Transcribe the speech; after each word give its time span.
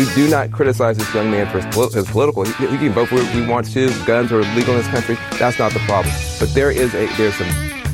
Do, 0.00 0.14
do 0.14 0.30
not 0.30 0.50
criticize 0.50 0.96
this 0.96 1.12
young 1.14 1.30
man 1.30 1.46
for 1.50 1.60
his, 1.60 1.74
poli- 1.74 1.92
his 1.92 2.10
political. 2.10 2.44
He, 2.44 2.66
he 2.68 2.78
can 2.78 2.92
vote 2.92 3.08
for 3.08 3.22
he 3.22 3.46
wants 3.46 3.72
to. 3.74 3.90
Guns 4.06 4.32
are 4.32 4.40
legal 4.54 4.74
in 4.74 4.78
this 4.78 4.88
country. 4.88 5.16
That's 5.38 5.58
not 5.58 5.72
the 5.72 5.78
problem. 5.80 6.14
But 6.38 6.54
there 6.54 6.70
is 6.70 6.94
a 6.94 7.06
there's 7.16 7.34
some 7.34 7.48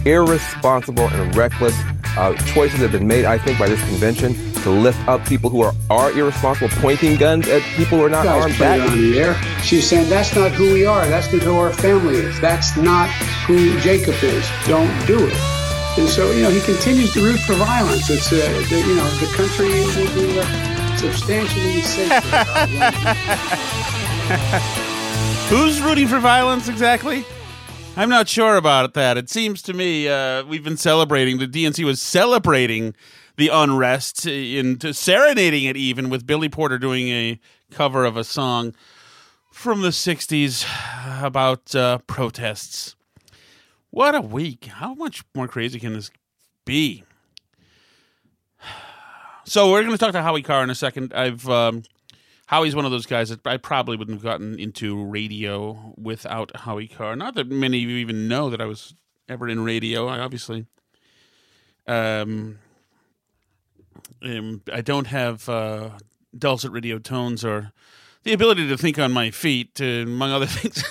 irresponsible 0.07 1.09
and 1.09 1.35
reckless 1.35 1.75
uh, 2.17 2.35
choices 2.55 2.79
that 2.79 2.91
have 2.91 2.93
been 2.93 3.09
made, 3.09 3.25
I 3.25 3.39
think, 3.39 3.59
by 3.59 3.69
this 3.69 3.81
convention 3.89 4.35
to 4.63 4.71
lift 4.71 4.99
up 5.09 5.27
people 5.27 5.51
who 5.51 5.63
are, 5.63 5.73
are 5.91 6.13
irresponsible, 6.13 6.69
pointing 6.81 7.17
guns 7.17 7.49
at 7.49 7.61
people 7.77 7.99
who 7.99 8.05
are 8.05 8.09
not 8.09 8.25
armed. 8.27 8.55
That- 8.55 8.81
on 8.89 8.97
the 8.97 9.19
air. 9.19 9.35
She's 9.63 9.89
saying 9.89 10.09
that's 10.09 10.35
not 10.37 10.53
who 10.53 10.73
we 10.73 10.87
are. 10.87 11.07
That's 11.09 11.33
not 11.33 11.43
who 11.43 11.57
our 11.57 11.73
family 11.73 12.15
is. 12.17 12.41
That's 12.41 12.77
not 12.77 13.11
who 13.47 13.79
Jacob 13.81 14.15
is. 14.23 14.49
Don't 14.67 14.91
do 15.07 15.19
it. 15.27 15.35
And 15.99 16.09
so 16.09 16.31
you 16.31 16.43
know 16.43 16.51
he 16.51 16.61
continues 16.61 17.13
to 17.15 17.23
root 17.23 17.41
for 17.41 17.55
violence. 17.55 18.09
It's 18.11 18.31
uh, 18.31 18.37
the, 18.69 18.79
you 18.87 18.95
know 18.95 19.09
the 19.19 19.27
country 19.35 19.71
will 19.97 20.15
be 20.15 20.39
uh, 20.39 20.76
substantially 20.99 21.83
safer. 21.83 22.15
Who's 25.49 25.81
rooting 25.81 26.09
for 26.09 26.19
violence 26.19 26.69
exactly? 26.69 27.25
I'm 27.97 28.09
not 28.09 28.29
sure 28.29 28.57
about 28.57 28.95
that. 28.95 29.17
It 29.17 29.31
seems 29.31 29.63
to 29.63 29.73
me 29.73 30.09
uh, 30.09 30.45
we've 30.45 30.65
been 30.65 30.77
celebrating. 30.77 31.39
The 31.39 31.47
DNC 31.47 31.85
was 31.85 32.03
celebrating 32.03 32.95
the 33.37 33.49
unrest 33.49 34.27
and 34.27 34.95
serenading 34.95 35.65
it 35.65 35.77
even 35.77 36.11
with 36.11 36.27
Billy 36.27 36.49
Porter 36.49 36.79
doing 36.79 37.09
a 37.09 37.41
cover 37.71 38.05
of 38.05 38.17
a 38.17 38.25
song 38.25 38.75
from 39.51 39.81
the 39.81 39.89
60s 39.89 40.67
about 41.23 41.75
uh, 41.75 41.99
protests. 42.07 42.95
What 43.89 44.15
a 44.15 44.21
week. 44.21 44.67
How 44.67 44.93
much 44.93 45.23
more 45.35 45.49
crazy 45.49 45.81
can 45.81 45.95
this 45.95 46.11
be? 46.67 47.05
So 49.49 49.71
we're 49.71 49.83
going 49.83 49.93
to 49.93 49.99
talk 49.99 50.11
to 50.13 50.23
Howie 50.23 50.43
Carr 50.43 50.65
in 50.65 50.71
a 50.71 50.75
second. 50.75 51.15
I've 51.15 51.49
um, 51.49 51.85
Howie's 52.47 52.75
one 52.75 52.85
of 52.85 52.91
those 52.91 53.07
guys 53.07 53.29
that 53.29 53.47
I 53.47 53.59
probably 53.59 53.97
wouldn't 53.97 54.17
have 54.17 54.25
gotten 54.25 54.59
into 54.59 55.05
radio 55.05 55.95
without 55.97 56.51
Howie 56.57 56.89
Carr. 56.89 57.15
Not 57.15 57.37
that 57.37 57.49
many 57.49 57.85
of 57.85 57.89
you 57.91 57.97
even 57.99 58.27
know 58.27 58.51
that 58.51 58.61
I 58.61 58.65
was 58.65 58.95
ever 59.29 59.49
in 59.49 59.63
radio. 59.63 60.09
I 60.09 60.19
obviously, 60.19 60.67
um, 61.87 62.59
um, 64.21 64.63
I 64.73 64.81
don't 64.81 65.07
have 65.07 65.49
uh, 65.49 65.91
dulcet 66.37 66.73
radio 66.73 66.99
tones 66.99 67.45
or 67.45 67.71
the 68.25 68.33
ability 68.33 68.67
to 68.67 68.77
think 68.77 68.99
on 68.99 69.13
my 69.13 69.31
feet, 69.31 69.81
uh, 69.81 69.85
among 69.85 70.33
other 70.33 70.47
things. 70.49 70.83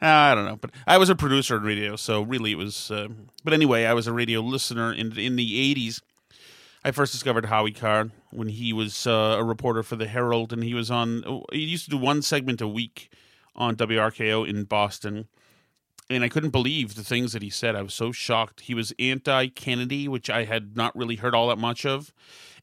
I 0.00 0.34
don't 0.34 0.46
know, 0.46 0.56
but 0.56 0.70
I 0.86 0.96
was 0.96 1.10
a 1.10 1.14
producer 1.14 1.58
in 1.58 1.64
radio, 1.64 1.96
so 1.96 2.22
really 2.22 2.52
it 2.52 2.58
was. 2.58 2.90
Uh, 2.90 3.08
but 3.44 3.52
anyway, 3.52 3.84
I 3.84 3.92
was 3.92 4.06
a 4.06 4.12
radio 4.12 4.40
listener 4.40 4.90
in 4.90 5.18
in 5.18 5.36
the 5.36 5.74
'80s. 5.74 6.00
I 6.88 6.90
first 6.90 7.12
discovered 7.12 7.44
Howie 7.44 7.72
Carr 7.72 8.08
when 8.30 8.48
he 8.48 8.72
was 8.72 9.06
uh, 9.06 9.36
a 9.38 9.44
reporter 9.44 9.82
for 9.82 9.94
the 9.94 10.08
Herald, 10.08 10.54
and 10.54 10.64
he 10.64 10.72
was 10.72 10.90
on. 10.90 11.42
He 11.52 11.58
used 11.58 11.84
to 11.84 11.90
do 11.90 11.98
one 11.98 12.22
segment 12.22 12.62
a 12.62 12.66
week 12.66 13.12
on 13.54 13.76
WRKO 13.76 14.48
in 14.48 14.64
Boston, 14.64 15.28
and 16.08 16.24
I 16.24 16.30
couldn't 16.30 16.48
believe 16.48 16.94
the 16.94 17.04
things 17.04 17.34
that 17.34 17.42
he 17.42 17.50
said. 17.50 17.76
I 17.76 17.82
was 17.82 17.92
so 17.92 18.10
shocked. 18.10 18.62
He 18.62 18.72
was 18.72 18.94
anti-Kennedy, 18.98 20.08
which 20.08 20.30
I 20.30 20.44
had 20.44 20.78
not 20.78 20.96
really 20.96 21.16
heard 21.16 21.34
all 21.34 21.48
that 21.48 21.58
much 21.58 21.84
of, 21.84 22.14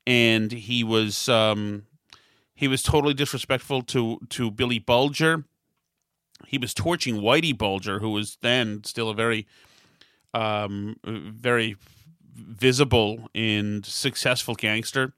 and 0.07 0.51
he 0.51 0.83
was 0.83 1.29
um, 1.29 1.85
he 2.55 2.67
was 2.67 2.81
totally 2.81 3.13
disrespectful 3.13 3.83
to 3.83 4.17
to 4.29 4.49
Billy 4.49 4.79
Bulger. 4.79 5.43
He 6.47 6.57
was 6.57 6.73
torching 6.73 7.17
Whitey 7.17 7.55
Bulger, 7.55 7.99
who 7.99 8.09
was 8.09 8.39
then 8.41 8.83
still 8.85 9.11
a 9.11 9.13
very 9.13 9.45
um, 10.33 10.95
very 11.03 11.75
visible 12.35 13.29
and 13.33 13.85
successful 13.85 14.55
gangster. 14.55 15.13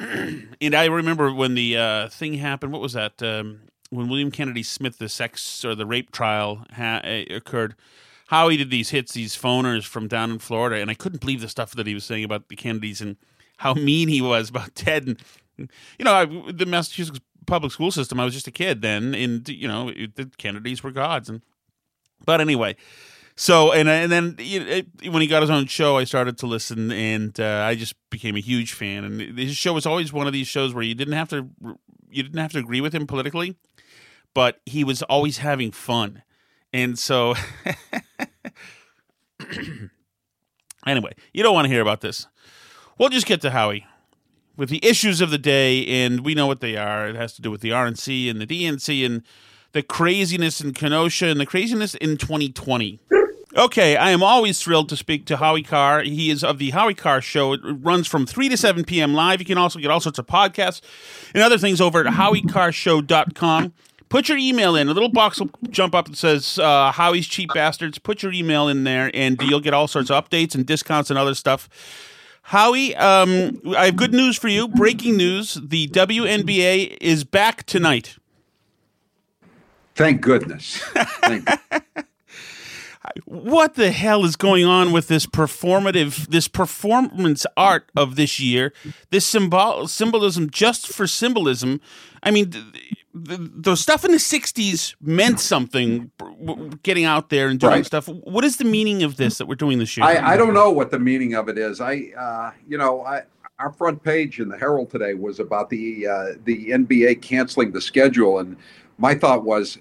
and 0.00 0.74
I 0.74 0.86
remember 0.86 1.32
when 1.32 1.54
the 1.54 1.76
uh, 1.76 2.08
thing 2.08 2.34
happened. 2.34 2.72
What 2.72 2.82
was 2.82 2.94
that? 2.94 3.22
Um, 3.22 3.60
when 3.90 4.08
William 4.08 4.30
Kennedy 4.30 4.62
Smith, 4.62 4.98
the 4.98 5.08
sex 5.08 5.64
or 5.64 5.74
the 5.74 5.86
rape 5.86 6.10
trial 6.10 6.66
ha- 6.72 7.00
uh, 7.04 7.24
occurred. 7.30 7.74
How 8.28 8.48
he 8.48 8.56
did 8.56 8.70
these 8.70 8.90
hits, 8.90 9.12
these 9.12 9.36
phoners 9.36 9.84
from 9.84 10.08
down 10.08 10.30
in 10.30 10.38
Florida, 10.38 10.80
and 10.80 10.90
I 10.90 10.94
couldn't 10.94 11.20
believe 11.20 11.42
the 11.42 11.48
stuff 11.48 11.72
that 11.72 11.86
he 11.86 11.94
was 11.94 12.04
saying 12.04 12.24
about 12.24 12.48
the 12.48 12.56
Kennedys 12.56 13.00
and 13.00 13.16
how 13.58 13.74
mean 13.74 14.08
he 14.08 14.22
was 14.22 14.48
about 14.50 14.74
Ted. 14.74 15.06
And 15.06 15.70
you 15.98 16.04
know, 16.04 16.14
I, 16.14 16.24
the 16.24 16.66
Massachusetts 16.66 17.20
public 17.46 17.72
school 17.72 17.90
system. 17.90 18.18
I 18.18 18.24
was 18.24 18.34
just 18.34 18.46
a 18.46 18.52
kid 18.52 18.82
then, 18.82 19.14
and 19.14 19.48
you 19.48 19.68
know, 19.68 19.90
the 19.90 20.30
Kennedys 20.38 20.82
were 20.82 20.90
gods. 20.90 21.28
And 21.28 21.42
but 22.24 22.40
anyway, 22.40 22.76
so 23.36 23.72
and 23.72 23.88
and 23.88 24.12
then 24.12 24.36
know, 24.38 24.66
it, 24.66 24.86
when 25.10 25.20
he 25.22 25.26
got 25.26 25.42
his 25.42 25.50
own 25.50 25.66
show, 25.66 25.96
I 25.96 26.04
started 26.04 26.38
to 26.38 26.46
listen, 26.46 26.92
and 26.92 27.38
uh, 27.40 27.64
I 27.66 27.74
just 27.74 27.94
became 28.10 28.36
a 28.36 28.40
huge 28.40 28.72
fan. 28.72 29.04
And 29.04 29.38
his 29.38 29.56
show 29.56 29.72
was 29.72 29.86
always 29.86 30.12
one 30.12 30.26
of 30.26 30.32
these 30.32 30.46
shows 30.46 30.72
where 30.72 30.84
you 30.84 30.94
didn't 30.94 31.14
have 31.14 31.28
to 31.30 31.48
you 32.10 32.22
didn't 32.22 32.38
have 32.38 32.52
to 32.52 32.58
agree 32.58 32.80
with 32.80 32.94
him 32.94 33.06
politically, 33.06 33.56
but 34.34 34.60
he 34.66 34.84
was 34.84 35.02
always 35.02 35.38
having 35.38 35.72
fun, 35.72 36.22
and 36.72 36.98
so. 36.98 37.34
anyway, 40.86 41.12
you 41.32 41.42
don't 41.42 41.54
want 41.54 41.64
to 41.64 41.70
hear 41.70 41.82
about 41.82 42.00
this. 42.00 42.28
We'll 42.98 43.08
just 43.08 43.26
get 43.26 43.40
to 43.40 43.50
Howie 43.50 43.86
with 44.56 44.68
the 44.68 44.84
issues 44.84 45.20
of 45.20 45.30
the 45.30 45.38
day, 45.38 45.84
and 45.86 46.24
we 46.24 46.34
know 46.34 46.46
what 46.46 46.60
they 46.60 46.76
are. 46.76 47.08
It 47.08 47.16
has 47.16 47.34
to 47.34 47.42
do 47.42 47.50
with 47.50 47.60
the 47.60 47.70
RNC 47.70 48.30
and 48.30 48.40
the 48.40 48.46
DNC 48.46 49.04
and 49.04 49.22
the 49.74 49.82
craziness 49.82 50.60
in 50.60 50.72
Kenosha 50.72 51.26
and 51.26 51.38
the 51.38 51.44
craziness 51.44 51.94
in 51.96 52.16
2020. 52.16 53.00
Okay, 53.56 53.96
I 53.96 54.10
am 54.10 54.22
always 54.22 54.60
thrilled 54.60 54.88
to 54.88 54.96
speak 54.96 55.26
to 55.26 55.36
Howie 55.36 55.62
Carr. 55.62 56.02
He 56.02 56.30
is 56.30 56.42
of 56.42 56.58
the 56.58 56.70
Howie 56.70 56.94
Carr 56.94 57.20
Show. 57.20 57.52
It 57.52 57.60
runs 57.64 58.06
from 58.06 58.24
3 58.24 58.48
to 58.48 58.56
7 58.56 58.84
p.m. 58.84 59.14
live. 59.14 59.40
You 59.40 59.46
can 59.46 59.58
also 59.58 59.78
get 59.78 59.90
all 59.90 60.00
sorts 60.00 60.18
of 60.18 60.26
podcasts 60.26 60.80
and 61.34 61.42
other 61.42 61.58
things 61.58 61.80
over 61.80 62.04
at 62.04 62.14
howiecarrshow.com. 62.14 63.72
Put 64.08 64.28
your 64.28 64.38
email 64.38 64.76
in. 64.76 64.88
A 64.88 64.92
little 64.92 65.08
box 65.08 65.40
will 65.40 65.50
jump 65.70 65.94
up 65.94 66.06
that 66.06 66.16
says 66.16 66.58
uh, 66.58 66.92
Howie's 66.92 67.26
Cheap 67.26 67.50
Bastards. 67.52 67.98
Put 67.98 68.22
your 68.22 68.32
email 68.32 68.68
in 68.68 68.84
there, 68.84 69.10
and 69.12 69.40
you'll 69.42 69.60
get 69.60 69.74
all 69.74 69.88
sorts 69.88 70.10
of 70.10 70.24
updates 70.24 70.54
and 70.54 70.64
discounts 70.64 71.10
and 71.10 71.18
other 71.18 71.34
stuff. 71.34 71.68
Howie, 72.42 72.94
um, 72.96 73.60
I 73.76 73.86
have 73.86 73.96
good 73.96 74.12
news 74.12 74.36
for 74.36 74.48
you. 74.48 74.68
Breaking 74.68 75.16
news: 75.16 75.54
the 75.54 75.88
WNBA 75.88 76.96
is 77.00 77.24
back 77.24 77.64
tonight. 77.64 78.18
Thank 79.94 80.20
goodness. 80.20 80.78
Thank 81.22 81.48
what 83.26 83.74
the 83.74 83.90
hell 83.90 84.24
is 84.24 84.36
going 84.36 84.64
on 84.64 84.92
with 84.92 85.08
this 85.08 85.26
performative, 85.26 86.28
this 86.28 86.48
performance 86.48 87.46
art 87.56 87.90
of 87.96 88.16
this 88.16 88.40
year? 88.40 88.72
This 89.10 89.26
symbol 89.26 89.86
symbolism 89.88 90.50
just 90.50 90.88
for 90.88 91.06
symbolism. 91.06 91.80
I 92.22 92.30
mean, 92.30 92.50
the, 92.50 92.64
the, 93.12 93.50
the 93.54 93.76
stuff 93.76 94.04
in 94.04 94.10
the 94.12 94.18
'60s 94.18 94.94
meant 95.00 95.40
something. 95.40 96.10
Getting 96.82 97.04
out 97.04 97.28
there 97.30 97.48
and 97.48 97.60
doing 97.60 97.72
Right. 97.72 97.86
stuff. 97.86 98.08
What 98.08 98.44
is 98.44 98.56
the 98.56 98.64
meaning 98.64 99.02
of 99.02 99.16
this 99.16 99.38
that 99.38 99.46
we're 99.46 99.54
doing 99.54 99.78
this 99.78 99.96
year? 99.96 100.06
I, 100.06 100.32
I 100.32 100.36
don't 100.36 100.54
know 100.54 100.70
what 100.70 100.90
the 100.90 100.98
meaning 100.98 101.34
of 101.34 101.48
it 101.48 101.58
is. 101.58 101.80
I, 101.80 102.10
uh, 102.18 102.50
you 102.66 102.78
know, 102.78 103.02
I, 103.02 103.22
our 103.58 103.72
front 103.72 104.02
page 104.02 104.40
in 104.40 104.48
the 104.48 104.58
Herald 104.58 104.90
today 104.90 105.14
was 105.14 105.38
about 105.40 105.70
the 105.70 106.06
uh, 106.06 106.24
the 106.44 106.70
NBA 106.70 107.22
canceling 107.22 107.72
the 107.72 107.80
schedule, 107.80 108.38
and 108.40 108.56
my 108.98 109.14
thought 109.14 109.44
was, 109.44 109.78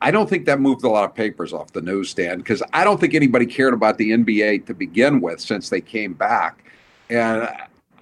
I 0.00 0.10
don't 0.10 0.28
think 0.28 0.46
that 0.46 0.60
moved 0.60 0.84
a 0.84 0.88
lot 0.88 1.04
of 1.04 1.14
papers 1.14 1.52
off 1.52 1.72
the 1.72 1.80
newsstand 1.80 2.42
because 2.42 2.62
I 2.72 2.84
don't 2.84 3.00
think 3.00 3.14
anybody 3.14 3.46
cared 3.46 3.72
about 3.72 3.98
the 3.98 4.10
NBA 4.10 4.66
to 4.66 4.74
begin 4.74 5.20
with 5.20 5.40
since 5.40 5.70
they 5.70 5.80
came 5.80 6.12
back, 6.12 6.70
and 7.08 7.48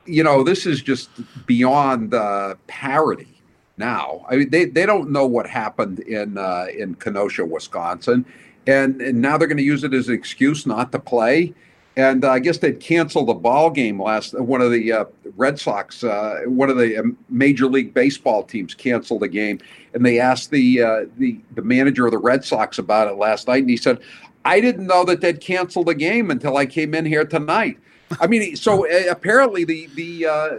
you 0.06 0.22
know, 0.22 0.42
this 0.42 0.66
is 0.66 0.82
just 0.82 1.08
beyond 1.46 2.14
uh, 2.14 2.56
parody. 2.66 3.28
Now, 3.76 4.24
I 4.28 4.36
mean, 4.36 4.50
they, 4.50 4.66
they 4.66 4.86
don't 4.86 5.10
know 5.10 5.26
what 5.26 5.46
happened 5.48 6.00
in 6.00 6.38
uh, 6.38 6.66
in 6.76 6.94
Kenosha, 6.94 7.44
Wisconsin, 7.44 8.24
and, 8.66 9.00
and 9.00 9.20
now 9.20 9.36
they're 9.36 9.48
going 9.48 9.58
to 9.58 9.64
use 9.64 9.84
it 9.84 9.94
as 9.94 10.08
an 10.08 10.14
excuse 10.14 10.66
not 10.66 10.92
to 10.92 10.98
play. 10.98 11.54
And 11.96 12.24
I 12.24 12.40
guess 12.40 12.58
they'd 12.58 12.80
canceled 12.80 13.28
the 13.28 13.34
ball 13.34 13.70
game 13.70 14.02
last. 14.02 14.38
One 14.38 14.60
of 14.60 14.72
the 14.72 14.92
uh, 14.92 15.04
Red 15.36 15.60
Sox, 15.60 16.02
uh, 16.02 16.40
one 16.46 16.68
of 16.68 16.76
the 16.76 16.98
um, 16.98 17.16
Major 17.28 17.66
League 17.66 17.94
Baseball 17.94 18.42
teams, 18.42 18.74
canceled 18.74 19.22
the 19.22 19.28
game, 19.28 19.60
and 19.92 20.04
they 20.04 20.18
asked 20.18 20.50
the 20.50 20.82
uh, 20.82 21.04
the 21.18 21.38
the 21.54 21.62
manager 21.62 22.04
of 22.04 22.10
the 22.10 22.18
Red 22.18 22.44
Sox 22.44 22.78
about 22.78 23.06
it 23.06 23.16
last 23.16 23.46
night, 23.46 23.62
and 23.62 23.70
he 23.70 23.76
said, 23.76 24.00
"I 24.44 24.60
didn't 24.60 24.88
know 24.88 25.04
that 25.04 25.20
they'd 25.20 25.40
canceled 25.40 25.86
the 25.86 25.94
game 25.94 26.32
until 26.32 26.56
I 26.56 26.66
came 26.66 26.94
in 26.94 27.04
here 27.04 27.24
tonight." 27.24 27.78
I 28.20 28.26
mean, 28.26 28.56
so 28.56 28.86
uh, 28.86 29.10
apparently 29.10 29.64
the 29.64 29.88
the 29.94 30.26
uh, 30.26 30.50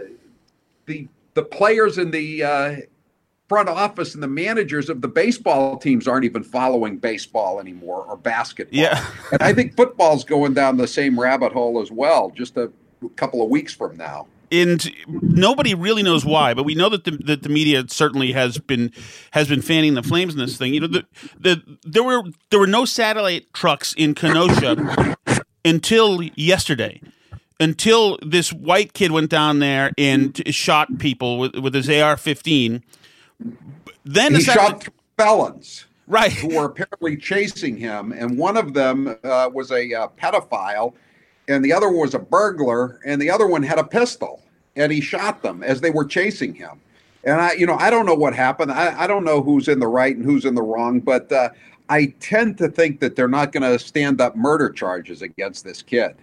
the 0.86 1.06
the 1.34 1.42
players 1.42 1.98
in 1.98 2.10
the 2.10 2.42
uh, 2.42 2.76
front 3.48 3.68
office 3.68 4.14
and 4.14 4.22
the 4.22 4.28
managers 4.28 4.88
of 4.88 5.00
the 5.00 5.08
baseball 5.08 5.76
teams 5.78 6.08
aren't 6.08 6.24
even 6.24 6.42
following 6.42 6.96
baseball 6.98 7.60
anymore 7.60 8.04
or 8.04 8.16
basketball. 8.16 8.78
Yeah. 8.78 9.04
and 9.32 9.42
I 9.42 9.52
think 9.52 9.76
football's 9.76 10.24
going 10.24 10.54
down 10.54 10.76
the 10.76 10.88
same 10.88 11.18
rabbit 11.18 11.52
hole 11.52 11.80
as 11.80 11.90
well, 11.90 12.30
just 12.30 12.56
a 12.56 12.70
couple 13.14 13.42
of 13.42 13.48
weeks 13.50 13.72
from 13.72 13.96
now. 13.96 14.26
and 14.50 14.90
nobody 15.06 15.74
really 15.74 16.02
knows 16.02 16.24
why, 16.24 16.54
but 16.54 16.64
we 16.64 16.74
know 16.74 16.88
that 16.88 17.04
the 17.04 17.12
that 17.24 17.42
the 17.42 17.48
media 17.48 17.84
certainly 17.88 18.32
has 18.32 18.58
been 18.58 18.92
has 19.32 19.48
been 19.48 19.62
fanning 19.62 19.94
the 19.94 20.02
flames 20.02 20.34
in 20.34 20.40
this 20.40 20.56
thing. 20.56 20.72
You 20.74 20.80
know, 20.80 20.86
the, 20.86 21.06
the 21.38 21.78
there 21.82 22.04
were 22.04 22.22
there 22.50 22.60
were 22.60 22.66
no 22.66 22.84
satellite 22.84 23.52
trucks 23.52 23.92
in 23.94 24.14
Kenosha 24.14 25.16
until 25.64 26.22
yesterday. 26.34 27.00
Until 27.58 28.18
this 28.20 28.52
white 28.52 28.92
kid 28.92 29.12
went 29.12 29.30
down 29.30 29.60
there 29.60 29.90
and 29.96 30.42
shot 30.54 30.98
people 30.98 31.38
with, 31.38 31.56
with 31.56 31.72
his 31.72 31.88
AR-15. 31.88 32.82
Then 34.04 34.32
the 34.32 34.38
He 34.38 34.44
shot 34.44 34.84
three 34.84 34.92
felons 35.18 35.86
right. 36.06 36.32
who 36.32 36.56
were 36.56 36.66
apparently 36.66 37.16
chasing 37.16 37.76
him, 37.76 38.12
and 38.12 38.38
one 38.38 38.56
of 38.56 38.74
them 38.74 39.16
uh, 39.24 39.50
was 39.52 39.70
a 39.72 39.92
uh, 39.92 40.08
pedophile, 40.20 40.94
and 41.48 41.64
the 41.64 41.72
other 41.72 41.90
was 41.90 42.14
a 42.14 42.18
burglar, 42.18 43.00
and 43.04 43.20
the 43.20 43.30
other 43.30 43.46
one 43.46 43.62
had 43.62 43.78
a 43.78 43.84
pistol, 43.84 44.42
and 44.76 44.92
he 44.92 45.00
shot 45.00 45.42
them 45.42 45.62
as 45.62 45.80
they 45.80 45.90
were 45.90 46.04
chasing 46.04 46.54
him. 46.54 46.80
And 47.24 47.40
I, 47.40 47.52
you 47.54 47.66
know, 47.66 47.76
I 47.76 47.90
don't 47.90 48.06
know 48.06 48.14
what 48.14 48.34
happened. 48.34 48.70
I, 48.70 49.02
I 49.02 49.06
don't 49.08 49.24
know 49.24 49.42
who's 49.42 49.66
in 49.66 49.80
the 49.80 49.88
right 49.88 50.14
and 50.14 50.24
who's 50.24 50.44
in 50.44 50.54
the 50.54 50.62
wrong, 50.62 51.00
but 51.00 51.30
uh, 51.32 51.48
I 51.88 52.14
tend 52.20 52.58
to 52.58 52.68
think 52.68 53.00
that 53.00 53.16
they're 53.16 53.26
not 53.26 53.50
going 53.52 53.64
to 53.64 53.78
stand 53.78 54.20
up 54.20 54.36
murder 54.36 54.70
charges 54.70 55.22
against 55.22 55.64
this 55.64 55.82
kid. 55.82 56.14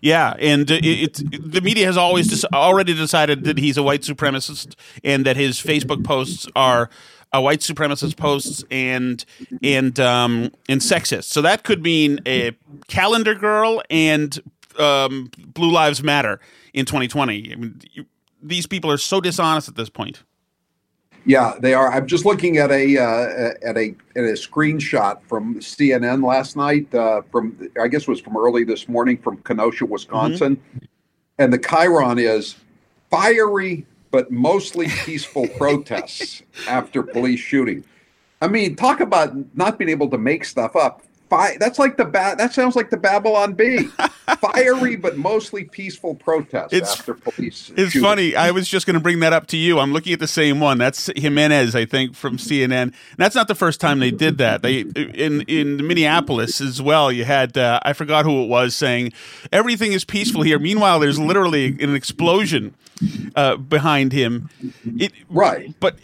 Yeah, 0.00 0.34
and 0.38 0.70
it, 0.70 0.84
it's 0.84 1.22
the 1.22 1.60
media 1.60 1.86
has 1.86 1.96
always 1.96 2.28
des- 2.28 2.48
already 2.54 2.94
decided 2.94 3.44
that 3.44 3.58
he's 3.58 3.76
a 3.76 3.82
white 3.82 4.02
supremacist 4.02 4.74
and 5.02 5.24
that 5.26 5.36
his 5.36 5.58
Facebook 5.58 6.04
posts 6.04 6.46
are 6.54 6.90
uh, 7.32 7.40
white 7.40 7.60
supremacist 7.60 8.16
posts 8.16 8.64
and 8.70 9.24
and 9.62 9.98
um, 10.00 10.50
and 10.68 10.80
sexist. 10.80 11.24
So 11.24 11.42
that 11.42 11.64
could 11.64 11.82
mean 11.82 12.20
a 12.26 12.52
calendar 12.88 13.34
girl 13.34 13.82
and 13.90 14.38
um, 14.78 15.30
Blue 15.38 15.70
Lives 15.70 16.02
Matter 16.02 16.40
in 16.74 16.84
2020. 16.84 17.52
I 17.52 17.56
mean, 17.56 17.80
you, 17.92 18.06
these 18.42 18.66
people 18.66 18.90
are 18.90 18.98
so 18.98 19.20
dishonest 19.20 19.68
at 19.68 19.76
this 19.76 19.88
point. 19.88 20.22
Yeah, 21.26 21.54
they 21.58 21.74
are. 21.74 21.92
I'm 21.92 22.06
just 22.06 22.24
looking 22.24 22.58
at 22.58 22.70
a 22.70 22.98
uh, 22.98 23.54
at 23.62 23.76
a 23.76 23.96
at 24.14 24.24
a 24.24 24.34
screenshot 24.34 25.20
from 25.24 25.56
CNN 25.56 26.24
last 26.24 26.56
night. 26.56 26.94
Uh, 26.94 27.22
from 27.32 27.68
I 27.80 27.88
guess 27.88 28.02
it 28.02 28.08
was 28.08 28.20
from 28.20 28.36
early 28.36 28.62
this 28.62 28.88
morning 28.88 29.18
from 29.18 29.38
Kenosha, 29.38 29.86
Wisconsin, 29.86 30.62
and 31.38 31.52
the 31.52 31.58
chyron 31.58 32.20
is 32.22 32.54
fiery 33.10 33.84
but 34.12 34.30
mostly 34.30 34.86
peaceful 35.04 35.46
protests 35.58 36.42
after 36.68 37.02
police 37.02 37.40
shooting. 37.40 37.84
I 38.40 38.48
mean, 38.48 38.76
talk 38.76 39.00
about 39.00 39.34
not 39.56 39.78
being 39.78 39.90
able 39.90 40.08
to 40.10 40.18
make 40.18 40.44
stuff 40.44 40.76
up. 40.76 41.02
Fi- 41.28 41.56
that's 41.58 41.78
like 41.78 41.96
the 41.96 42.04
ba- 42.04 42.34
that 42.38 42.54
sounds 42.54 42.76
like 42.76 42.90
the 42.90 42.96
Babylon 42.96 43.52
Bee. 43.54 43.84
Fiery 44.40 44.96
but 44.96 45.16
mostly 45.16 45.64
peaceful 45.64 46.14
protests 46.14 46.72
It's- 46.72 46.98
after 47.00 47.14
police. 47.14 47.72
It's 47.76 47.92
shooting. 47.92 48.02
funny. 48.02 48.36
I 48.36 48.50
was 48.50 48.68
just 48.68 48.86
going 48.86 48.94
to 48.94 49.00
bring 49.00 49.20
that 49.20 49.32
up 49.32 49.46
to 49.48 49.56
you. 49.56 49.78
I'm 49.78 49.92
looking 49.92 50.12
at 50.12 50.20
the 50.20 50.26
same 50.28 50.60
one. 50.60 50.78
That's 50.78 51.10
Jimenez, 51.16 51.74
I 51.74 51.84
think, 51.84 52.14
from 52.14 52.36
CNN. 52.36 52.72
And 52.72 52.92
that's 53.16 53.34
not 53.34 53.48
the 53.48 53.54
first 53.54 53.80
time 53.80 53.98
they 53.98 54.10
did 54.10 54.38
that. 54.38 54.62
They 54.62 54.80
in 54.80 55.42
in 55.42 55.86
Minneapolis 55.86 56.60
as 56.60 56.80
well. 56.82 57.10
You 57.10 57.24
had 57.24 57.56
uh, 57.58 57.80
I 57.82 57.92
forgot 57.92 58.24
who 58.24 58.42
it 58.44 58.48
was 58.48 58.74
saying 58.76 59.12
everything 59.52 59.92
is 59.92 60.04
peaceful 60.04 60.42
here. 60.42 60.58
Meanwhile, 60.58 61.00
there's 61.00 61.18
literally 61.18 61.76
an 61.82 61.94
explosion 61.94 62.74
uh, 63.34 63.56
behind 63.56 64.12
him. 64.12 64.48
It, 64.98 65.12
Right. 65.28 65.74
but 65.80 65.96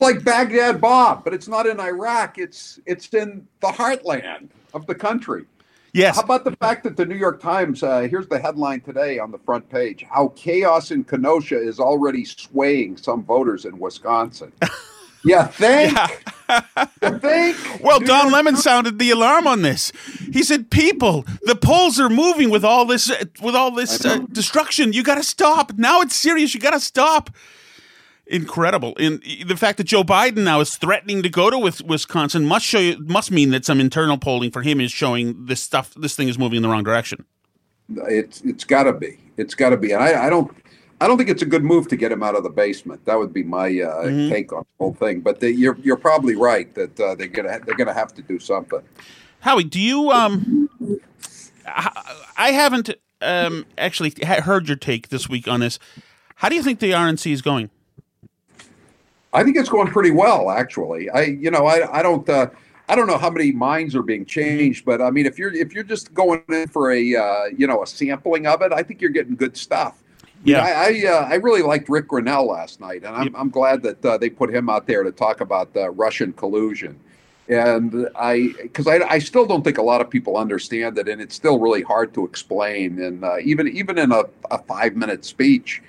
like 0.00 0.22
Baghdad 0.24 0.80
Bob, 0.80 1.24
but 1.24 1.32
it's 1.34 1.48
not 1.48 1.66
in 1.66 1.80
Iraq. 1.80 2.38
It's 2.38 2.78
it's 2.86 3.08
in 3.14 3.46
the 3.60 3.68
heartland 3.68 4.48
of 4.76 4.86
the 4.86 4.94
country. 4.94 5.44
yes, 5.92 6.16
How 6.16 6.22
about 6.22 6.44
the 6.44 6.54
fact 6.56 6.84
that 6.84 6.96
the 6.96 7.06
New 7.06 7.16
York 7.16 7.40
Times? 7.40 7.82
Uh, 7.82 8.02
here's 8.02 8.28
the 8.28 8.38
headline 8.38 8.82
today 8.82 9.18
on 9.18 9.30
the 9.32 9.38
front 9.38 9.68
page: 9.68 10.04
How 10.08 10.28
chaos 10.36 10.90
in 10.90 11.02
Kenosha 11.04 11.58
is 11.58 11.80
already 11.80 12.24
swaying 12.24 12.98
some 12.98 13.24
voters 13.24 13.64
in 13.64 13.78
Wisconsin. 13.78 14.52
Yeah, 15.24 15.46
think? 15.62 15.98
You 17.02 17.18
think? 17.18 17.56
Well, 17.82 18.00
Don 18.00 18.32
Lemon 18.32 18.56
sounded 18.56 18.98
the 18.98 19.10
alarm 19.10 19.46
on 19.46 19.62
this. 19.62 19.92
He 20.32 20.42
said, 20.42 20.70
"People, 20.70 21.24
the 21.42 21.54
polls 21.56 21.98
are 22.00 22.08
moving 22.10 22.50
with 22.50 22.64
all 22.64 22.84
this 22.84 23.10
with 23.42 23.54
all 23.54 23.70
this 23.70 24.04
uh, 24.04 24.18
destruction. 24.30 24.92
You 24.92 25.02
got 25.02 25.16
to 25.16 25.22
stop. 25.22 25.72
Now 25.76 26.00
it's 26.00 26.14
serious. 26.16 26.52
You 26.54 26.60
got 26.60 26.72
to 26.72 26.80
stop." 26.80 27.30
Incredible. 28.28 28.94
And 28.98 29.22
the 29.46 29.56
fact 29.56 29.78
that 29.78 29.84
Joe 29.84 30.02
Biden 30.02 30.38
now 30.44 30.60
is 30.60 30.76
threatening 30.76 31.22
to 31.22 31.28
go 31.28 31.48
to 31.48 31.58
Wis- 31.58 31.82
Wisconsin 31.82 32.44
must 32.44 32.66
show 32.66 32.80
you, 32.80 32.98
must 33.06 33.30
mean 33.30 33.50
that 33.50 33.64
some 33.64 33.78
internal 33.80 34.18
polling 34.18 34.50
for 34.50 34.62
him 34.62 34.80
is 34.80 34.90
showing 34.90 35.46
this 35.46 35.62
stuff. 35.62 35.94
This 35.94 36.16
thing 36.16 36.28
is 36.28 36.36
moving 36.38 36.56
in 36.56 36.62
the 36.62 36.68
wrong 36.68 36.82
direction. 36.82 37.24
It's 38.08 38.40
it's 38.40 38.64
got 38.64 38.82
to 38.84 38.92
be. 38.92 39.18
It's 39.36 39.54
got 39.54 39.70
to 39.70 39.76
be. 39.76 39.92
And 39.92 40.02
I, 40.02 40.26
I 40.26 40.30
don't. 40.30 40.50
I 41.00 41.06
don't 41.06 41.18
think 41.18 41.28
it's 41.28 41.42
a 41.42 41.46
good 41.46 41.62
move 41.62 41.88
to 41.88 41.96
get 41.96 42.10
him 42.10 42.22
out 42.22 42.34
of 42.34 42.42
the 42.42 42.48
basement. 42.50 43.04
That 43.04 43.16
would 43.18 43.32
be 43.32 43.42
my 43.44 43.66
uh, 43.66 44.06
Mm-hmm. 44.06 44.30
take 44.32 44.52
on 44.52 44.60
the 44.60 44.84
whole 44.84 44.94
thing. 44.94 45.20
But 45.20 45.38
they, 45.40 45.50
you're 45.50 45.76
you're 45.82 45.96
probably 45.96 46.34
right 46.34 46.74
that 46.74 46.98
uh, 46.98 47.14
they're 47.14 47.28
gonna 47.28 47.60
they're 47.64 47.76
gonna 47.76 47.94
have 47.94 48.12
to 48.14 48.22
do 48.22 48.40
something. 48.40 48.80
Howie, 49.40 49.62
do 49.64 49.78
you? 49.80 50.10
Um, 50.10 50.68
I 51.64 52.14
I 52.36 52.50
haven't 52.50 52.90
um, 53.22 53.66
actually 53.78 54.14
heard 54.24 54.66
your 54.66 54.76
take 54.76 55.10
this 55.10 55.28
week 55.28 55.46
on 55.46 55.60
this. 55.60 55.78
How 56.36 56.48
do 56.48 56.56
you 56.56 56.62
think 56.64 56.80
the 56.80 56.90
RNC 56.90 57.30
is 57.30 57.40
going? 57.42 57.70
I 59.36 59.44
think 59.44 59.56
it's 59.56 59.68
going 59.68 59.88
pretty 59.88 60.10
well, 60.10 60.50
actually. 60.50 61.10
I, 61.10 61.22
you 61.22 61.50
know, 61.50 61.66
I, 61.66 61.98
I 61.98 62.02
don't, 62.02 62.26
uh, 62.28 62.48
I 62.88 62.96
don't 62.96 63.06
know 63.06 63.18
how 63.18 63.30
many 63.30 63.52
minds 63.52 63.94
are 63.94 64.02
being 64.02 64.24
changed, 64.24 64.84
but 64.84 65.02
I 65.02 65.10
mean, 65.10 65.26
if 65.26 65.38
you're, 65.38 65.52
if 65.52 65.74
you're 65.74 65.84
just 65.84 66.14
going 66.14 66.42
in 66.48 66.68
for 66.68 66.92
a, 66.92 67.14
uh, 67.14 67.44
you 67.56 67.66
know, 67.66 67.82
a 67.82 67.86
sampling 67.86 68.46
of 68.46 68.62
it, 68.62 68.72
I 68.72 68.82
think 68.82 69.00
you're 69.00 69.10
getting 69.10 69.36
good 69.36 69.56
stuff. 69.56 70.02
Yeah. 70.44 70.62
I, 70.62 70.70
I, 70.70 71.06
uh, 71.06 71.28
I 71.32 71.34
really 71.34 71.62
liked 71.62 71.88
Rick 71.88 72.08
Grinnell 72.08 72.46
last 72.46 72.80
night, 72.80 73.02
and 73.04 73.14
I'm, 73.14 73.24
Yep. 73.24 73.32
I'm 73.36 73.50
glad 73.50 73.82
that 73.82 74.04
uh, 74.04 74.16
they 74.16 74.30
put 74.30 74.54
him 74.54 74.70
out 74.70 74.86
there 74.86 75.02
to 75.02 75.12
talk 75.12 75.40
about 75.40 75.68
uh, 75.76 75.90
Russian 75.90 76.32
collusion. 76.32 76.98
And 77.48 78.08
I, 78.16 78.54
because 78.62 78.86
I, 78.86 79.00
I 79.08 79.18
still 79.18 79.46
don't 79.46 79.62
think 79.62 79.78
a 79.78 79.82
lot 79.82 80.00
of 80.00 80.10
people 80.10 80.36
understand 80.36 80.98
it, 80.98 81.08
and 81.08 81.20
it's 81.20 81.34
still 81.34 81.58
really 81.60 81.82
hard 81.82 82.12
to 82.14 82.24
explain, 82.24 83.00
and 83.00 83.24
uh, 83.24 83.36
even 83.40 83.68
even 83.68 83.98
in 83.98 84.10
a, 84.10 84.24
a 84.50 84.58
five 84.58 84.96
minute 84.96 85.24
speech. 85.24 85.80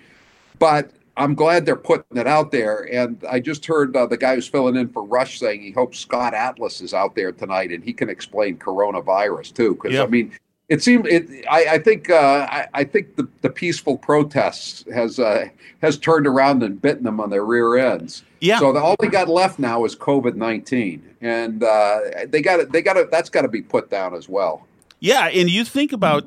But 0.59 0.91
I'm 1.17 1.33
glad 1.33 1.65
they're 1.65 1.75
putting 1.75 2.17
it 2.17 2.27
out 2.27 2.51
there. 2.51 2.87
And 2.91 3.21
I 3.29 3.39
just 3.39 3.65
heard 3.65 3.95
uh, 3.95 4.05
the 4.05 4.17
guy 4.17 4.35
who's 4.35 4.47
filling 4.47 4.75
in 4.75 4.87
for 4.89 5.03
Rush 5.03 5.39
saying 5.39 5.61
he 5.61 5.71
hopes 5.71 5.99
Scott 5.99 6.33
Atlas 6.33 6.79
is 6.79 6.93
out 6.93 7.15
there 7.15 7.31
tonight 7.31 7.71
and 7.71 7.83
he 7.83 7.91
can 7.91 8.09
explain 8.09 8.57
coronavirus 8.57 9.53
too. 9.53 9.73
Because 9.73 9.93
Yeah. 9.93 10.03
I 10.03 10.07
mean, 10.07 10.31
it 10.69 10.83
seems 10.83 11.07
it. 11.07 11.45
I, 11.49 11.65
I 11.71 11.79
think. 11.79 12.09
Uh, 12.09 12.45
I, 12.49 12.67
I, 12.73 12.83
think 12.83 13.15
the, 13.15 13.27
the 13.41 13.49
peaceful 13.49 13.97
protests 13.97 14.83
has 14.93 15.17
uh, 15.17 15.47
has 15.81 15.97
turned 15.97 16.27
around 16.27 16.61
and 16.61 16.81
bitten 16.81 17.05
them 17.05 17.21
on 17.21 17.29
their 17.29 17.45
rear 17.45 17.77
ends. 17.77 18.23
Yeah. 18.41 18.59
So 18.59 18.73
the, 18.73 18.79
all 18.79 18.97
they 18.99 19.07
got 19.07 19.29
left 19.29 19.59
now 19.59 19.85
is 19.85 19.95
COVID 19.95 20.35
nineteen, 20.35 21.09
and 21.21 21.63
uh, 21.63 21.99
they 22.27 22.41
got 22.41 22.59
it. 22.59 22.73
They 22.73 22.81
got 22.81 22.97
it. 22.97 23.11
That's 23.11 23.29
got 23.29 23.43
to 23.43 23.47
be 23.47 23.61
put 23.61 23.89
down 23.89 24.13
as 24.13 24.27
well. 24.27 24.67
Yeah, 24.99 25.27
and 25.27 25.49
you 25.49 25.63
think 25.63 25.93
about 25.93 26.25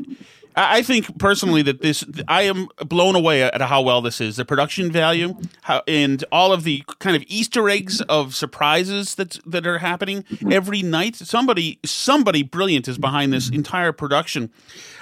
I 0.57 0.83
think 0.83 1.19
personally 1.19 1.63
that 1.63 1.81
this, 1.81 2.05
I 2.27 2.43
am 2.43 2.69
blown 2.85 3.15
away 3.15 3.43
at 3.43 3.61
how 3.61 3.83
well 3.83 4.03
this 4.03 4.21
is. 4.21 4.37
The 4.37 4.45
production 4.45 4.91
value, 4.91 5.37
how, 5.63 5.83
and 5.87 6.25
all 6.33 6.53
of 6.53 6.65
the 6.65 6.83
kind 6.99 7.17
of 7.17 7.23
Easter 7.27 7.69
eggs 7.69 8.01
of 8.03 8.35
surprises 8.35 9.15
that 9.15 9.39
that 9.47 9.67
are 9.67 9.79
happening 9.79 10.25
every 10.51 10.83
night. 10.83 11.17
Somebody, 11.17 11.79
somebody 11.85 12.43
brilliant 12.43 12.89
is 12.89 12.99
behind 12.99 13.33
this 13.33 13.49
entire 13.49 13.93
production. 13.93 14.51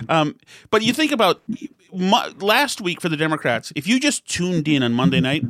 Um, 0.09 0.37
but 0.71 0.83
you 0.83 0.93
think 0.93 1.13
about 1.13 1.41
last 1.93 2.81
week 2.81 3.01
for 3.01 3.09
the 3.09 3.17
Democrats. 3.17 3.73
If 3.75 3.87
you 3.87 3.99
just 3.99 4.27
tuned 4.27 4.69
in 4.69 4.83
on 4.83 4.93
Monday 4.93 5.21
night, 5.21 5.45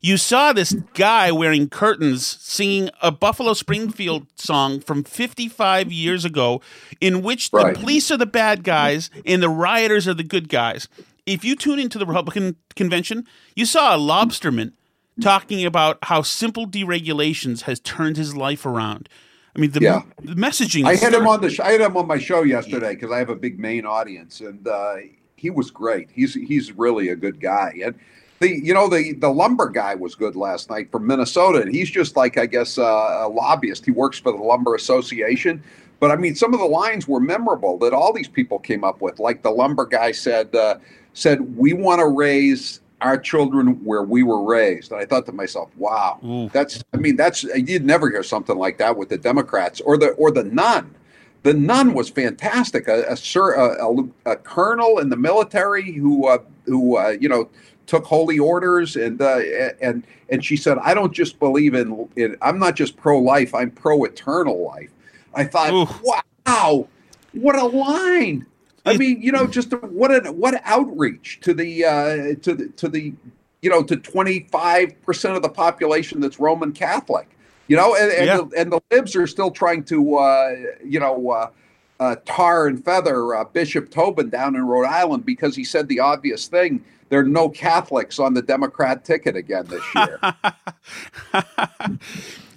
you 0.00 0.16
saw 0.16 0.52
this 0.52 0.72
guy 0.94 1.30
wearing 1.30 1.68
curtains 1.68 2.26
singing 2.26 2.90
a 3.02 3.10
Buffalo 3.10 3.52
Springfield 3.52 4.26
song 4.34 4.80
from 4.80 5.04
55 5.04 5.92
years 5.92 6.24
ago, 6.24 6.62
in 7.00 7.22
which 7.22 7.50
right. 7.52 7.74
the 7.74 7.80
police 7.80 8.10
are 8.10 8.16
the 8.16 8.26
bad 8.26 8.64
guys 8.64 9.10
and 9.26 9.42
the 9.42 9.48
rioters 9.48 10.08
are 10.08 10.14
the 10.14 10.24
good 10.24 10.48
guys. 10.48 10.88
If 11.26 11.44
you 11.44 11.54
tune 11.54 11.78
into 11.78 11.98
the 11.98 12.06
Republican 12.06 12.56
convention, 12.76 13.26
you 13.54 13.66
saw 13.66 13.94
a 13.94 13.98
lobsterman 13.98 14.72
talking 15.20 15.66
about 15.66 15.98
how 16.04 16.22
simple 16.22 16.66
deregulations 16.66 17.62
has 17.62 17.78
turned 17.80 18.16
his 18.16 18.34
life 18.34 18.64
around. 18.64 19.08
I 19.54 19.58
mean, 19.58 19.72
the, 19.72 19.80
yeah. 19.80 20.02
the 20.22 20.34
messaging. 20.34 20.86
I 20.86 20.94
had 20.94 21.12
him 21.12 21.26
on 21.26 21.40
the. 21.40 21.50
Sh- 21.50 21.60
I 21.60 21.72
had 21.72 21.80
him 21.80 21.96
on 21.96 22.06
my 22.06 22.18
show 22.18 22.42
yesterday 22.42 22.94
because 22.94 23.10
I 23.10 23.18
have 23.18 23.30
a 23.30 23.36
big 23.36 23.58
main 23.58 23.84
audience, 23.84 24.40
and 24.40 24.66
uh, 24.66 24.96
he 25.36 25.50
was 25.50 25.70
great. 25.72 26.08
He's 26.12 26.34
he's 26.34 26.72
really 26.72 27.08
a 27.08 27.16
good 27.16 27.40
guy, 27.40 27.74
and 27.84 27.96
the 28.40 28.58
you 28.58 28.74
know 28.74 28.88
the 28.88 29.12
the 29.12 29.28
lumber 29.28 29.68
guy 29.68 29.94
was 29.94 30.14
good 30.14 30.34
last 30.34 30.70
night 30.70 30.90
from 30.90 31.06
Minnesota, 31.06 31.60
and 31.60 31.72
he's 31.72 31.90
just 31.90 32.16
like 32.16 32.38
I 32.38 32.46
guess 32.46 32.78
uh, 32.78 32.82
a 32.82 33.28
lobbyist. 33.28 33.84
He 33.84 33.90
works 33.90 34.18
for 34.18 34.32
the 34.32 34.38
lumber 34.38 34.74
association. 34.74 35.62
But 36.00 36.10
I 36.10 36.16
mean, 36.16 36.34
some 36.34 36.54
of 36.54 36.60
the 36.60 36.66
lines 36.66 37.06
were 37.06 37.20
memorable 37.20 37.76
that 37.78 37.92
all 37.92 38.12
these 38.14 38.28
people 38.28 38.58
came 38.58 38.82
up 38.82 39.02
with. 39.02 39.18
Like 39.18 39.42
the 39.42 39.50
lumber 39.50 39.84
guy 39.84 40.12
said, 40.12 40.54
uh, 40.54 40.78
said 41.12 41.56
we 41.58 41.74
want 41.74 42.00
to 42.00 42.08
raise 42.08 42.80
our 43.02 43.18
children 43.18 43.84
where 43.84 44.02
we 44.02 44.22
were 44.22 44.42
raised. 44.42 44.92
And 44.92 45.00
I 45.00 45.04
thought 45.04 45.26
to 45.26 45.32
myself, 45.32 45.70
wow, 45.76 46.18
Ooh. 46.24 46.48
that's 46.48 46.82
I 46.94 46.96
mean, 46.96 47.16
that's 47.16 47.44
you'd 47.44 47.84
never 47.84 48.10
hear 48.10 48.22
something 48.22 48.56
like 48.56 48.78
that 48.78 48.96
with 48.96 49.10
the 49.10 49.18
Democrats 49.18 49.82
or 49.82 49.98
the 49.98 50.10
or 50.12 50.30
the 50.30 50.44
nun. 50.44 50.94
The 51.42 51.54
nun 51.54 51.94
was 51.94 52.10
fantastic. 52.10 52.86
A, 52.86 53.02
a, 53.08 53.16
a, 53.16 54.32
a 54.32 54.36
colonel 54.36 54.98
in 54.98 55.08
the 55.08 55.16
military 55.16 55.92
who 55.92 56.26
uh, 56.26 56.38
who 56.64 56.96
uh, 56.96 57.16
you 57.20 57.28
know 57.28 57.50
took 57.90 58.04
holy 58.04 58.38
orders 58.38 58.94
and 58.94 59.20
uh, 59.20 59.40
and 59.82 60.06
and 60.28 60.44
she 60.44 60.56
said 60.56 60.78
i 60.78 60.94
don't 60.94 61.12
just 61.12 61.40
believe 61.40 61.74
in, 61.74 62.08
in 62.14 62.36
i'm 62.40 62.56
not 62.56 62.76
just 62.76 62.96
pro-life 62.96 63.52
i'm 63.52 63.68
pro-eternal 63.68 64.64
life 64.64 64.92
i 65.34 65.42
thought 65.42 65.72
Oof. 65.72 66.00
wow 66.46 66.86
what 67.32 67.56
a 67.56 67.64
line 67.64 68.46
i 68.86 68.96
mean 68.96 69.20
you 69.20 69.32
know 69.32 69.44
just 69.44 69.72
what 69.72 70.12
an 70.12 70.38
what 70.38 70.54
outreach 70.64 71.40
to 71.42 71.52
the 71.52 71.84
uh, 71.84 72.34
to 72.42 72.54
the 72.54 72.68
to 72.76 72.86
the 72.86 73.12
you 73.60 73.68
know 73.68 73.82
to 73.82 73.96
25% 73.96 75.36
of 75.36 75.42
the 75.42 75.48
population 75.48 76.20
that's 76.20 76.38
roman 76.38 76.70
catholic 76.70 77.28
you 77.66 77.76
know 77.76 77.96
and 77.96 78.12
and, 78.12 78.26
yeah. 78.26 78.36
the, 78.36 78.50
and 78.56 78.70
the 78.70 78.80
libs 78.92 79.16
are 79.16 79.26
still 79.26 79.50
trying 79.50 79.82
to 79.82 80.14
uh, 80.14 80.54
you 80.84 81.00
know 81.00 81.30
uh, 81.30 81.50
uh, 81.98 82.14
tar 82.24 82.68
and 82.68 82.84
feather 82.84 83.34
uh, 83.34 83.44
Bishop 83.44 83.90
Tobin 83.90 84.30
down 84.30 84.54
in 84.54 84.64
Rhode 84.64 84.86
Island 84.86 85.26
because 85.26 85.56
he 85.56 85.64
said 85.64 85.88
the 85.88 86.00
obvious 86.00 86.46
thing. 86.46 86.84
There 87.10 87.20
are 87.20 87.24
no 87.24 87.48
Catholics 87.48 88.18
on 88.18 88.34
the 88.34 88.42
Democrat 88.42 89.04
ticket 89.04 89.36
again 89.36 89.66
this 89.66 89.82
year. 89.94 90.18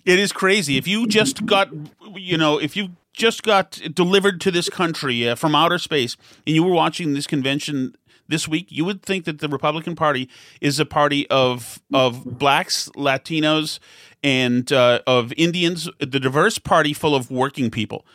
it 0.05 0.19
is 0.19 0.31
crazy. 0.31 0.77
If 0.77 0.87
you 0.87 1.07
just 1.07 1.45
got, 1.45 1.69
you 2.15 2.37
know, 2.37 2.59
if 2.59 2.75
you 2.75 2.89
just 3.13 3.41
got 3.43 3.81
delivered 3.93 4.39
to 4.41 4.51
this 4.51 4.69
country 4.69 5.27
uh, 5.27 5.35
from 5.35 5.55
outer 5.55 5.79
space 5.79 6.15
and 6.45 6.55
you 6.55 6.63
were 6.63 6.71
watching 6.71 7.13
this 7.13 7.25
convention 7.25 7.95
this 8.27 8.47
week, 8.47 8.67
you 8.69 8.85
would 8.85 9.01
think 9.01 9.25
that 9.25 9.39
the 9.39 9.49
Republican 9.49 9.95
Party 9.95 10.29
is 10.61 10.79
a 10.79 10.85
party 10.85 11.27
of 11.29 11.81
of 11.91 12.37
blacks, 12.37 12.89
Latinos, 12.95 13.79
and 14.23 14.71
uh, 14.71 15.01
of 15.07 15.33
Indians, 15.35 15.89
the 15.99 16.19
diverse 16.19 16.59
party 16.59 16.93
full 16.93 17.15
of 17.15 17.31
working 17.31 17.71
people. 17.71 18.05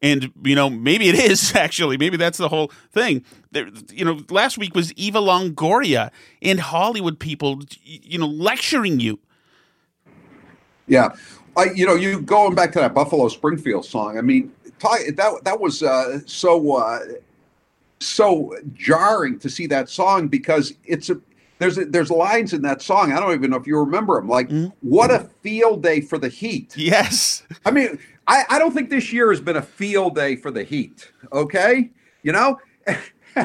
And 0.00 0.30
you 0.44 0.54
know, 0.54 0.70
maybe 0.70 1.08
it 1.08 1.16
is 1.16 1.54
actually. 1.56 1.96
Maybe 1.96 2.16
that's 2.16 2.38
the 2.38 2.48
whole 2.48 2.70
thing. 2.92 3.24
There, 3.50 3.68
you 3.92 4.04
know, 4.04 4.20
last 4.30 4.58
week 4.58 4.74
was 4.74 4.92
Eva 4.94 5.18
Longoria 5.18 6.10
and 6.42 6.60
Hollywood 6.60 7.18
people, 7.18 7.60
you 7.82 8.18
know, 8.18 8.26
lecturing 8.26 9.00
you. 9.00 9.18
Yeah, 10.86 11.10
I, 11.56 11.64
you 11.74 11.84
know, 11.86 11.94
you 11.94 12.20
going 12.20 12.54
back 12.54 12.72
to 12.72 12.78
that 12.78 12.94
Buffalo 12.94 13.28
Springfield 13.28 13.84
song. 13.84 14.16
I 14.16 14.22
mean, 14.22 14.52
that 14.80 15.40
that 15.42 15.60
was 15.60 15.82
uh, 15.82 16.20
so 16.24 16.76
uh, 16.76 17.00
so 18.00 18.54
jarring 18.74 19.38
to 19.40 19.50
see 19.50 19.66
that 19.66 19.88
song 19.88 20.28
because 20.28 20.74
it's 20.84 21.10
a 21.10 21.20
there's 21.58 21.76
a, 21.76 21.84
there's 21.84 22.10
lines 22.10 22.52
in 22.52 22.62
that 22.62 22.82
song. 22.82 23.12
I 23.12 23.20
don't 23.20 23.34
even 23.34 23.50
know 23.50 23.56
if 23.56 23.66
you 23.66 23.78
remember 23.78 24.14
them. 24.14 24.28
Like, 24.28 24.48
mm-hmm. 24.48 24.68
what 24.80 25.10
a 25.10 25.28
field 25.42 25.82
day 25.82 26.00
for 26.00 26.16
the 26.16 26.28
Heat. 26.28 26.76
Yes. 26.76 27.42
I 27.66 27.72
mean, 27.72 27.98
I, 28.28 28.44
I 28.50 28.58
don't 28.58 28.72
think 28.72 28.90
this 28.90 29.12
year 29.12 29.30
has 29.30 29.40
been 29.40 29.56
a 29.56 29.62
field 29.62 30.14
day 30.14 30.36
for 30.36 30.50
the 30.50 30.62
Heat. 30.62 31.10
Okay, 31.32 31.90
you 32.22 32.32
know. 32.32 32.60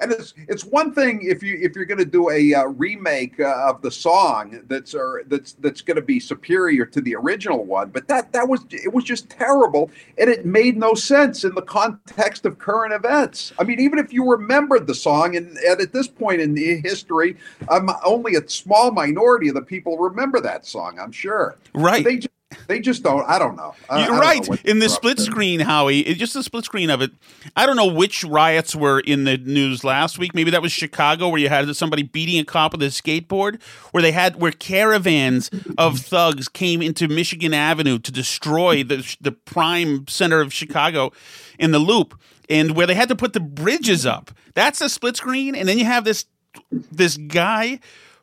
and 0.00 0.12
it's 0.12 0.34
it's 0.48 0.64
one 0.64 0.92
thing 0.92 1.20
if 1.22 1.42
you 1.42 1.58
if 1.60 1.74
you're 1.74 1.84
going 1.84 1.98
to 1.98 2.04
do 2.04 2.30
a 2.30 2.54
uh, 2.54 2.64
remake 2.64 3.38
uh, 3.38 3.68
of 3.68 3.80
the 3.82 3.90
song 3.90 4.60
that's 4.66 4.94
or 4.94 5.22
that's 5.26 5.52
that's 5.54 5.80
going 5.80 5.96
to 5.96 6.02
be 6.02 6.18
superior 6.18 6.84
to 6.86 7.00
the 7.00 7.14
original 7.14 7.64
one, 7.64 7.90
but 7.90 8.08
that 8.08 8.32
that 8.32 8.48
was 8.48 8.64
it 8.70 8.92
was 8.92 9.04
just 9.04 9.30
terrible, 9.30 9.90
and 10.18 10.30
it 10.30 10.46
made 10.46 10.76
no 10.76 10.94
sense 10.94 11.44
in 11.44 11.54
the 11.54 11.62
context 11.62 12.44
of 12.46 12.58
current 12.58 12.92
events. 12.92 13.52
I 13.58 13.64
mean, 13.64 13.80
even 13.80 13.98
if 13.98 14.12
you 14.12 14.28
remembered 14.30 14.86
the 14.86 14.94
song, 14.94 15.36
and, 15.36 15.56
and 15.58 15.80
at 15.80 15.92
this 15.92 16.08
point 16.08 16.40
in 16.40 16.54
the 16.54 16.80
history, 16.80 17.36
um, 17.68 17.90
only 18.04 18.34
a 18.34 18.48
small 18.48 18.90
minority 18.90 19.48
of 19.48 19.54
the 19.54 19.62
people 19.62 19.98
remember 19.98 20.40
that 20.40 20.66
song. 20.66 20.98
I'm 21.00 21.12
sure. 21.12 21.56
Right. 21.74 22.04
They 22.04 22.16
just 22.16 22.35
they 22.66 22.80
just 22.80 23.02
don't. 23.02 23.24
I 23.28 23.38
don't 23.38 23.56
know. 23.56 23.74
I, 23.88 24.04
You're 24.04 24.14
I 24.14 24.18
right. 24.18 24.48
Know 24.48 24.56
in 24.64 24.78
the 24.78 24.88
split 24.88 25.18
screen, 25.18 25.60
Howie, 25.60 26.00
it's 26.00 26.18
just 26.18 26.36
a 26.36 26.42
split 26.42 26.64
screen 26.64 26.90
of 26.90 27.00
it. 27.00 27.12
I 27.56 27.66
don't 27.66 27.76
know 27.76 27.86
which 27.86 28.24
riots 28.24 28.74
were 28.74 29.00
in 29.00 29.24
the 29.24 29.36
news 29.38 29.84
last 29.84 30.18
week. 30.18 30.34
Maybe 30.34 30.50
that 30.50 30.62
was 30.62 30.72
Chicago, 30.72 31.28
where 31.28 31.40
you 31.40 31.48
had 31.48 31.74
somebody 31.76 32.02
beating 32.02 32.38
a 32.38 32.44
cop 32.44 32.72
with 32.72 32.82
a 32.82 32.86
skateboard, 32.86 33.60
where 33.92 34.02
they 34.02 34.12
had 34.12 34.40
where 34.40 34.52
caravans 34.52 35.50
of 35.78 36.00
thugs 36.00 36.48
came 36.48 36.82
into 36.82 37.08
Michigan 37.08 37.54
Avenue 37.54 37.98
to 37.98 38.12
destroy 38.12 38.82
the 38.82 39.16
the 39.20 39.32
prime 39.32 40.06
center 40.08 40.40
of 40.40 40.52
Chicago 40.52 41.12
in 41.58 41.72
the 41.72 41.78
Loop, 41.78 42.18
and 42.48 42.76
where 42.76 42.86
they 42.86 42.94
had 42.94 43.08
to 43.08 43.16
put 43.16 43.32
the 43.32 43.40
bridges 43.40 44.04
up. 44.06 44.30
That's 44.54 44.80
a 44.80 44.88
split 44.88 45.16
screen, 45.16 45.54
and 45.54 45.68
then 45.68 45.78
you 45.78 45.84
have 45.84 46.04
this 46.04 46.26
this 46.70 47.16
guy 47.16 47.80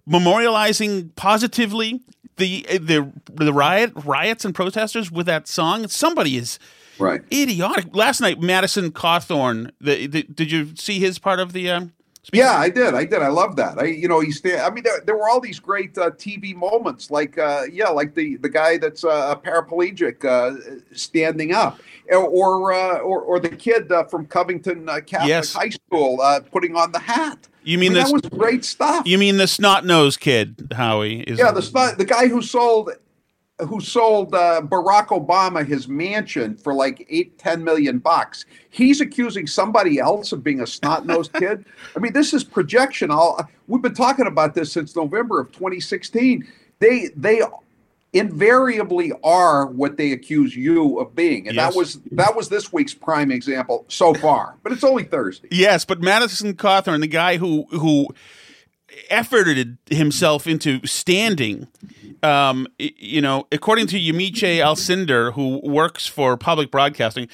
memorializing 0.09 1.15
positively 1.15 2.01
the 2.37 2.65
the 2.69 3.11
the 3.33 3.53
riot 3.53 3.91
riots 3.95 4.45
and 4.45 4.53
protesters 4.55 5.11
with 5.11 5.25
that 5.25 5.47
song. 5.47 5.87
Somebody 5.87 6.37
is 6.37 6.59
right 6.99 7.21
idiotic. 7.31 7.95
Last 7.95 8.21
night, 8.21 8.41
Madison 8.41 8.91
Cawthorn. 8.91 9.71
The, 9.79 10.07
the, 10.07 10.23
did 10.23 10.51
you 10.51 10.75
see 10.75 10.99
his 10.99 11.19
part 11.19 11.39
of 11.39 11.53
the? 11.53 11.69
Um, 11.69 11.93
yeah, 12.31 12.53
I 12.55 12.69
did. 12.69 12.93
I 12.93 13.03
did. 13.03 13.21
I 13.21 13.27
love 13.27 13.57
that. 13.57 13.77
I, 13.77 13.85
you 13.85 14.07
know, 14.07 14.21
he's. 14.21 14.41
I 14.45 14.69
mean, 14.69 14.83
there, 14.83 15.01
there 15.05 15.15
were 15.15 15.27
all 15.27 15.41
these 15.41 15.59
great 15.59 15.97
uh, 15.97 16.11
TV 16.11 16.55
moments, 16.55 17.11
like, 17.11 17.37
uh, 17.37 17.63
yeah, 17.69 17.89
like 17.89 18.15
the 18.15 18.37
the 18.37 18.47
guy 18.47 18.77
that's 18.77 19.03
uh, 19.03 19.35
a 19.35 19.35
paraplegic 19.35 20.23
uh, 20.23 20.79
standing 20.93 21.53
up, 21.53 21.81
or 22.09 22.71
uh, 22.71 22.99
or 22.99 23.21
or 23.21 23.39
the 23.39 23.49
kid 23.49 23.91
uh, 23.91 24.05
from 24.05 24.25
Covington 24.25 24.85
Catholic 24.85 25.27
yes. 25.27 25.53
High 25.53 25.69
School 25.69 26.19
putting 26.51 26.75
on 26.77 26.93
the 26.93 26.99
hat. 26.99 27.49
You 27.63 27.77
mean, 27.77 27.91
I 27.91 27.95
mean 27.95 28.03
this? 28.03 28.11
That 28.11 28.31
was 28.31 28.39
great 28.39 28.65
stuff. 28.65 29.07
You 29.07 29.17
mean 29.17 29.37
the 29.37 29.47
snot 29.47 29.85
nosed 29.85 30.19
kid, 30.19 30.67
Howie? 30.75 31.21
Is 31.21 31.39
yeah, 31.39 31.51
the 31.51 31.61
snot, 31.61 31.97
the 31.97 32.05
guy 32.05 32.27
who 32.27 32.41
sold 32.41 32.91
who 33.59 33.79
sold 33.79 34.33
uh, 34.33 34.61
Barack 34.63 35.07
Obama 35.07 35.65
his 35.65 35.87
mansion 35.87 36.57
for 36.57 36.73
like 36.73 37.05
eight, 37.09 37.37
ten 37.37 37.63
million 37.63 37.99
bucks. 37.99 38.45
He's 38.69 38.99
accusing 39.01 39.47
somebody 39.47 39.99
else 39.99 40.31
of 40.31 40.43
being 40.43 40.61
a 40.61 40.67
snot 40.67 41.05
nosed 41.05 41.33
kid. 41.39 41.65
I 41.95 41.99
mean, 41.99 42.13
this 42.13 42.33
is 42.33 42.43
projection. 42.43 43.11
All 43.11 43.39
we've 43.67 43.81
been 43.81 43.93
talking 43.93 44.27
about 44.27 44.55
this 44.55 44.71
since 44.71 44.95
November 44.95 45.39
of 45.39 45.51
2016. 45.51 46.47
They 46.79 47.09
they 47.15 47.41
invariably 48.13 49.11
are 49.23 49.65
what 49.65 49.97
they 49.97 50.11
accuse 50.11 50.55
you 50.55 50.99
of 50.99 51.15
being 51.15 51.47
and 51.47 51.55
yes. 51.55 51.73
that 51.73 51.77
was 51.77 51.99
that 52.11 52.35
was 52.35 52.49
this 52.49 52.71
week's 52.71 52.93
prime 52.93 53.31
example 53.31 53.85
so 53.87 54.13
far 54.13 54.55
but 54.63 54.71
it's 54.71 54.83
only 54.83 55.03
thursday 55.03 55.47
yes 55.51 55.83
but 55.83 55.99
madison 55.99 56.53
cawthorn 56.53 57.01
the 57.01 57.07
guy 57.07 57.37
who 57.37 57.65
who 57.71 58.07
efforted 59.09 59.77
himself 59.89 60.45
into 60.45 60.85
standing 60.85 61.67
um, 62.23 62.67
you 62.77 63.21
know, 63.21 63.47
according 63.51 63.87
to 63.87 63.99
Yamiche 63.99 64.59
Alcindor, 64.59 65.33
who 65.33 65.59
works 65.61 66.07
for 66.07 66.37
public 66.37 66.71
broadcasting, 66.71 67.27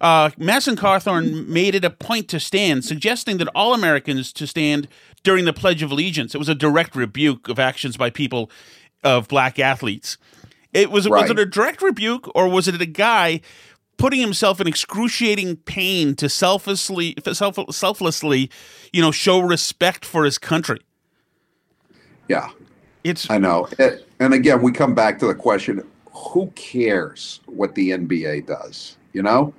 uh, 0.00 0.30
Madison 0.38 0.76
Cawthorn 0.76 1.48
made 1.48 1.74
it 1.74 1.84
a 1.84 1.90
point 1.90 2.28
to 2.28 2.38
stand, 2.38 2.84
suggesting 2.84 3.38
that 3.38 3.48
all 3.54 3.74
Americans 3.74 4.32
to 4.34 4.46
stand 4.46 4.86
during 5.24 5.44
the 5.44 5.52
Pledge 5.52 5.82
of 5.82 5.90
Allegiance. 5.90 6.34
It 6.34 6.38
was 6.38 6.48
a 6.48 6.54
direct 6.54 6.94
rebuke 6.94 7.48
of 7.48 7.58
actions 7.58 7.96
by 7.96 8.10
people 8.10 8.50
of 9.06 9.28
black 9.28 9.58
athletes. 9.58 10.18
It 10.72 10.90
was 10.90 11.08
right. 11.08 11.22
was 11.22 11.30
it 11.30 11.38
a 11.38 11.46
direct 11.46 11.80
rebuke 11.80 12.28
or 12.34 12.48
was 12.48 12.68
it 12.68 12.80
a 12.80 12.86
guy 12.86 13.40
putting 13.96 14.20
himself 14.20 14.60
in 14.60 14.66
excruciating 14.66 15.56
pain 15.58 16.14
to 16.16 16.28
selflessly 16.28 17.14
self, 17.32 17.58
selflessly, 17.70 18.50
you 18.92 19.00
know, 19.00 19.10
show 19.10 19.38
respect 19.38 20.04
for 20.04 20.24
his 20.24 20.36
country? 20.36 20.80
Yeah. 22.28 22.50
It's 23.04 23.30
I 23.30 23.38
know. 23.38 23.68
It, 23.78 24.06
and 24.18 24.34
again, 24.34 24.60
we 24.60 24.72
come 24.72 24.94
back 24.94 25.18
to 25.20 25.26
the 25.26 25.34
question, 25.34 25.86
who 26.10 26.48
cares 26.56 27.40
what 27.46 27.74
the 27.76 27.90
NBA 27.90 28.46
does, 28.46 28.96
you 29.12 29.22
know? 29.22 29.54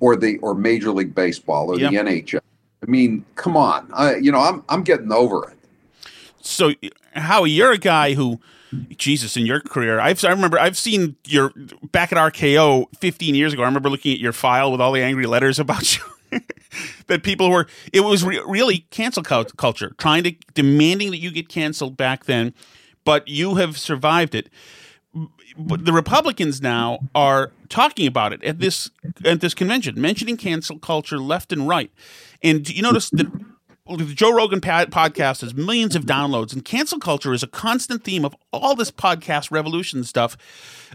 Or 0.00 0.14
the 0.16 0.36
or 0.38 0.54
Major 0.54 0.90
League 0.90 1.14
Baseball 1.14 1.70
or 1.70 1.78
yep. 1.78 1.90
the 1.90 1.96
NHL. 1.96 2.40
I 2.82 2.86
mean, 2.86 3.24
come 3.36 3.56
on. 3.56 3.88
I, 3.94 4.16
you 4.16 4.30
know, 4.30 4.40
I'm 4.40 4.62
I'm 4.68 4.82
getting 4.82 5.12
over 5.12 5.48
it. 5.48 5.56
So, 6.42 6.72
Howie, 7.14 7.50
you're 7.50 7.72
a 7.72 7.78
guy 7.78 8.14
who, 8.14 8.40
Jesus, 8.96 9.36
in 9.36 9.46
your 9.46 9.60
career, 9.60 10.00
I've 10.00 10.24
I 10.24 10.30
remember 10.30 10.58
I've 10.58 10.78
seen 10.78 11.16
your 11.26 11.52
back 11.90 12.12
at 12.12 12.18
RKO 12.18 12.86
15 12.98 13.34
years 13.34 13.52
ago. 13.52 13.62
I 13.62 13.66
remember 13.66 13.90
looking 13.90 14.12
at 14.12 14.20
your 14.20 14.32
file 14.32 14.72
with 14.72 14.80
all 14.80 14.92
the 14.92 15.02
angry 15.02 15.26
letters 15.26 15.58
about 15.58 15.96
you. 15.96 16.02
that 17.06 17.22
people 17.22 17.50
were 17.50 17.66
it 17.92 18.00
was 18.00 18.24
re- 18.24 18.42
really 18.46 18.86
cancel 18.90 19.22
culture, 19.22 19.90
trying 19.98 20.24
to 20.24 20.34
demanding 20.54 21.10
that 21.10 21.18
you 21.18 21.30
get 21.30 21.48
canceled 21.48 21.96
back 21.96 22.24
then, 22.24 22.54
but 23.04 23.28
you 23.28 23.56
have 23.56 23.76
survived 23.78 24.34
it 24.34 24.48
but 25.56 25.84
the 25.84 25.92
Republicans 25.92 26.60
now 26.60 26.98
are 27.14 27.52
talking 27.68 28.06
about 28.06 28.32
it 28.32 28.42
at 28.42 28.58
this 28.58 28.90
at 29.24 29.40
this 29.40 29.54
convention, 29.54 30.00
mentioning 30.00 30.36
cancel 30.36 30.78
culture 30.78 31.18
left 31.18 31.52
and 31.52 31.68
right. 31.68 31.90
And 32.42 32.68
you 32.68 32.82
notice 32.82 33.10
that 33.10 33.26
the 33.86 34.04
Joe 34.04 34.32
Rogan 34.32 34.60
podcast 34.60 35.40
has 35.40 35.54
millions 35.54 35.96
of 35.96 36.04
downloads, 36.04 36.52
and 36.52 36.64
cancel 36.64 36.98
culture 36.98 37.32
is 37.32 37.42
a 37.42 37.48
constant 37.48 38.04
theme 38.04 38.24
of 38.24 38.34
all 38.52 38.74
this 38.74 38.90
podcast 38.90 39.50
revolution 39.50 40.04
stuff. 40.04 40.36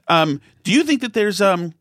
Um, 0.08 0.41
do 0.63 0.72
you 0.72 0.84
think 0.84 1.01
that 1.01 1.13
there's 1.13 1.41
um, 1.41 1.74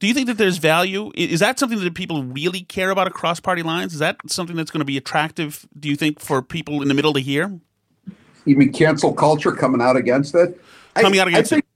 do 0.00 0.06
you 0.06 0.14
think 0.14 0.26
that 0.26 0.38
there's 0.38 0.58
value? 0.58 1.12
Is 1.14 1.40
that 1.40 1.58
something 1.58 1.80
that 1.80 1.94
people 1.94 2.24
really 2.24 2.62
care 2.62 2.90
about 2.90 3.06
across 3.06 3.40
party 3.40 3.62
lines? 3.62 3.92
Is 3.92 3.98
that 4.00 4.16
something 4.26 4.56
that's 4.56 4.70
going 4.70 4.80
to 4.80 4.86
be 4.86 4.96
attractive? 4.96 5.66
Do 5.78 5.88
you 5.88 5.96
think 5.96 6.20
for 6.20 6.42
people 6.42 6.82
in 6.82 6.88
the 6.88 6.94
middle 6.94 7.12
to 7.14 7.20
hear? 7.20 7.58
You 8.44 8.56
mean 8.56 8.72
cancel 8.72 9.12
culture 9.12 9.52
coming 9.52 9.80
out 9.80 9.96
against 9.96 10.34
it? 10.34 10.60
Coming 10.94 11.20
I, 11.20 11.22
out 11.22 11.28
against 11.28 11.52
I 11.52 11.56
think, 11.56 11.64
it. 11.64 11.69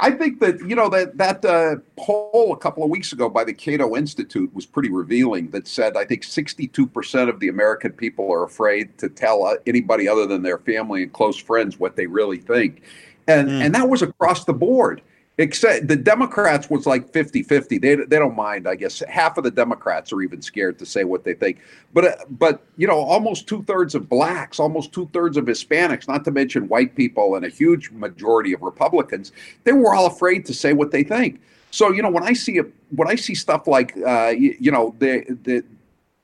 I 0.00 0.10
think 0.10 0.40
that 0.40 0.60
you 0.60 0.74
know 0.76 0.88
that 0.88 1.16
that 1.18 1.44
uh, 1.44 1.76
poll 1.96 2.52
a 2.52 2.56
couple 2.56 2.84
of 2.84 2.90
weeks 2.90 3.12
ago 3.12 3.28
by 3.28 3.44
the 3.44 3.52
Cato 3.52 3.96
Institute 3.96 4.52
was 4.54 4.66
pretty 4.66 4.90
revealing. 4.90 5.50
That 5.50 5.66
said, 5.66 5.96
I 5.96 6.04
think 6.04 6.22
62% 6.22 7.28
of 7.28 7.40
the 7.40 7.48
American 7.48 7.92
people 7.92 8.32
are 8.32 8.44
afraid 8.44 8.96
to 8.98 9.08
tell 9.08 9.44
uh, 9.44 9.56
anybody 9.66 10.08
other 10.08 10.26
than 10.26 10.42
their 10.42 10.58
family 10.58 11.02
and 11.02 11.12
close 11.12 11.36
friends 11.36 11.78
what 11.78 11.96
they 11.96 12.06
really 12.06 12.38
think, 12.38 12.82
and 13.26 13.48
mm. 13.48 13.64
and 13.64 13.74
that 13.74 13.88
was 13.88 14.02
across 14.02 14.44
the 14.44 14.54
board 14.54 15.02
except 15.38 15.88
the 15.88 15.96
democrats 15.96 16.70
was 16.70 16.86
like 16.86 17.10
50-50 17.10 17.80
they, 17.80 17.94
they 17.96 18.18
don't 18.18 18.36
mind 18.36 18.68
i 18.68 18.74
guess. 18.74 19.02
Half 19.08 19.38
of 19.38 19.44
the 19.44 19.50
democrats 19.50 20.12
are 20.12 20.22
even 20.22 20.40
scared 20.42 20.78
to 20.78 20.86
say 20.86 21.04
what 21.04 21.24
they 21.24 21.34
think. 21.34 21.60
But 21.92 22.04
uh, 22.04 22.16
but 22.30 22.62
you 22.76 22.86
know 22.86 22.98
almost 22.98 23.48
two-thirds 23.48 23.94
of 23.94 24.08
blacks 24.08 24.60
almost 24.60 24.92
two-thirds 24.92 25.36
of 25.36 25.44
hispanics 25.44 26.06
not 26.06 26.24
to 26.24 26.30
mention 26.30 26.68
white 26.68 26.94
people 26.94 27.36
and 27.36 27.44
a 27.44 27.48
huge 27.48 27.90
majority 27.90 28.52
of 28.52 28.62
republicans 28.62 29.32
they 29.64 29.72
were 29.72 29.94
all 29.94 30.06
afraid 30.06 30.44
to 30.46 30.54
say 30.54 30.72
what 30.72 30.90
they 30.90 31.02
think. 31.02 31.40
So 31.70 31.90
you 31.90 32.02
know 32.02 32.10
when 32.10 32.22
i 32.22 32.32
see 32.32 32.58
a, 32.58 32.64
when 32.90 33.08
i 33.08 33.16
see 33.16 33.34
stuff 33.34 33.66
like 33.66 33.96
uh, 34.06 34.28
you, 34.28 34.56
you, 34.60 34.70
know 34.70 34.94
the 34.98 35.24
the 35.42 35.64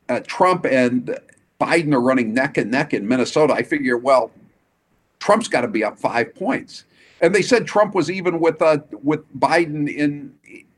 uh, 0.09 0.21
trump 0.27 0.65
and 0.67 1.19
biden 1.61 1.93
are 1.95 2.01
running 2.01 2.33
neck 2.33 2.57
and 2.57 2.71
neck 2.71 2.95
in 2.95 3.07
minnesota 3.07 3.53
i 3.53 3.63
figure 3.63 3.97
well 3.97 4.31
trump's 5.19 5.49
got 5.49 5.61
to 5.63 5.69
be 5.69 5.85
up 5.85 5.99
five 5.99 6.35
points 6.35 6.85
and 7.21 7.35
they 7.35 7.43
said 7.43 7.67
Trump 7.67 7.95
was 7.95 8.11
even 8.11 8.41
with 8.41 8.61
uh, 8.63 8.79
with 9.03 9.21
Biden 9.39 9.89
in 9.93 10.35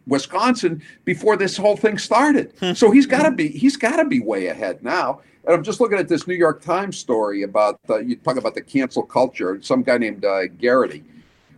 Wisconsin 0.07 0.83
before 1.05 1.37
this 1.37 1.57
whole 1.57 1.77
thing 1.77 1.99
started. 1.99 2.53
Hmm. 2.61 2.73
so 2.73 2.91
he's 2.91 3.07
got 3.07 3.23
to 3.23 3.31
be 3.31 3.49
he's 3.49 3.77
got 3.77 3.97
to 3.97 4.05
be 4.05 4.21
way 4.21 4.47
ahead 4.47 4.83
now. 4.83 5.21
And 5.45 5.55
I'm 5.55 5.65
just 5.65 5.81
looking 5.81 5.99
at 5.99 6.09
this 6.09 6.27
New 6.27 6.35
York 6.35 6.63
Times 6.63 6.97
story 6.97 7.43
about 7.43 7.81
uh, 7.91 7.99
you 7.99 8.17
talk 8.17 8.37
about 8.37 8.55
the 8.55 8.63
cancel 8.63 9.03
culture. 9.03 9.61
Some 9.63 9.83
guy 9.83 9.99
named 9.99 10.25
uh, 10.25 10.47
Garrity. 10.47 11.05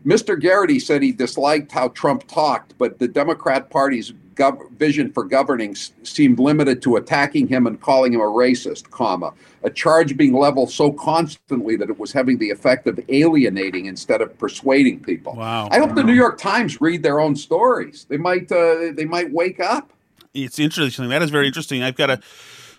Mr. 0.06 0.38
Garrity 0.38 0.78
said 0.78 1.02
he 1.02 1.12
disliked 1.12 1.72
how 1.72 1.88
Trump 1.88 2.26
talked, 2.28 2.76
but 2.76 2.98
the 2.98 3.08
Democrat 3.08 3.70
Party's 3.70 4.12
gov- 4.34 4.70
vision 4.72 5.12
for 5.12 5.24
governing 5.24 5.74
seemed 5.74 6.38
limited 6.38 6.82
to 6.82 6.96
attacking 6.96 7.46
him 7.48 7.66
and 7.66 7.80
calling 7.80 8.12
him 8.12 8.20
a 8.20 8.24
racist, 8.24 8.90
comma, 8.90 9.32
a 9.62 9.70
charge 9.70 10.16
being 10.16 10.34
leveled 10.34 10.70
so 10.70 10.92
constantly 10.92 11.76
that 11.76 11.90
it 11.90 11.98
was 11.98 12.12
having 12.12 12.38
the 12.38 12.50
effect 12.50 12.86
of 12.86 12.98
alienating 13.08 13.86
instead 13.86 14.20
of 14.20 14.36
persuading 14.38 15.00
people. 15.00 15.34
Wow. 15.34 15.68
I 15.70 15.78
hope 15.78 15.94
the 15.94 16.04
New 16.04 16.14
York 16.14 16.38
Times 16.38 16.80
read 16.80 17.02
their 17.02 17.20
own 17.20 17.36
stories. 17.36 18.06
They 18.08 18.16
might 18.18 18.50
uh, 18.50 18.92
they 18.94 19.04
might 19.04 19.32
wake 19.32 19.60
up. 19.60 19.90
It's 20.34 20.58
interesting. 20.58 21.08
That 21.08 21.22
is 21.22 21.30
very 21.30 21.46
interesting. 21.46 21.82
I've 21.82 21.96
got 21.96 22.10
a 22.10 22.20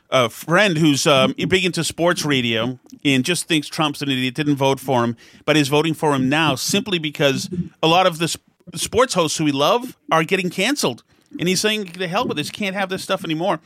a 0.10 0.30
friend 0.30 0.78
who's 0.78 1.08
um, 1.08 1.34
big 1.34 1.66
into 1.66 1.84
sports 1.84 2.24
radio 2.24 2.80
and 3.04 3.26
just 3.26 3.48
thinks 3.48 3.68
Trump's 3.68 4.02
an 4.02 4.10
idiot, 4.10 4.36
didn't 4.36 4.56
vote 4.56 4.80
for 4.80 5.04
him, 5.04 5.18
but 5.46 5.58
is 5.58 5.68
voting 5.68 5.94
for 5.94 6.14
him 6.14 6.30
now 6.30 6.56
simply 6.56 7.00
because 7.00 7.50
a 7.82 7.88
lot 7.88 8.06
of 8.06 8.20
the 8.20 8.28
sp- 8.30 8.46
sports 8.76 9.14
hosts 9.14 9.38
who 9.38 9.46
we 9.46 9.52
love 9.52 9.98
are 10.12 10.24
getting 10.24 10.50
canceled. 10.50 11.04
And 11.40 11.48
he's 11.48 11.62
saying, 11.62 11.94
"The 11.98 12.08
hell 12.08 12.28
with 12.28 12.38
this! 12.38 12.50
Can't 12.50 12.76
have 12.76 12.90
this 12.90 13.04
stuff 13.04 13.24
anymore." 13.24 13.60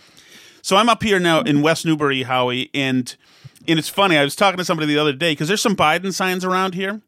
So 0.61 0.75
I'm 0.75 0.89
up 0.89 1.03
here 1.03 1.19
now 1.19 1.41
in 1.41 1.61
West 1.61 1.85
Newbury, 1.85 2.23
Howie, 2.23 2.69
and 2.73 3.15
and 3.67 3.79
it's 3.79 3.89
funny. 3.89 4.17
I 4.17 4.23
was 4.23 4.35
talking 4.35 4.57
to 4.57 4.65
somebody 4.65 4.87
the 4.87 4.99
other 4.99 5.13
day 5.13 5.31
because 5.31 5.47
there's 5.47 5.61
some 5.61 5.75
Biden 5.75 6.13
signs 6.13 6.43
around 6.43 6.73
here. 6.73 7.01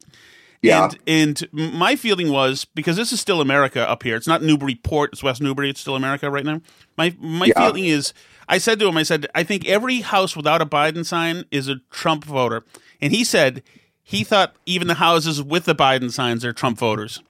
Yeah. 0.62 0.90
And, 1.08 1.48
and 1.52 1.74
my 1.74 1.96
feeling 1.96 2.32
was 2.32 2.66
because 2.66 2.96
this 2.96 3.12
is 3.12 3.20
still 3.20 3.42
America 3.42 3.88
up 3.90 4.04
here. 4.04 4.16
It's 4.16 4.28
not 4.28 4.44
Newburyport. 4.44 5.14
It's 5.14 5.24
West 5.24 5.42
Newbury. 5.42 5.70
It's 5.70 5.82
still 5.82 5.96
America 5.96 6.30
right 6.30 6.46
now. 6.46 6.62
My 6.98 7.16
my 7.20 7.48
yeah. 7.48 7.66
feeling 7.66 7.86
is, 7.86 8.14
I 8.48 8.60
said 8.60 8.80
to 8.80 8.88
him, 8.88 8.98
I 8.98 9.04
said, 9.04 9.28
I 9.34 9.44
think 9.44 9.68
every 9.68 10.02
house 10.02 10.36
without 10.36 10.62
a 10.62 10.66
Biden 10.66 11.06
sign 11.06 11.46
is 11.52 11.68
a 11.68 11.78
Trump 11.90 12.24
voter. 12.26 12.64
And 13.02 13.12
he 13.12 13.24
said 13.24 13.64
he 14.04 14.24
thought 14.24 14.56
even 14.66 14.88
the 14.88 14.96
houses 14.96 15.42
with 15.42 15.66
the 15.66 15.76
Biden 15.76 16.12
signs 16.12 16.46
are 16.46 16.54
Trump 16.54 16.78
voters. 16.78 17.22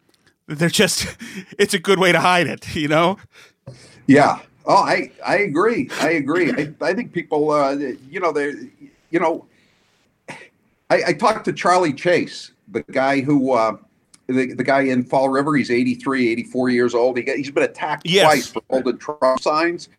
They're 0.48 0.70
just, 0.70 1.16
it's 1.58 1.74
a 1.74 1.80
good 1.80 2.00
way 2.00 2.12
to 2.12 2.20
hide 2.20 2.48
it, 2.48 2.76
you 2.76 2.88
know? 2.88 3.18
Yeah. 4.08 4.40
Oh, 4.66 4.84
I, 4.84 5.12
I 5.26 5.38
agree. 5.38 5.90
I 6.00 6.12
agree. 6.12 6.52
I, 6.52 6.74
I 6.82 6.94
think 6.94 7.14
people, 7.14 7.52
uh, 7.52 7.72
you 7.72 8.20
know, 8.20 8.32
they, 8.32 8.54
you 9.10 9.20
know, 9.20 9.46
I, 10.90 11.04
I, 11.08 11.14
talked 11.14 11.46
to 11.46 11.54
Charlie 11.54 11.94
Chase, 11.94 12.52
the 12.68 12.84
guy 12.84 13.22
who, 13.22 13.54
uh, 13.54 13.78
the, 14.28 14.54
the 14.54 14.64
guy 14.64 14.82
in 14.82 15.04
Fall 15.04 15.30
River. 15.30 15.56
He's 15.56 15.72
83, 15.72 16.30
84 16.30 16.70
years 16.70 16.94
old. 16.94 17.18
He 17.18 17.24
got, 17.24 17.38
he's 17.38 17.52
been 17.52 17.64
attacked 17.64 18.06
yes. 18.06 18.24
twice 18.24 18.48
for 18.48 18.62
holding 18.70 18.98
Trump 18.98 19.40
signs. 19.40 19.90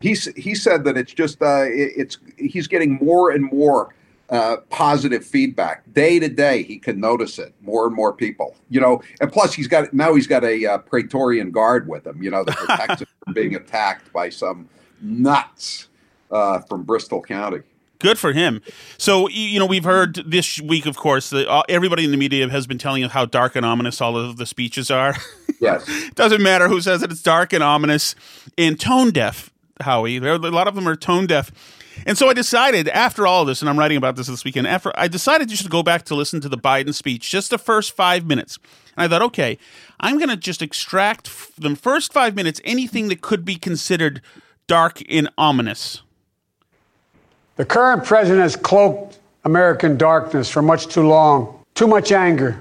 He's, 0.00 0.26
he 0.36 0.54
said 0.54 0.84
that 0.84 0.96
it's 0.96 1.12
just, 1.12 1.42
uh, 1.42 1.64
it, 1.64 1.92
it's, 1.96 2.18
he's 2.38 2.66
getting 2.66 2.94
more 2.94 3.30
and 3.30 3.44
more 3.52 3.94
uh, 4.30 4.58
positive 4.68 5.24
feedback 5.24 5.90
day 5.92 6.18
to 6.18 6.28
day. 6.28 6.62
He 6.62 6.78
can 6.78 7.00
notice 7.00 7.38
it 7.38 7.54
more 7.62 7.86
and 7.86 7.94
more 7.94 8.12
people, 8.12 8.56
you 8.68 8.80
know. 8.80 9.00
And 9.20 9.32
plus, 9.32 9.54
he's 9.54 9.68
got 9.68 9.92
now 9.92 10.14
he's 10.14 10.26
got 10.26 10.44
a 10.44 10.66
uh, 10.66 10.78
Praetorian 10.78 11.50
guard 11.50 11.88
with 11.88 12.06
him, 12.06 12.22
you 12.22 12.30
know, 12.30 12.44
that 12.44 12.56
protects 12.56 13.02
him 13.02 13.08
from 13.24 13.34
being 13.34 13.54
attacked 13.54 14.12
by 14.12 14.28
some 14.28 14.68
nuts 15.00 15.88
uh, 16.30 16.60
from 16.60 16.82
Bristol 16.82 17.22
County. 17.22 17.60
Good 18.00 18.18
for 18.18 18.32
him. 18.32 18.62
So 18.96 19.28
you 19.28 19.58
know 19.58 19.66
we've 19.66 19.84
heard 19.84 20.14
this 20.26 20.60
week, 20.60 20.86
of 20.86 20.96
course, 20.96 21.30
that 21.30 21.48
uh, 21.48 21.62
everybody 21.68 22.04
in 22.04 22.10
the 22.10 22.16
media 22.16 22.48
has 22.48 22.66
been 22.66 22.78
telling 22.78 23.02
us 23.02 23.12
how 23.12 23.24
dark 23.24 23.56
and 23.56 23.66
ominous 23.66 24.00
all 24.00 24.16
of 24.16 24.36
the 24.36 24.46
speeches 24.46 24.90
are. 24.90 25.14
Yes, 25.60 25.90
doesn't 26.14 26.40
matter 26.40 26.68
who 26.68 26.80
says 26.80 27.02
it; 27.02 27.10
it's 27.10 27.20
dark 27.20 27.52
and 27.52 27.64
ominous 27.64 28.14
and 28.56 28.78
tone 28.78 29.10
deaf. 29.10 29.50
Howie, 29.80 30.18
a 30.18 30.38
lot 30.38 30.68
of 30.68 30.76
them 30.76 30.86
are 30.86 30.94
tone 30.94 31.26
deaf 31.26 31.50
and 32.06 32.16
so 32.16 32.28
I 32.28 32.34
decided 32.34 32.88
after 32.88 33.26
all 33.26 33.42
of 33.42 33.48
this, 33.48 33.60
and 33.60 33.68
I'm 33.68 33.78
writing 33.78 33.96
about 33.96 34.16
this 34.16 34.26
this 34.26 34.44
weekend, 34.44 34.66
after 34.66 34.92
I 34.94 35.08
decided 35.08 35.48
just 35.48 35.64
to 35.64 35.68
go 35.68 35.82
back 35.82 36.04
to 36.04 36.14
listen 36.14 36.40
to 36.40 36.48
the 36.48 36.58
Biden 36.58 36.94
speech, 36.94 37.30
just 37.30 37.50
the 37.50 37.58
first 37.58 37.94
five 37.94 38.26
minutes. 38.26 38.58
And 38.96 39.04
I 39.04 39.08
thought, 39.08 39.22
okay, 39.22 39.58
I'm 40.00 40.18
going 40.18 40.30
to 40.30 40.36
just 40.36 40.62
extract 40.62 41.30
the 41.60 41.76
first 41.76 42.12
five 42.12 42.34
minutes 42.34 42.60
anything 42.64 43.08
that 43.08 43.20
could 43.20 43.44
be 43.44 43.56
considered 43.56 44.20
dark 44.66 45.02
and 45.10 45.28
ominous. 45.38 46.02
The 47.56 47.64
current 47.64 48.04
president 48.04 48.42
has 48.42 48.54
cloaked 48.54 49.18
American 49.44 49.96
darkness 49.96 50.48
for 50.48 50.62
much 50.62 50.86
too 50.88 51.06
long. 51.06 51.64
Too 51.74 51.86
much 51.86 52.12
anger, 52.12 52.60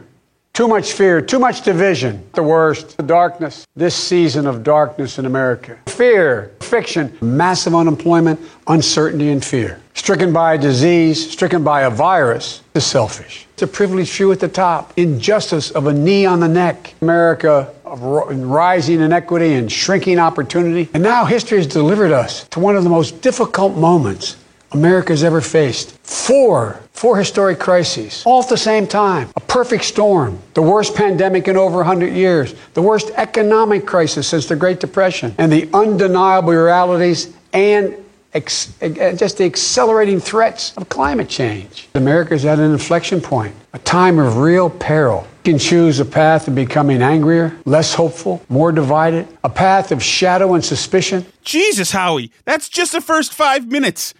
Too 0.58 0.67
much 0.67 0.93
fear, 0.93 1.22
too 1.22 1.38
much 1.38 1.62
division. 1.62 2.28
The 2.34 2.41
worst, 2.41 2.98
the 2.98 3.04
darkness, 3.04 3.67
this 3.76 3.93
season 3.93 4.48
of 4.48 4.63
darkness 4.63 5.20
in 5.20 5.28
America. 5.28 5.78
Fear, 5.86 6.52
fiction, 6.62 7.15
massive 7.22 7.76
unemployment, 7.76 8.39
uncertainty, 8.65 9.30
and 9.30 9.46
fear. 9.46 9.80
Stricken 9.93 10.34
by 10.34 10.56
a 10.56 10.58
disease, 10.58 11.30
stricken 11.30 11.63
by 11.63 11.82
a 11.82 11.91
virus, 11.91 12.63
is 12.74 12.84
selfish. 12.88 13.46
It's 13.54 13.62
a 13.62 13.67
privileged 13.67 14.12
few 14.12 14.32
at 14.32 14.39
the 14.39 14.48
top. 14.48 14.98
Injustice 14.98 15.70
of 15.70 15.86
a 15.86 15.93
knee 15.93 16.26
on 16.26 16.39
the 16.39 16.48
neck. 16.48 16.96
America 17.04 17.72
of 17.86 18.02
rising 18.02 19.00
inequity 19.00 19.54
and 19.54 19.72
shrinking 19.72 20.17
opportunity. 20.17 20.89
And 20.96 21.04
now 21.04 21.26
history 21.26 21.60
has 21.60 21.67
delivered 21.67 22.12
us 22.12 22.48
to 22.48 22.60
one 22.60 22.76
of 22.76 22.84
the 22.84 22.89
most 22.89 23.22
difficult 23.22 23.78
moments 23.78 24.38
America's 24.71 25.23
ever 25.23 25.41
faced. 25.41 25.91
Four, 25.99 26.80
four 26.91 27.17
historic 27.17 27.60
crises, 27.60 28.23
all 28.25 28.41
at 28.41 28.49
the 28.49 28.58
same 28.58 28.88
time. 28.88 29.30
A 29.36 29.39
perfect 29.39 29.86
storm. 29.86 30.39
The 30.53 30.62
worst 30.62 30.95
pandemic 30.95 31.47
in 31.47 31.58
over 31.58 31.77
100 31.77 32.13
years. 32.13 32.53
The 32.73 32.82
worst 32.82 33.12
economic 33.15 33.86
crisis 33.86 34.27
since 34.27 34.45
the 34.47 34.56
Great 34.56 34.80
Depression. 34.80 35.34
And 35.38 35.51
the 35.51 35.69
undeniable 35.73 36.53
realities 36.53 37.34
and 37.53 37.95
ex- 38.34 38.73
eh, 38.82 39.13
just 39.13 39.38
the 39.38 39.45
accelerating 39.45 40.19
threats 40.19 40.75
of 40.77 40.89
climate 40.89 41.30
change. 41.30 41.88
America's 41.95 42.45
at 42.45 42.60
an 42.60 42.71
inflection 42.71 43.21
point, 43.21 43.56
a 43.73 43.80
time 43.80 44.19
of 44.19 44.38
real 44.38 44.69
peril. 44.69 45.27
Can 45.43 45.58
choose 45.58 46.01
a 46.01 46.06
path 46.06 46.49
of 46.49 46.56
becoming 46.56 47.01
angrier, 47.01 47.56
less 47.63 47.93
hopeful, 47.93 48.43
more 48.49 48.73
divided, 48.73 49.30
a 49.45 49.49
path 49.49 49.93
of 49.93 50.03
shadow 50.03 50.56
and 50.56 50.65
suspicion. 50.65 51.25
Jesus, 51.41 51.91
Howie, 51.91 52.34
that's 52.43 52.67
just 52.67 52.91
the 52.91 52.99
first 52.99 53.34
five 53.34 53.65
minutes 53.65 54.13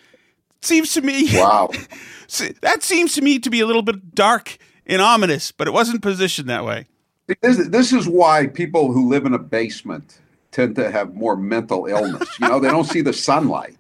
seems 0.62 0.94
to 0.94 1.02
me. 1.02 1.30
Wow. 1.38 1.70
that 2.62 2.84
seems 2.84 3.14
to 3.14 3.22
me 3.22 3.40
to 3.40 3.50
be 3.50 3.60
a 3.60 3.66
little 3.66 3.82
bit 3.82 4.14
dark 4.14 4.58
and 4.86 5.02
ominous, 5.02 5.52
but 5.52 5.68
it 5.68 5.72
wasn't 5.72 6.02
positioned 6.02 6.50
that 6.50 6.66
way. 6.66 6.88
This, 7.42 7.68
this 7.68 7.94
is 7.94 8.08
why 8.08 8.48
people 8.48 8.92
who 8.92 9.08
live 9.08 9.26
in 9.26 9.34
a 9.34 9.40
basement 9.40 10.20
tend 10.52 10.76
to 10.76 10.90
have 10.92 11.14
more 11.14 11.36
mental 11.36 11.86
illness. 11.86 12.28
You 12.40 12.48
know, 12.48 12.60
they 12.60 12.70
don't 12.70 12.86
see 12.86 13.02
the 13.02 13.14
sunlight. 13.14 13.78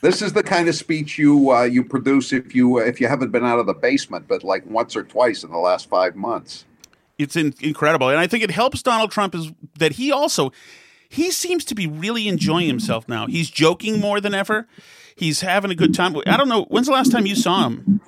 This 0.00 0.22
is 0.22 0.32
the 0.32 0.42
kind 0.42 0.68
of 0.68 0.74
speech 0.74 1.18
you 1.18 1.50
uh, 1.52 1.62
you 1.62 1.84
produce 1.84 2.32
if 2.32 2.54
you 2.54 2.78
uh, 2.78 2.82
if 2.82 3.00
you 3.00 3.08
haven't 3.08 3.30
been 3.30 3.44
out 3.44 3.58
of 3.58 3.66
the 3.66 3.74
basement, 3.74 4.26
but 4.28 4.42
like 4.42 4.64
once 4.66 4.96
or 4.96 5.02
twice 5.02 5.42
in 5.44 5.50
the 5.50 5.58
last 5.58 5.88
five 5.88 6.16
months. 6.16 6.64
It's 7.18 7.36
in- 7.36 7.54
incredible, 7.60 8.08
and 8.08 8.18
I 8.18 8.26
think 8.26 8.42
it 8.42 8.50
helps 8.50 8.82
Donald 8.82 9.10
Trump 9.10 9.34
is 9.34 9.52
that 9.78 9.92
he 9.92 10.10
also 10.10 10.52
he 11.08 11.30
seems 11.30 11.64
to 11.66 11.74
be 11.74 11.86
really 11.86 12.28
enjoying 12.28 12.66
himself 12.66 13.08
now. 13.08 13.26
He's 13.26 13.50
joking 13.50 14.00
more 14.00 14.20
than 14.20 14.34
ever. 14.34 14.66
He's 15.16 15.40
having 15.40 15.70
a 15.70 15.74
good 15.74 15.94
time. 15.94 16.16
I 16.26 16.36
don't 16.36 16.48
know. 16.48 16.64
When's 16.64 16.86
the 16.86 16.92
last 16.92 17.12
time 17.12 17.26
you 17.26 17.36
saw 17.36 17.68
him? 17.68 18.00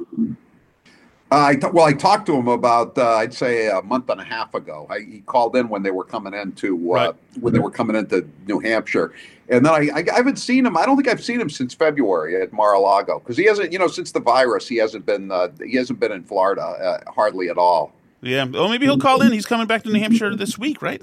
Uh, 1.30 1.46
I 1.46 1.56
t- 1.56 1.66
well, 1.72 1.84
I 1.84 1.92
talked 1.92 2.26
to 2.26 2.36
him 2.36 2.46
about 2.46 2.96
uh, 2.96 3.16
I'd 3.16 3.34
say 3.34 3.68
a 3.68 3.82
month 3.82 4.08
and 4.10 4.20
a 4.20 4.24
half 4.24 4.54
ago. 4.54 4.86
I, 4.88 5.00
he 5.00 5.22
called 5.26 5.56
in 5.56 5.68
when 5.68 5.82
they 5.82 5.90
were 5.90 6.04
coming 6.04 6.34
into 6.34 6.76
uh, 6.92 6.94
right. 6.94 7.14
when 7.40 7.52
they 7.52 7.58
were 7.58 7.70
coming 7.70 7.96
into 7.96 8.28
New 8.46 8.60
Hampshire, 8.60 9.12
and 9.48 9.66
then 9.66 9.72
I, 9.72 9.88
I, 9.92 10.04
I, 10.12 10.16
haven't 10.16 10.36
seen 10.36 10.64
him. 10.64 10.76
I 10.76 10.86
don't 10.86 10.96
think 10.96 11.08
I've 11.08 11.22
seen 11.22 11.40
him 11.40 11.50
since 11.50 11.74
February 11.74 12.40
at 12.40 12.52
Mar-a-Lago 12.52 13.18
because 13.18 13.36
he 13.36 13.44
hasn't, 13.44 13.72
you 13.72 13.78
know, 13.78 13.88
since 13.88 14.12
the 14.12 14.20
virus, 14.20 14.68
he 14.68 14.76
hasn't 14.76 15.04
been 15.04 15.32
uh, 15.32 15.48
he 15.64 15.76
hasn't 15.76 15.98
been 15.98 16.12
in 16.12 16.22
Florida 16.22 16.62
uh, 16.62 17.10
hardly 17.10 17.48
at 17.48 17.58
all. 17.58 17.92
Yeah, 18.22 18.44
well, 18.44 18.68
maybe 18.68 18.86
he'll 18.86 18.98
call 18.98 19.20
in. 19.20 19.32
He's 19.32 19.46
coming 19.46 19.66
back 19.66 19.82
to 19.82 19.90
New 19.90 19.98
Hampshire 19.98 20.36
this 20.36 20.56
week, 20.56 20.80
right? 20.80 21.02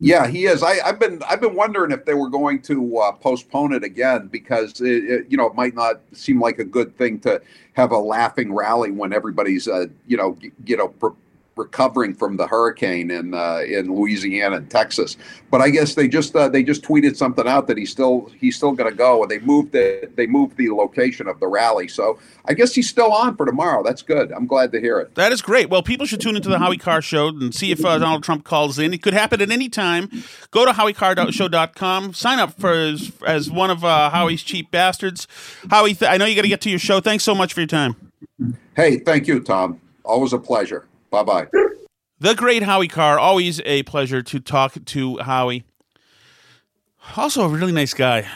Yeah, 0.00 0.28
he 0.28 0.46
is. 0.46 0.62
I, 0.62 0.74
have 0.86 1.00
been 1.00 1.20
I've 1.28 1.40
been 1.40 1.56
wondering 1.56 1.90
if 1.90 2.04
they 2.04 2.14
were 2.14 2.30
going 2.30 2.62
to 2.62 2.98
uh, 2.98 3.12
postpone 3.12 3.72
it 3.72 3.82
again 3.82 4.28
because 4.28 4.80
it, 4.80 5.04
it, 5.04 5.26
you 5.28 5.36
know 5.36 5.46
it 5.46 5.56
might 5.56 5.74
not 5.74 6.00
seem 6.12 6.40
like 6.40 6.60
a 6.60 6.64
good 6.64 6.96
thing 6.96 7.18
to 7.20 7.42
have 7.72 7.90
a 7.90 7.98
laughing 7.98 8.54
rally 8.54 8.92
when 8.92 9.12
everybody's 9.12 9.66
uh, 9.66 9.86
you 10.06 10.16
know 10.16 10.38
you 10.64 10.76
know 10.76 10.94
recovering 11.58 12.14
from 12.14 12.36
the 12.36 12.46
hurricane 12.46 13.10
in 13.10 13.34
uh, 13.34 13.62
in 13.66 13.94
Louisiana 13.94 14.56
and 14.56 14.70
Texas. 14.70 15.16
But 15.50 15.60
I 15.60 15.70
guess 15.70 15.94
they 15.94 16.08
just 16.08 16.34
uh, 16.34 16.48
they 16.48 16.62
just 16.62 16.82
tweeted 16.82 17.16
something 17.16 17.46
out 17.46 17.66
that 17.66 17.76
he's 17.76 17.90
still 17.90 18.30
he's 18.38 18.56
still 18.56 18.72
going 18.72 18.90
to 18.90 18.96
go, 18.96 19.22
and 19.22 19.30
they 19.30 19.40
moved 19.40 19.72
the 19.72 20.08
they 20.14 20.26
moved 20.26 20.56
the 20.56 20.70
location 20.70 21.28
of 21.28 21.40
the 21.40 21.46
rally. 21.46 21.88
So 21.88 22.18
I 22.44 22.54
guess 22.54 22.74
he's 22.74 22.88
still 22.88 23.12
on 23.12 23.36
for 23.36 23.44
tomorrow. 23.44 23.82
That's 23.82 24.02
good. 24.02 24.32
I'm 24.32 24.46
glad 24.46 24.72
to 24.72 24.80
hear 24.80 24.98
it. 25.00 25.14
That 25.16 25.32
is 25.32 25.42
great. 25.42 25.68
Well, 25.68 25.82
people 25.82 26.06
should 26.06 26.20
tune 26.20 26.36
into 26.36 26.48
the 26.48 26.58
Howie 26.58 26.78
Carr 26.78 27.02
Show 27.02 27.28
and 27.28 27.54
see 27.54 27.72
if 27.72 27.84
uh, 27.84 27.98
Donald 27.98 28.24
Trump 28.24 28.44
calls 28.44 28.78
in. 28.78 28.94
It 28.94 29.02
could 29.02 29.14
happen 29.14 29.40
at 29.40 29.50
any 29.50 29.68
time. 29.68 30.10
Go 30.50 30.64
to 30.64 30.72
HowieCarrShow.com. 30.72 32.14
Sign 32.14 32.38
up 32.38 32.58
for 32.58 32.72
as, 32.72 33.12
as 33.26 33.50
one 33.50 33.70
of 33.70 33.84
uh, 33.84 34.10
Howie's 34.10 34.42
cheap 34.42 34.70
bastards. 34.70 35.26
Howie, 35.70 35.94
th- 35.94 36.10
I 36.10 36.16
know 36.16 36.24
you 36.24 36.34
got 36.34 36.42
to 36.42 36.48
get 36.48 36.60
to 36.62 36.70
your 36.70 36.78
show. 36.78 37.00
Thanks 37.00 37.24
so 37.24 37.34
much 37.34 37.52
for 37.52 37.60
your 37.60 37.66
time. 37.66 37.96
Hey, 38.76 38.98
thank 38.98 39.26
you, 39.26 39.40
Tom. 39.40 39.80
Always 40.04 40.32
a 40.32 40.38
pleasure. 40.38 40.86
Bye 41.10 41.22
bye. 41.22 41.46
The 42.20 42.34
great 42.34 42.62
Howie 42.62 42.88
Carr. 42.88 43.18
Always 43.18 43.60
a 43.64 43.84
pleasure 43.84 44.22
to 44.22 44.40
talk 44.40 44.74
to 44.86 45.18
Howie. 45.18 45.64
Also, 47.16 47.42
a 47.44 47.48
really 47.48 47.72
nice 47.72 47.94
guy, 47.94 48.28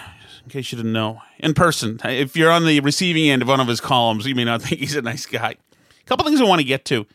in 0.45 0.51
case 0.51 0.71
you 0.71 0.77
didn't 0.77 0.93
know. 0.93 1.21
In 1.41 1.53
person. 1.53 1.99
If 2.05 2.37
you're 2.37 2.51
on 2.51 2.65
the 2.65 2.81
receiving 2.81 3.29
end 3.29 3.43
of 3.43 3.49
one 3.49 3.61
of 3.61 3.67
his 3.67 3.81
columns, 3.81 4.25
you 4.25 4.35
may 4.35 4.45
not 4.45 4.63
think 4.63 4.81
he's 4.81 4.97
a 4.97 5.03
nice 5.03 5.27
guy. 5.27 5.57
A 6.01 6.05
couple 6.05 6.25
things 6.25 6.41
I 6.41 6.45
want 6.45 6.61
to 6.61 6.67
get 6.67 6.85
to 6.87 7.07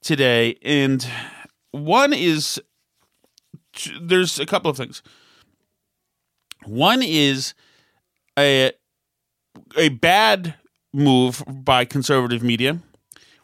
today. 0.00 0.56
And 0.62 1.06
one 1.70 2.12
is 2.12 2.60
there's 4.00 4.40
a 4.40 4.46
couple 4.46 4.70
of 4.70 4.76
things. 4.76 5.02
One 6.64 7.02
is 7.02 7.54
a 8.38 8.72
a 9.76 9.90
bad 9.90 10.54
move 10.92 11.42
by 11.46 11.84
conservative 11.84 12.42
media 12.42 12.78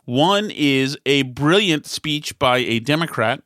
one 0.09 0.51
is 0.51 0.97
a 1.05 1.21
brilliant 1.21 1.85
speech 1.85 2.39
by 2.39 2.57
a 2.57 2.81
Democrat, 2.81 3.43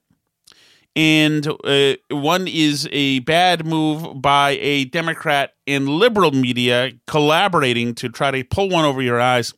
and 0.95 1.45
uh, 1.65 1.95
one 2.09 2.47
is 2.47 2.89
a 2.93 3.19
bad 3.19 3.67
move 3.67 4.23
by 4.23 4.51
a 4.61 4.85
Democrat 4.85 5.55
and 5.67 5.89
liberal 5.89 6.31
media 6.31 6.93
collaborating 7.09 7.97
to 7.97 8.09
try 8.09 8.31
to 8.31 8.45
pull 8.45 8.69
one 8.69 8.85
over 8.85 9.03
your 9.03 9.21
eyes. 9.21 9.55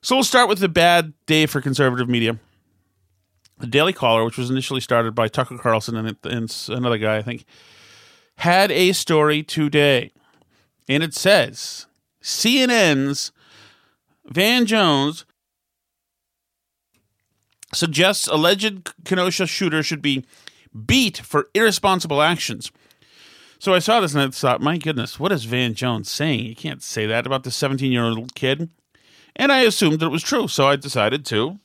So 0.00 0.14
we'll 0.14 0.22
start 0.22 0.48
with 0.48 0.60
the 0.60 0.68
bad 0.68 1.12
day 1.26 1.44
for 1.46 1.60
conservative 1.60 2.08
media. 2.08 2.38
The 3.58 3.66
Daily 3.66 3.92
Caller, 3.92 4.24
which 4.24 4.38
was 4.38 4.48
initially 4.48 4.80
started 4.80 5.12
by 5.12 5.26
Tucker 5.26 5.58
Carlson 5.58 5.96
and, 5.96 6.16
and 6.22 6.66
another 6.68 6.98
guy, 6.98 7.16
I 7.16 7.22
think, 7.22 7.44
had 8.36 8.70
a 8.70 8.92
story 8.92 9.42
today. 9.42 10.12
And 10.88 11.02
it 11.02 11.14
says 11.14 11.86
CNN's 12.22 13.32
Van 14.26 14.66
Jones 14.66 15.24
suggests 17.72 18.26
alleged 18.26 18.92
Kenosha 19.04 19.46
shooter 19.46 19.82
should 19.82 20.02
be 20.02 20.24
beat 20.86 21.18
for 21.18 21.48
irresponsible 21.54 22.22
actions. 22.22 22.70
So 23.58 23.72
I 23.72 23.78
saw 23.78 24.00
this 24.00 24.14
and 24.14 24.22
I 24.22 24.28
thought, 24.28 24.60
my 24.60 24.76
goodness, 24.76 25.18
what 25.18 25.32
is 25.32 25.44
Van 25.44 25.74
Jones 25.74 26.10
saying? 26.10 26.44
You 26.44 26.54
can't 26.54 26.82
say 26.82 27.06
that 27.06 27.26
about 27.26 27.44
the 27.44 27.50
17 27.50 27.90
year 27.90 28.04
old 28.04 28.34
kid. 28.34 28.70
And 29.34 29.50
I 29.50 29.60
assumed 29.60 30.00
that 30.00 30.06
it 30.06 30.10
was 30.10 30.22
true. 30.22 30.48
So 30.48 30.68
I 30.68 30.76
decided 30.76 31.24
to 31.26 31.58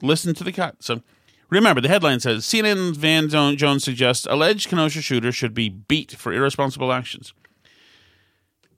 listen 0.00 0.34
to 0.34 0.44
the 0.44 0.52
cut. 0.52 0.82
So 0.82 1.02
remember, 1.50 1.80
the 1.80 1.88
headline 1.88 2.20
says 2.20 2.44
CNN 2.44 2.96
Van 2.96 3.28
Jones 3.28 3.84
suggests 3.84 4.26
alleged 4.30 4.68
Kenosha 4.68 5.02
shooter 5.02 5.32
should 5.32 5.54
be 5.54 5.68
beat 5.68 6.12
for 6.12 6.32
irresponsible 6.32 6.92
actions. 6.92 7.32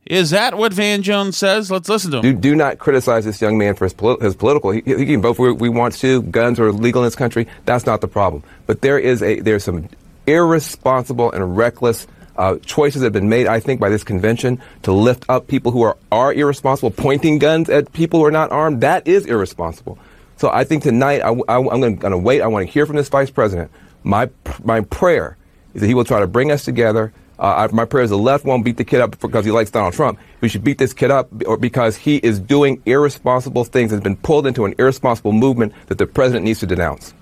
Is 0.06 0.30
that 0.30 0.56
what 0.56 0.72
Van 0.72 1.02
Jones 1.02 1.36
says? 1.36 1.70
Let's 1.70 1.88
listen 1.88 2.10
to 2.10 2.18
him. 2.18 2.22
Do, 2.22 2.32
do 2.34 2.54
not 2.54 2.78
criticize 2.78 3.24
this 3.24 3.40
young 3.40 3.56
man 3.56 3.74
for 3.74 3.86
his, 3.86 3.94
his 4.20 4.36
political. 4.36 4.70
He, 4.70 4.82
he, 4.82 5.06
can 5.06 5.22
vote 5.22 5.38
we 5.38 5.68
want 5.70 5.94
to. 5.96 6.22
Guns 6.22 6.60
are 6.60 6.70
legal 6.72 7.02
in 7.02 7.06
this 7.06 7.16
country. 7.16 7.46
That's 7.64 7.86
not 7.86 8.02
the 8.02 8.08
problem. 8.08 8.42
But 8.66 8.82
there 8.82 8.98
is 8.98 9.22
a 9.22 9.40
there's 9.40 9.64
some 9.64 9.88
irresponsible 10.26 11.32
and 11.32 11.56
reckless 11.56 12.06
uh, 12.36 12.56
choices 12.58 13.00
that 13.00 13.06
have 13.06 13.12
been 13.12 13.28
made, 13.28 13.46
I 13.46 13.60
think, 13.60 13.80
by 13.80 13.88
this 13.88 14.04
convention 14.04 14.60
to 14.82 14.92
lift 14.92 15.24
up 15.28 15.46
people 15.46 15.72
who 15.72 15.82
are, 15.82 15.96
are 16.10 16.34
irresponsible, 16.34 16.90
pointing 16.90 17.38
guns 17.38 17.70
at 17.70 17.92
people 17.92 18.20
who 18.20 18.26
are 18.26 18.32
not 18.32 18.50
armed. 18.50 18.80
That 18.80 19.06
is 19.06 19.24
irresponsible. 19.26 19.98
So 20.36 20.50
I 20.50 20.64
think 20.64 20.82
tonight 20.82 21.20
I, 21.20 21.30
am 21.30 21.64
going 21.80 21.98
to 21.98 22.18
wait. 22.18 22.42
I 22.42 22.48
want 22.48 22.66
to 22.66 22.72
hear 22.72 22.86
from 22.86 22.96
this 22.96 23.08
vice 23.08 23.30
president. 23.30 23.70
My 24.02 24.28
my 24.62 24.82
prayer 24.82 25.38
is 25.72 25.80
that 25.80 25.86
he 25.86 25.94
will 25.94 26.04
try 26.04 26.20
to 26.20 26.26
bring 26.26 26.50
us 26.50 26.64
together 26.64 27.12
uh, 27.38 27.68
my 27.72 27.84
prayer 27.84 28.04
is 28.04 28.10
the 28.10 28.18
left 28.18 28.44
won't 28.44 28.64
beat 28.64 28.76
the 28.76 28.84
kid 28.84 29.00
up 29.00 29.18
because 29.20 29.44
he 29.44 29.50
likes 29.50 29.70
Donald 29.70 29.94
Trump. 29.94 30.18
We 30.40 30.48
should 30.48 30.64
beat 30.64 30.78
this 30.78 30.92
kid 30.92 31.10
up 31.10 31.28
or 31.46 31.56
because 31.56 31.96
he 31.96 32.16
is 32.18 32.38
doing 32.38 32.82
irresponsible 32.86 33.64
things 33.64 33.92
and 33.92 34.00
has 34.00 34.04
been 34.04 34.16
pulled 34.16 34.46
into 34.46 34.64
an 34.64 34.74
irresponsible 34.78 35.32
movement 35.32 35.72
that 35.86 35.98
the 35.98 36.06
president 36.06 36.44
needs 36.44 36.60
to 36.60 36.66
denounce. 36.66 37.14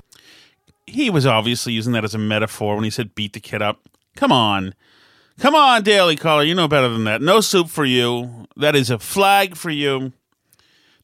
He 0.87 1.09
was 1.09 1.27
obviously 1.27 1.73
using 1.73 1.93
that 1.95 2.05
as 2.05 2.15
a 2.15 2.19
metaphor 2.19 2.75
when 2.75 2.85
he 2.85 2.91
said 2.91 3.15
beat 3.15 3.33
the 3.33 3.41
kid 3.41 3.63
up. 3.63 3.81
Come 4.17 4.33
on. 4.33 4.75
Come 5.39 5.55
on, 5.55 5.83
Daily 5.83 6.17
Caller. 6.17 6.43
You 6.43 6.55
know 6.55 6.69
better 6.69 6.89
than 6.89 7.05
that. 7.05 7.23
No 7.23 7.41
soup 7.41 7.69
for 7.69 7.85
you. 7.85 8.47
That 8.57 8.77
is 8.77 8.91
a 8.91 8.99
flag 8.99 9.57
for 9.57 9.71
you. 9.71 10.13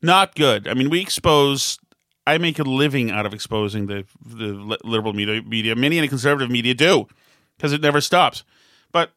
Not 0.03 0.35
good. 0.35 0.69
I 0.69 0.75
mean, 0.75 0.91
we 0.91 1.01
expose. 1.01 1.79
I 2.27 2.37
make 2.37 2.59
a 2.59 2.63
living 2.63 3.11
out 3.11 3.25
of 3.25 3.33
exposing 3.33 3.87
the 3.87 4.05
the 4.25 4.79
liberal 4.85 5.15
media. 5.15 5.43
media. 5.43 5.75
Many 5.75 5.97
in 5.99 6.03
the 6.03 6.09
conservative 6.09 6.51
media 6.51 6.75
do 6.75 7.09
because 7.57 7.73
it 7.73 7.81
never 7.81 8.01
stops. 8.01 8.45
But 8.93 9.13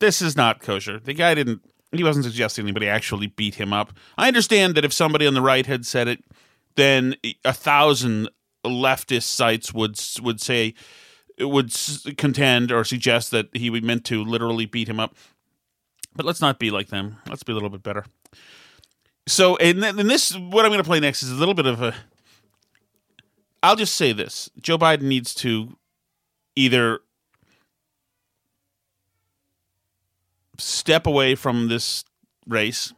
this 0.00 0.20
is 0.20 0.36
not 0.36 0.60
kosher. 0.60 0.98
The 0.98 1.14
guy 1.14 1.34
didn't. 1.34 1.62
He 1.92 2.04
wasn't 2.04 2.24
suggesting 2.24 2.64
anybody 2.64 2.88
actually 2.88 3.28
beat 3.28 3.54
him 3.54 3.72
up. 3.72 3.92
I 4.18 4.28
understand 4.28 4.74
that 4.74 4.84
if 4.84 4.92
somebody 4.92 5.26
on 5.26 5.34
the 5.34 5.40
right 5.40 5.64
had 5.64 5.86
said 5.86 6.08
it, 6.08 6.22
then 6.74 7.16
a 7.44 7.52
thousand 7.52 8.28
leftist 8.64 9.24
sites 9.24 9.72
would 9.72 9.98
would 10.20 10.40
say 10.40 10.74
would 11.38 11.74
contend 12.16 12.72
or 12.72 12.84
suggest 12.84 13.30
that 13.30 13.48
he 13.54 13.70
meant 13.80 14.04
to 14.06 14.24
literally 14.24 14.66
beat 14.66 14.88
him 14.88 15.00
up. 15.00 15.14
But 16.14 16.26
let's 16.26 16.40
not 16.40 16.58
be 16.58 16.70
like 16.70 16.88
them. 16.88 17.18
Let's 17.28 17.42
be 17.42 17.52
a 17.52 17.54
little 17.54 17.68
bit 17.68 17.82
better. 17.82 18.04
So, 19.28 19.56
and, 19.56 19.84
and 19.84 19.98
this, 20.10 20.36
what 20.36 20.64
I'm 20.64 20.70
going 20.70 20.82
to 20.82 20.84
play 20.84 21.00
next 21.00 21.22
is 21.22 21.30
a 21.30 21.34
little 21.34 21.54
bit 21.54 21.66
of 21.66 21.82
a. 21.82 21.94
I'll 23.62 23.76
just 23.76 23.96
say 23.96 24.12
this: 24.12 24.48
Joe 24.60 24.78
Biden 24.78 25.02
needs 25.02 25.34
to 25.36 25.76
either 26.54 27.00
step 30.58 31.06
away 31.06 31.34
from 31.34 31.68
this 31.68 32.04
race, 32.46 32.92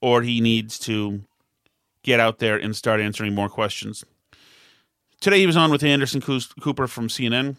or 0.00 0.22
he 0.22 0.40
needs 0.40 0.78
to 0.80 1.22
get 2.02 2.20
out 2.20 2.38
there 2.38 2.56
and 2.56 2.74
start 2.74 3.00
answering 3.00 3.34
more 3.34 3.48
questions. 3.48 4.04
Today 5.20 5.38
he 5.38 5.46
was 5.46 5.56
on 5.56 5.70
with 5.70 5.84
Anderson 5.84 6.20
Cooper 6.20 6.88
from 6.88 7.08
CNN, 7.08 7.56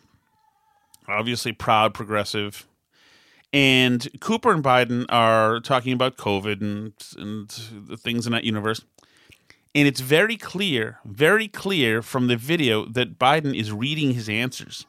obviously 1.08 1.54
proud 1.54 1.94
progressive. 1.94 2.68
And 3.54 4.10
Cooper 4.20 4.52
and 4.52 4.64
Biden 4.64 5.06
are 5.10 5.60
talking 5.60 5.94
about 5.94 6.18
COVID 6.18 6.60
and, 6.62 6.94
and 7.18 7.50
the 7.88 7.96
things 7.96 8.26
in 8.26 8.34
that 8.34 8.44
universe. 8.44 8.84
And 9.76 9.88
it's 9.88 10.02
very 10.02 10.38
clear, 10.38 11.00
very 11.06 11.48
clear 11.48 12.02
from 12.02 12.28
the 12.28 12.36
video 12.36 12.86
that 12.86 13.18
Biden 13.18 13.58
is 13.58 13.72
reading 13.72 14.14
his 14.14 14.28
answers. 14.28 14.86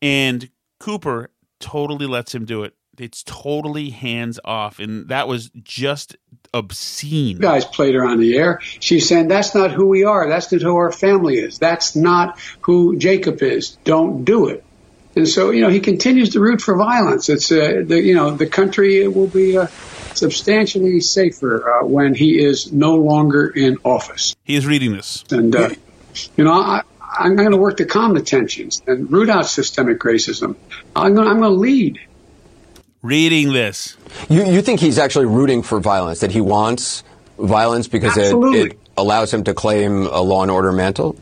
And 0.00 0.50
Cooper 0.78 1.30
totally 1.60 2.06
lets 2.06 2.34
him 2.34 2.44
do 2.44 2.62
it 2.62 2.74
it's 2.98 3.22
totally 3.22 3.90
hands 3.90 4.38
off, 4.44 4.78
and 4.78 5.08
that 5.08 5.28
was 5.28 5.50
just 5.62 6.16
obscene. 6.52 7.36
You 7.36 7.42
guys 7.42 7.64
played 7.64 7.94
her 7.94 8.04
on 8.04 8.18
the 8.20 8.36
air. 8.36 8.60
She's 8.62 9.08
saying 9.08 9.28
that's 9.28 9.54
not 9.54 9.72
who 9.72 9.86
we 9.86 10.04
are. 10.04 10.28
That's 10.28 10.50
not 10.52 10.62
who 10.62 10.76
our 10.76 10.92
family 10.92 11.36
is. 11.36 11.58
That's 11.58 11.96
not 11.96 12.38
who 12.60 12.96
Jacob 12.96 13.42
is. 13.42 13.76
Don't 13.84 14.24
do 14.24 14.48
it. 14.48 14.64
And 15.16 15.28
so, 15.28 15.50
you 15.50 15.60
know, 15.60 15.68
he 15.68 15.80
continues 15.80 16.30
to 16.30 16.40
root 16.40 16.60
for 16.60 16.76
violence. 16.76 17.28
It's, 17.28 17.50
uh, 17.52 17.82
the, 17.86 18.00
you 18.00 18.14
know, 18.14 18.32
the 18.32 18.46
country 18.46 19.06
will 19.06 19.28
be 19.28 19.56
uh, 19.56 19.68
substantially 20.14 21.00
safer 21.00 21.70
uh, 21.70 21.86
when 21.86 22.14
he 22.14 22.42
is 22.42 22.72
no 22.72 22.96
longer 22.96 23.46
in 23.46 23.78
office. 23.84 24.34
He 24.42 24.56
is 24.56 24.66
reading 24.66 24.92
this. 24.92 25.24
And, 25.30 25.54
uh, 25.54 25.70
you 26.36 26.42
know, 26.44 26.52
I, 26.52 26.82
I'm 27.00 27.36
going 27.36 27.52
to 27.52 27.56
work 27.56 27.76
to 27.76 27.84
calm 27.84 28.14
the 28.14 28.22
tensions 28.22 28.82
and 28.88 29.10
root 29.10 29.30
out 29.30 29.46
systemic 29.46 30.00
racism. 30.00 30.56
I'm 30.96 31.14
going, 31.14 31.28
I'm 31.28 31.38
going 31.38 31.52
to 31.52 31.60
lead 31.60 32.00
reading 33.04 33.52
this. 33.52 33.96
You, 34.28 34.44
you 34.44 34.62
think 34.62 34.80
he's 34.80 34.98
actually 34.98 35.26
rooting 35.26 35.62
for 35.62 35.78
violence, 35.78 36.20
that 36.20 36.32
he 36.32 36.40
wants 36.40 37.04
violence 37.38 37.86
because 37.86 38.16
it, 38.16 38.34
it, 38.34 38.78
allows 38.96 39.32
him 39.32 39.44
to 39.44 39.54
claim 39.54 40.06
a 40.06 40.20
law 40.20 40.42
and 40.42 40.50
order 40.50 40.72
mantle? 40.72 41.16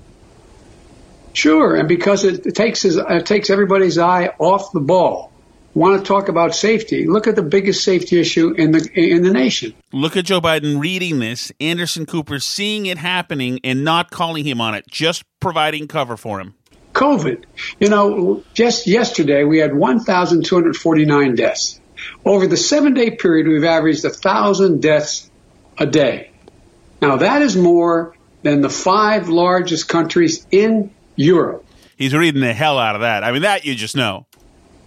Sure, 1.34 1.76
and 1.76 1.88
because 1.88 2.24
it, 2.24 2.46
it 2.46 2.54
takes 2.54 2.82
his, 2.82 2.96
it 2.96 3.26
takes 3.26 3.50
everybody's 3.50 3.98
eye 3.98 4.34
off 4.38 4.72
the 4.72 4.80
ball. 4.80 5.30
Want 5.74 5.98
to 5.98 6.06
talk 6.06 6.28
about 6.28 6.54
safety? 6.54 7.06
Look 7.06 7.26
at 7.26 7.34
the 7.34 7.42
biggest 7.42 7.82
safety 7.82 8.20
issue 8.20 8.50
in 8.50 8.72
the 8.72 8.90
in 8.94 9.22
the 9.22 9.32
nation. 9.32 9.72
Look 9.90 10.18
at 10.18 10.26
Joe 10.26 10.38
Biden 10.38 10.78
reading 10.78 11.18
this, 11.18 11.50
Anderson 11.60 12.04
Cooper 12.04 12.38
seeing 12.40 12.84
it 12.84 12.98
happening 12.98 13.58
and 13.64 13.82
not 13.82 14.10
calling 14.10 14.44
him 14.44 14.60
on 14.60 14.74
it, 14.74 14.84
just 14.86 15.24
providing 15.40 15.88
cover 15.88 16.18
for 16.18 16.40
him. 16.40 16.54
COVID. 16.92 17.44
You 17.80 17.88
know, 17.88 18.44
just 18.54 18.86
yesterday 18.86 19.44
we 19.44 19.58
had 19.58 19.74
1,249 19.74 21.34
deaths. 21.34 21.80
Over 22.24 22.46
the 22.46 22.56
seven 22.56 22.94
day 22.94 23.10
period, 23.10 23.46
we've 23.48 23.64
averaged 23.64 24.04
1,000 24.04 24.80
deaths 24.80 25.30
a 25.78 25.86
day. 25.86 26.30
Now, 27.00 27.16
that 27.16 27.42
is 27.42 27.56
more 27.56 28.14
than 28.42 28.60
the 28.60 28.70
five 28.70 29.28
largest 29.28 29.88
countries 29.88 30.46
in 30.50 30.92
Europe. 31.16 31.64
He's 31.96 32.14
reading 32.14 32.40
the 32.40 32.52
hell 32.52 32.78
out 32.78 32.94
of 32.94 33.02
that. 33.02 33.24
I 33.24 33.32
mean, 33.32 33.42
that 33.42 33.64
you 33.64 33.74
just 33.74 33.96
know. 33.96 34.26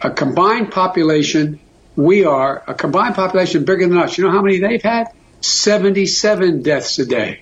A 0.01 0.11
combined 0.11 0.71
population, 0.71 1.59
we 1.95 2.25
are 2.25 2.63
a 2.67 2.73
combined 2.73 3.15
population 3.15 3.63
bigger 3.63 3.87
than 3.87 3.97
us. 3.97 4.17
You 4.17 4.25
know 4.25 4.31
how 4.31 4.41
many 4.41 4.59
they've 4.59 4.81
had? 4.81 5.07
77 5.41 6.61
deaths 6.61 6.99
a 6.99 7.05
day. 7.05 7.41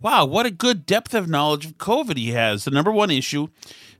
Wow, 0.00 0.26
what 0.26 0.46
a 0.46 0.50
good 0.50 0.86
depth 0.86 1.14
of 1.14 1.28
knowledge 1.28 1.66
of 1.66 1.78
COVID 1.78 2.16
he 2.16 2.30
has. 2.30 2.64
The 2.64 2.70
number 2.70 2.92
one 2.92 3.10
issue 3.10 3.48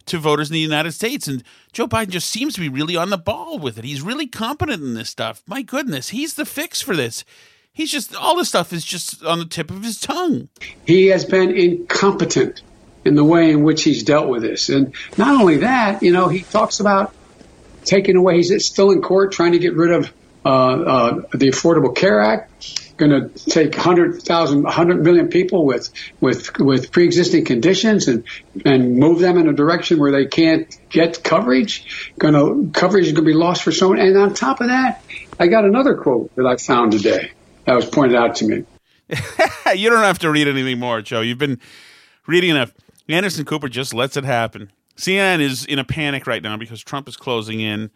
to 0.08 0.18
voters 0.18 0.50
in 0.50 0.54
the 0.54 0.60
United 0.60 0.92
States. 0.92 1.28
And 1.28 1.42
Joe 1.72 1.86
Biden 1.86 2.08
just 2.08 2.28
seems 2.28 2.54
to 2.54 2.60
be 2.60 2.68
really 2.68 2.96
on 2.96 3.10
the 3.10 3.18
ball 3.18 3.58
with 3.58 3.78
it. 3.78 3.84
He's 3.84 4.02
really 4.02 4.26
competent 4.26 4.82
in 4.82 4.94
this 4.94 5.10
stuff. 5.10 5.42
My 5.46 5.62
goodness, 5.62 6.10
he's 6.10 6.34
the 6.34 6.44
fix 6.44 6.80
for 6.80 6.96
this. 6.96 7.24
He's 7.72 7.92
just, 7.92 8.14
all 8.16 8.36
this 8.36 8.48
stuff 8.48 8.72
is 8.72 8.84
just 8.84 9.24
on 9.24 9.38
the 9.38 9.44
tip 9.44 9.70
of 9.70 9.84
his 9.84 10.00
tongue. 10.00 10.48
He 10.84 11.06
has 11.06 11.24
been 11.24 11.56
incompetent 11.56 12.62
in 13.04 13.14
the 13.14 13.24
way 13.24 13.50
in 13.50 13.62
which 13.62 13.84
he's 13.84 14.02
dealt 14.02 14.28
with 14.28 14.42
this. 14.42 14.68
And 14.68 14.92
not 15.16 15.40
only 15.40 15.58
that, 15.58 16.02
you 16.02 16.12
know, 16.12 16.28
he 16.28 16.40
talks 16.40 16.80
about 16.80 17.14
taking 17.84 18.16
away, 18.16 18.36
he's 18.36 18.66
still 18.66 18.90
in 18.90 19.00
court 19.00 19.32
trying 19.32 19.52
to 19.52 19.58
get 19.58 19.74
rid 19.74 19.92
of 19.92 20.12
Uh, 20.44 20.48
uh, 20.48 21.14
the 21.32 21.48
Affordable 21.48 21.94
Care 21.94 22.20
Act 22.20 22.88
going 22.98 23.10
to 23.12 23.28
take 23.50 23.74
100,000, 23.76 24.62
100 24.62 25.04
million 25.04 25.28
people 25.28 25.64
with, 25.64 25.90
with, 26.20 26.58
with 26.58 26.90
pre-existing 26.90 27.44
conditions 27.44 28.08
and, 28.08 28.24
and 28.64 28.96
move 28.96 29.20
them 29.20 29.38
in 29.38 29.48
a 29.48 29.52
direction 29.52 29.98
where 29.98 30.10
they 30.12 30.26
can't 30.26 30.76
get 30.90 31.22
coverage. 31.22 32.12
Going 32.18 32.34
to, 32.34 32.70
coverage 32.78 33.06
is 33.06 33.12
going 33.12 33.24
to 33.24 33.30
be 33.30 33.36
lost 33.36 33.62
for 33.62 33.72
someone. 33.72 34.00
And 34.00 34.16
on 34.18 34.34
top 34.34 34.60
of 34.60 34.68
that, 34.68 35.02
I 35.38 35.46
got 35.46 35.64
another 35.64 35.96
quote 35.96 36.34
that 36.34 36.44
I 36.44 36.56
found 36.56 36.92
today 36.92 37.30
that 37.64 37.74
was 37.74 37.86
pointed 37.86 38.16
out 38.16 38.36
to 38.36 38.46
me. 38.46 38.64
you 39.74 39.88
don't 39.88 40.02
have 40.02 40.18
to 40.18 40.30
read 40.30 40.48
anything 40.48 40.78
more, 40.78 41.00
Joe. 41.00 41.20
You've 41.20 41.38
been 41.38 41.60
reading 42.26 42.50
enough. 42.50 42.74
Anderson 43.08 43.44
Cooper 43.44 43.68
just 43.68 43.94
lets 43.94 44.16
it 44.16 44.24
happen. 44.24 44.70
CNN 44.96 45.40
is 45.40 45.64
in 45.64 45.78
a 45.78 45.84
panic 45.84 46.26
right 46.26 46.42
now 46.42 46.56
because 46.56 46.82
Trump 46.82 47.08
is 47.08 47.16
closing 47.16 47.60
in 47.60 47.90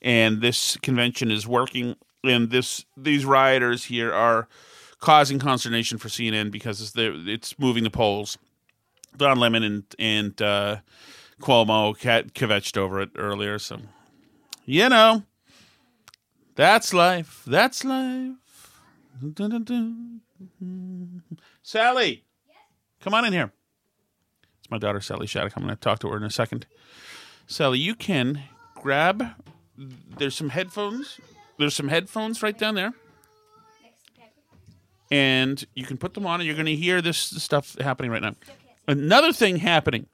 and 0.00 0.40
this 0.40 0.76
convention 0.78 1.30
is 1.30 1.46
working 1.46 1.96
and 2.24 2.50
this 2.50 2.84
these 2.96 3.24
rioters 3.24 3.84
here 3.84 4.12
are 4.12 4.48
causing 5.00 5.38
consternation 5.38 5.98
for 5.98 6.08
CNN 6.08 6.50
because 6.50 6.92
it's 6.96 7.58
moving 7.58 7.84
the 7.84 7.90
polls. 7.90 8.38
Don 9.16 9.38
Lemon 9.38 9.62
and 9.62 9.84
and 9.98 10.40
uh, 10.42 10.76
Cuomo 11.40 11.96
kvetched 11.96 12.76
over 12.76 13.00
it 13.00 13.10
earlier, 13.16 13.58
so 13.58 13.78
you 14.64 14.88
know 14.88 15.22
that's 16.54 16.92
life. 16.92 17.42
That's 17.46 17.84
life. 17.84 18.80
Dun, 19.20 19.50
dun, 19.50 19.64
dun. 19.64 20.20
Sally, 21.62 22.24
yes? 22.46 22.56
come 23.00 23.14
on 23.14 23.24
in 23.24 23.32
here. 23.32 23.52
It's 24.60 24.70
my 24.70 24.78
daughter 24.78 25.00
Sally 25.00 25.26
Shattuck. 25.26 25.56
I'm 25.56 25.64
going 25.64 25.74
to 25.74 25.80
talk 25.80 25.98
to 26.00 26.08
her 26.08 26.16
in 26.16 26.22
a 26.22 26.30
second. 26.30 26.66
Sally, 27.46 27.78
you 27.78 27.94
can 27.94 28.44
grab. 28.74 29.34
There's 30.18 30.34
some 30.34 30.48
headphones 30.50 31.18
there's 31.58 31.74
some 31.74 31.88
headphones 31.88 32.42
right 32.42 32.56
down 32.56 32.76
there. 32.76 32.94
And 35.10 35.64
you 35.74 35.84
can 35.84 35.96
put 35.96 36.14
them 36.14 36.26
on 36.26 36.40
and 36.40 36.46
you're 36.46 36.54
going 36.54 36.66
to 36.66 36.76
hear 36.76 37.02
this 37.02 37.18
stuff 37.18 37.76
happening 37.80 38.10
right 38.10 38.22
now. 38.22 38.34
Another 38.86 39.32
thing 39.32 39.56
happening 39.56 40.06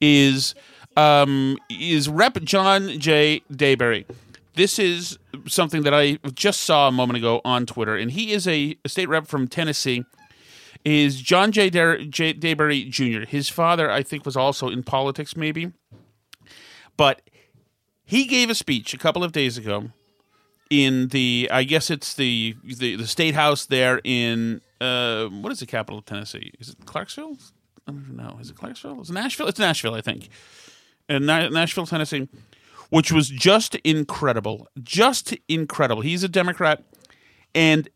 is 0.00 0.54
um, 0.96 1.58
is 1.70 2.08
Rep. 2.08 2.40
John 2.42 2.98
J. 3.00 3.42
DeBerry. 3.50 4.06
This 4.54 4.78
is 4.78 5.18
something 5.48 5.82
that 5.82 5.94
I 5.94 6.18
just 6.34 6.60
saw 6.60 6.88
a 6.88 6.92
moment 6.92 7.16
ago 7.16 7.40
on 7.44 7.66
Twitter, 7.66 7.96
and 7.96 8.10
he 8.10 8.32
is 8.32 8.46
a, 8.46 8.78
state 8.86 9.08
rep 9.08 9.26
from 9.26 9.48
Tennessee. 9.48 10.04
Is 10.84 11.20
John 11.20 11.50
J. 11.50 11.70
J. 11.70 12.34
DeBerry 12.34 12.88
Jr. 12.88 13.26
His 13.26 13.48
father, 13.48 13.90
I 13.90 14.02
think, 14.02 14.26
was 14.26 14.36
also 14.36 14.68
in 14.68 14.82
politics, 14.82 15.36
maybe, 15.36 15.72
but 16.96 17.22
he 18.04 18.24
gave 18.24 18.50
a 18.50 18.54
speech 18.54 18.94
a 18.94 18.98
couple 18.98 19.24
of 19.24 19.32
days 19.32 19.56
ago 19.58 19.90
in 20.70 21.08
the 21.08 21.48
I 21.52 21.64
guess 21.64 21.90
it's 21.90 22.14
the 22.14 22.56
the, 22.62 22.96
the 22.96 23.06
state 23.06 23.34
house 23.34 23.66
there 23.66 24.00
in 24.04 24.60
uh, 24.80 25.26
what 25.26 25.52
is 25.52 25.60
the 25.60 25.66
capital 25.66 25.98
of 25.98 26.04
Tennessee? 26.04 26.52
Is 26.58 26.70
it 26.70 26.86
Clarksville? 26.86 27.36
I 27.86 27.92
don't 27.92 28.16
know. 28.16 28.38
Is 28.40 28.50
it 28.50 28.56
Clarksville? 28.56 29.00
Is 29.02 29.10
it 29.10 29.12
Nashville? 29.12 29.46
It's 29.46 29.58
Nashville, 29.58 29.94
I 29.94 30.00
think. 30.00 30.28
In 31.08 31.26
Nashville, 31.26 31.86
Tennessee, 31.86 32.28
which 32.88 33.12
was 33.12 33.28
just 33.28 33.74
incredible, 33.76 34.68
just 34.82 35.36
incredible. 35.48 36.00
He's 36.00 36.22
a 36.22 36.28
Democrat, 36.28 36.82
and 37.54 37.88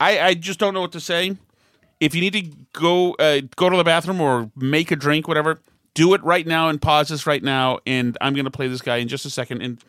I 0.00 0.20
I 0.20 0.34
just 0.34 0.58
don't 0.58 0.74
know 0.74 0.80
what 0.80 0.92
to 0.92 1.00
say. 1.00 1.36
If 2.00 2.14
you 2.14 2.20
need 2.20 2.32
to 2.32 2.42
go 2.72 3.14
uh, 3.14 3.42
go 3.54 3.70
to 3.70 3.76
the 3.76 3.84
bathroom 3.84 4.20
or 4.20 4.50
make 4.56 4.90
a 4.90 4.96
drink, 4.96 5.28
whatever, 5.28 5.60
do 5.98 6.14
it 6.14 6.22
right 6.22 6.46
now 6.46 6.68
and 6.68 6.80
pause 6.80 7.08
this 7.08 7.26
right 7.26 7.42
now. 7.42 7.80
And 7.84 8.16
I'm 8.20 8.32
going 8.34 8.44
to 8.44 8.52
play 8.52 8.68
this 8.68 8.80
guy 8.80 8.98
in 8.98 9.08
just 9.08 9.26
a 9.26 9.30
second 9.30 9.62
and 9.62 9.82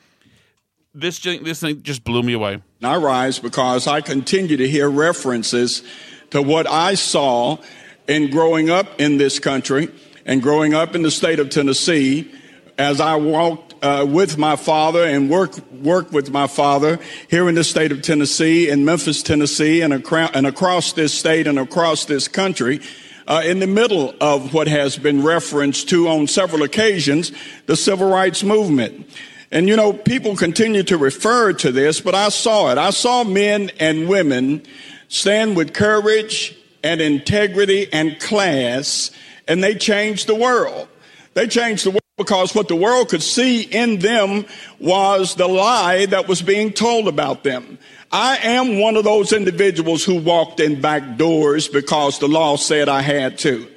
this 0.95 1.19
this 1.19 1.59
thing 1.59 1.83
just 1.83 2.03
blew 2.03 2.23
me 2.23 2.33
away. 2.33 2.63
I 2.83 2.97
rise 2.97 3.37
because 3.37 3.85
I 3.85 4.01
continue 4.01 4.57
to 4.57 4.67
hear 4.67 4.89
references 4.89 5.83
to 6.31 6.41
what 6.41 6.67
I 6.67 6.95
saw 6.95 7.59
in 8.07 8.31
growing 8.31 8.71
up 8.71 8.99
in 8.99 9.19
this 9.19 9.37
country 9.37 9.89
and 10.25 10.41
growing 10.41 10.73
up 10.73 10.95
in 10.95 11.03
the 11.03 11.11
state 11.11 11.39
of 11.39 11.51
Tennessee 11.51 12.31
as 12.79 12.99
I 12.99 13.15
walked 13.15 13.75
uh, 13.83 14.03
with 14.09 14.35
my 14.39 14.55
father 14.55 15.03
and 15.03 15.29
work 15.29 15.59
work 15.73 16.11
with 16.11 16.31
my 16.31 16.47
father 16.47 16.99
here 17.29 17.47
in 17.47 17.53
the 17.53 17.63
state 17.63 17.91
of 17.91 18.01
Tennessee, 18.01 18.67
in 18.67 18.83
Memphis, 18.83 19.21
Tennessee, 19.21 19.81
and, 19.81 19.93
acro- 19.93 20.31
and 20.33 20.47
across 20.47 20.91
this 20.93 21.13
state 21.13 21.45
and 21.45 21.59
across 21.59 22.05
this 22.05 22.27
country. 22.27 22.81
Uh, 23.29 23.43
in 23.45 23.59
the 23.59 23.67
middle 23.67 24.13
of 24.19 24.53
what 24.53 24.67
has 24.67 24.97
been 24.97 25.23
referenced 25.23 25.87
to 25.89 26.09
on 26.09 26.25
several 26.25 26.63
occasions, 26.63 27.31
the 27.67 27.75
civil 27.75 28.09
rights 28.09 28.43
movement. 28.43 29.07
And 29.51 29.69
you 29.69 29.75
know, 29.75 29.93
people 29.93 30.35
continue 30.35 30.83
to 30.83 30.97
refer 30.97 31.53
to 31.53 31.71
this, 31.71 32.01
but 32.01 32.15
I 32.15 32.29
saw 32.29 32.71
it. 32.71 32.77
I 32.79 32.89
saw 32.89 33.23
men 33.23 33.71
and 33.79 34.09
women 34.09 34.63
stand 35.07 35.55
with 35.55 35.73
courage 35.73 36.55
and 36.83 36.99
integrity 37.01 37.87
and 37.93 38.19
class, 38.19 39.11
and 39.47 39.63
they 39.63 39.75
changed 39.75 40.27
the 40.27 40.35
world. 40.35 40.87
They 41.35 41.47
changed 41.47 41.85
the 41.85 41.91
world 41.91 41.99
because 42.17 42.55
what 42.55 42.67
the 42.67 42.75
world 42.75 43.09
could 43.09 43.23
see 43.23 43.61
in 43.61 43.99
them 43.99 44.45
was 44.79 45.35
the 45.35 45.47
lie 45.47 46.07
that 46.07 46.27
was 46.27 46.41
being 46.41 46.73
told 46.73 47.07
about 47.07 47.43
them. 47.43 47.77
I 48.11 48.37
am 48.37 48.79
one 48.79 48.95
of 48.95 49.03
those 49.03 49.33
individuals 49.33 50.03
who 50.03 50.15
walked 50.15 50.59
in 50.59 50.81
back 50.81 51.17
doors 51.17 51.67
because 51.67 52.17
the 52.17 52.27
law 52.27 52.55
said 52.55 52.89
I 52.89 53.01
had 53.01 53.37
to. 53.39 53.67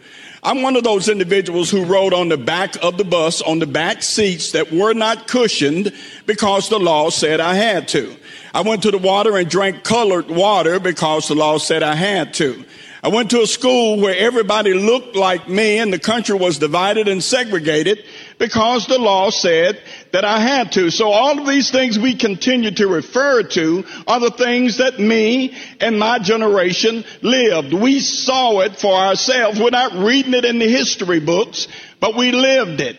I'm 0.42 0.62
one 0.62 0.74
of 0.74 0.84
those 0.84 1.08
individuals 1.08 1.70
who 1.70 1.84
rode 1.84 2.14
on 2.14 2.30
the 2.30 2.38
back 2.38 2.82
of 2.82 2.96
the 2.96 3.04
bus 3.04 3.42
on 3.42 3.58
the 3.58 3.66
back 3.66 4.02
seats 4.02 4.52
that 4.52 4.72
were 4.72 4.94
not 4.94 5.28
cushioned 5.28 5.92
because 6.24 6.70
the 6.70 6.80
law 6.80 7.10
said 7.10 7.40
I 7.40 7.54
had 7.54 7.88
to. 7.88 8.16
I 8.54 8.62
went 8.62 8.82
to 8.84 8.90
the 8.90 8.98
water 8.98 9.36
and 9.36 9.48
drank 9.48 9.84
colored 9.84 10.28
water 10.28 10.80
because 10.80 11.28
the 11.28 11.34
law 11.34 11.58
said 11.58 11.82
I 11.82 11.94
had 11.94 12.32
to. 12.34 12.64
I 13.04 13.08
went 13.08 13.30
to 13.30 13.42
a 13.42 13.46
school 13.46 14.00
where 14.00 14.16
everybody 14.16 14.72
looked 14.74 15.14
like 15.14 15.48
me 15.48 15.78
and 15.78 15.92
the 15.92 15.98
country 15.98 16.36
was 16.36 16.58
divided 16.58 17.06
and 17.06 17.22
segregated 17.22 18.04
because 18.42 18.88
the 18.88 18.98
law 18.98 19.30
said 19.30 19.80
that 20.10 20.24
I 20.24 20.40
had 20.40 20.72
to. 20.72 20.90
So 20.90 21.12
all 21.12 21.38
of 21.38 21.46
these 21.46 21.70
things 21.70 21.96
we 21.96 22.16
continue 22.16 22.72
to 22.72 22.88
refer 22.88 23.44
to 23.44 23.84
are 24.04 24.18
the 24.18 24.32
things 24.32 24.78
that 24.78 24.98
me 24.98 25.56
and 25.80 25.96
my 25.96 26.18
generation 26.18 27.04
lived. 27.22 27.72
We 27.72 28.00
saw 28.00 28.58
it 28.62 28.80
for 28.80 28.96
ourselves. 28.96 29.60
We're 29.60 29.70
not 29.70 29.92
reading 29.92 30.34
it 30.34 30.44
in 30.44 30.58
the 30.58 30.68
history 30.68 31.20
books, 31.20 31.68
but 32.00 32.16
we 32.16 32.32
lived 32.32 32.80
it. 32.80 32.96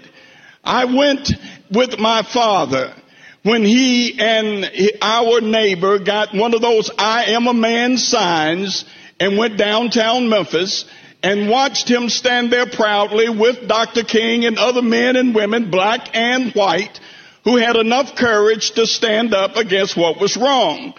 I 0.63 0.85
went 0.85 1.33
with 1.69 1.99
my 1.99 2.21
father 2.21 2.95
when 3.43 3.65
he 3.65 4.17
and 4.21 4.71
our 5.01 5.41
neighbor 5.41 5.99
got 5.99 6.33
one 6.33 6.53
of 6.53 6.61
those 6.61 6.89
I 6.97 7.25
am 7.33 7.47
a 7.47 7.53
man 7.53 7.97
signs 7.97 8.85
and 9.19 9.37
went 9.37 9.57
downtown 9.57 10.29
Memphis 10.29 10.85
and 11.23 11.49
watched 11.49 11.89
him 11.89 12.09
stand 12.09 12.51
there 12.51 12.65
proudly 12.65 13.29
with 13.29 13.67
Dr. 13.67 14.03
King 14.03 14.45
and 14.45 14.57
other 14.57 14.81
men 14.81 15.15
and 15.15 15.33
women, 15.33 15.71
black 15.71 16.13
and 16.13 16.51
white, 16.51 16.99
who 17.45 17.55
had 17.55 17.77
enough 17.77 18.15
courage 18.15 18.71
to 18.71 18.85
stand 18.85 19.33
up 19.33 19.55
against 19.55 19.95
what 19.95 20.19
was 20.19 20.35
wrong. 20.35 20.93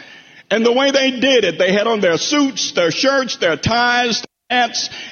And 0.50 0.64
the 0.64 0.72
way 0.72 0.90
they 0.90 1.10
did 1.10 1.44
it, 1.44 1.58
they 1.58 1.72
had 1.72 1.86
on 1.86 2.00
their 2.00 2.16
suits, 2.16 2.72
their 2.72 2.90
shirts, 2.90 3.36
their 3.36 3.56
ties, 3.56 4.24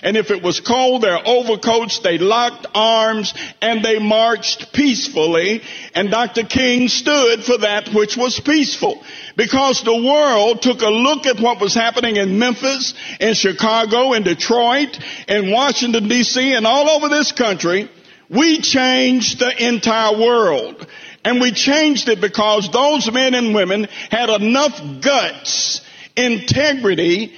and 0.02 0.16
if 0.16 0.30
it 0.30 0.42
was 0.42 0.60
cold, 0.60 1.02
their 1.02 1.18
overcoats, 1.26 2.00
they 2.00 2.18
locked 2.18 2.66
arms 2.74 3.34
and 3.60 3.84
they 3.84 3.98
marched 3.98 4.72
peacefully. 4.72 5.62
And 5.94 6.10
Dr. 6.10 6.44
King 6.44 6.88
stood 6.88 7.44
for 7.44 7.58
that 7.58 7.88
which 7.88 8.16
was 8.16 8.40
peaceful 8.40 9.02
because 9.36 9.82
the 9.82 9.96
world 9.96 10.62
took 10.62 10.82
a 10.82 10.90
look 10.90 11.26
at 11.26 11.40
what 11.40 11.60
was 11.60 11.74
happening 11.74 12.16
in 12.16 12.38
Memphis, 12.38 12.94
in 13.20 13.34
Chicago, 13.34 14.12
in 14.12 14.22
Detroit, 14.22 14.98
in 15.28 15.50
Washington 15.50 16.08
DC, 16.08 16.56
and 16.56 16.66
all 16.66 16.88
over 16.88 17.08
this 17.08 17.32
country. 17.32 17.90
We 18.28 18.60
changed 18.60 19.40
the 19.40 19.66
entire 19.68 20.18
world. 20.18 20.86
And 21.24 21.40
we 21.40 21.52
changed 21.52 22.08
it 22.08 22.20
because 22.20 22.70
those 22.70 23.10
men 23.12 23.34
and 23.34 23.54
women 23.54 23.86
had 24.10 24.28
enough 24.28 24.80
guts, 25.00 25.80
integrity, 26.16 27.34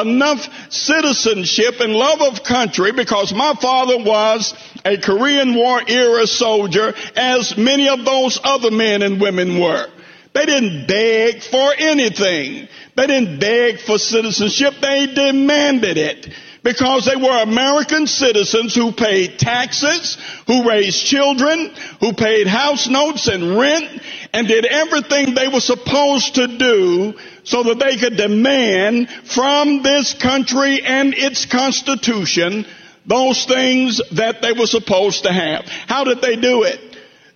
enough 0.00 0.48
citizenship 0.72 1.80
and 1.80 1.92
love 1.92 2.20
of 2.20 2.42
country 2.44 2.92
because 2.92 3.32
my 3.32 3.54
father 3.54 3.98
was 3.98 4.54
a 4.84 4.96
Korean 4.98 5.54
War 5.54 5.80
era 5.86 6.26
soldier 6.26 6.94
as 7.16 7.56
many 7.56 7.88
of 7.88 8.04
those 8.04 8.38
other 8.42 8.70
men 8.70 9.02
and 9.02 9.20
women 9.20 9.58
were. 9.60 9.86
They 10.32 10.46
didn't 10.46 10.86
beg 10.86 11.42
for 11.42 11.72
anything. 11.78 12.68
They 12.94 13.06
didn't 13.06 13.38
beg 13.38 13.80
for 13.80 13.98
citizenship. 13.98 14.74
They 14.80 15.06
demanded 15.06 15.96
it 15.96 16.28
because 16.62 17.04
they 17.06 17.16
were 17.16 17.42
American 17.42 18.06
citizens 18.06 18.74
who 18.74 18.90
paid 18.90 19.38
taxes, 19.38 20.18
who 20.48 20.68
raised 20.68 21.06
children, 21.06 21.72
who 22.00 22.12
paid 22.12 22.48
house 22.48 22.88
notes 22.88 23.28
and 23.28 23.56
rent, 23.56 24.02
and 24.32 24.48
did 24.48 24.66
everything 24.66 25.34
they 25.34 25.46
were 25.48 25.60
supposed 25.60 26.34
to 26.34 26.48
do 26.58 27.14
so 27.46 27.62
that 27.62 27.78
they 27.78 27.96
could 27.96 28.16
demand 28.16 29.08
from 29.08 29.82
this 29.82 30.12
country 30.14 30.82
and 30.82 31.14
its 31.14 31.46
constitution 31.46 32.66
those 33.06 33.46
things 33.46 34.02
that 34.12 34.42
they 34.42 34.52
were 34.52 34.66
supposed 34.66 35.22
to 35.22 35.32
have. 35.32 35.64
How 35.86 36.04
did 36.04 36.20
they 36.20 36.36
do 36.36 36.64
it? 36.64 36.80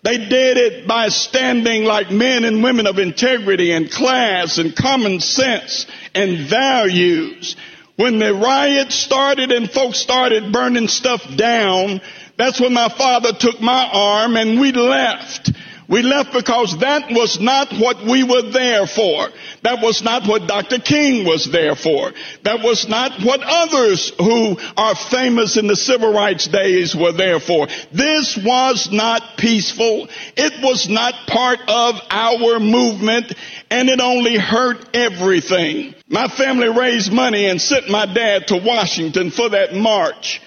They 0.02 0.18
did 0.18 0.56
it 0.56 0.88
by 0.88 1.08
standing 1.08 1.84
like 1.84 2.10
men 2.10 2.44
and 2.44 2.62
women 2.62 2.86
of 2.86 2.98
integrity 2.98 3.70
and 3.70 3.90
class 3.90 4.58
and 4.58 4.74
common 4.74 5.20
sense 5.20 5.86
and 6.14 6.48
values. 6.48 7.54
When 7.96 8.18
the 8.18 8.34
riot 8.34 8.90
started 8.92 9.52
and 9.52 9.70
folks 9.70 9.98
started 9.98 10.52
burning 10.52 10.88
stuff 10.88 11.22
down, 11.36 12.00
that's 12.36 12.58
when 12.58 12.72
my 12.72 12.88
father 12.88 13.32
took 13.34 13.60
my 13.60 13.90
arm 13.92 14.36
and 14.36 14.58
we 14.58 14.72
left. 14.72 15.52
We 15.90 16.02
left 16.02 16.32
because 16.32 16.78
that 16.78 17.10
was 17.10 17.40
not 17.40 17.72
what 17.72 18.04
we 18.04 18.22
were 18.22 18.42
there 18.42 18.86
for. 18.86 19.28
That 19.62 19.82
was 19.82 20.04
not 20.04 20.24
what 20.24 20.46
Dr. 20.46 20.78
King 20.78 21.26
was 21.26 21.50
there 21.50 21.74
for. 21.74 22.12
That 22.44 22.62
was 22.62 22.88
not 22.88 23.20
what 23.24 23.40
others 23.42 24.12
who 24.16 24.56
are 24.76 24.94
famous 24.94 25.56
in 25.56 25.66
the 25.66 25.74
civil 25.74 26.12
rights 26.12 26.46
days 26.46 26.94
were 26.94 27.10
there 27.10 27.40
for. 27.40 27.66
This 27.90 28.36
was 28.36 28.92
not 28.92 29.36
peaceful. 29.36 30.06
It 30.36 30.62
was 30.62 30.88
not 30.88 31.26
part 31.26 31.58
of 31.66 32.00
our 32.08 32.60
movement 32.60 33.32
and 33.68 33.88
it 33.88 34.00
only 34.00 34.38
hurt 34.38 34.94
everything. 34.94 35.96
My 36.08 36.28
family 36.28 36.68
raised 36.68 37.12
money 37.12 37.46
and 37.46 37.60
sent 37.60 37.90
my 37.90 38.06
dad 38.06 38.46
to 38.48 38.58
Washington 38.58 39.32
for 39.32 39.48
that 39.48 39.74
march. 39.74 40.40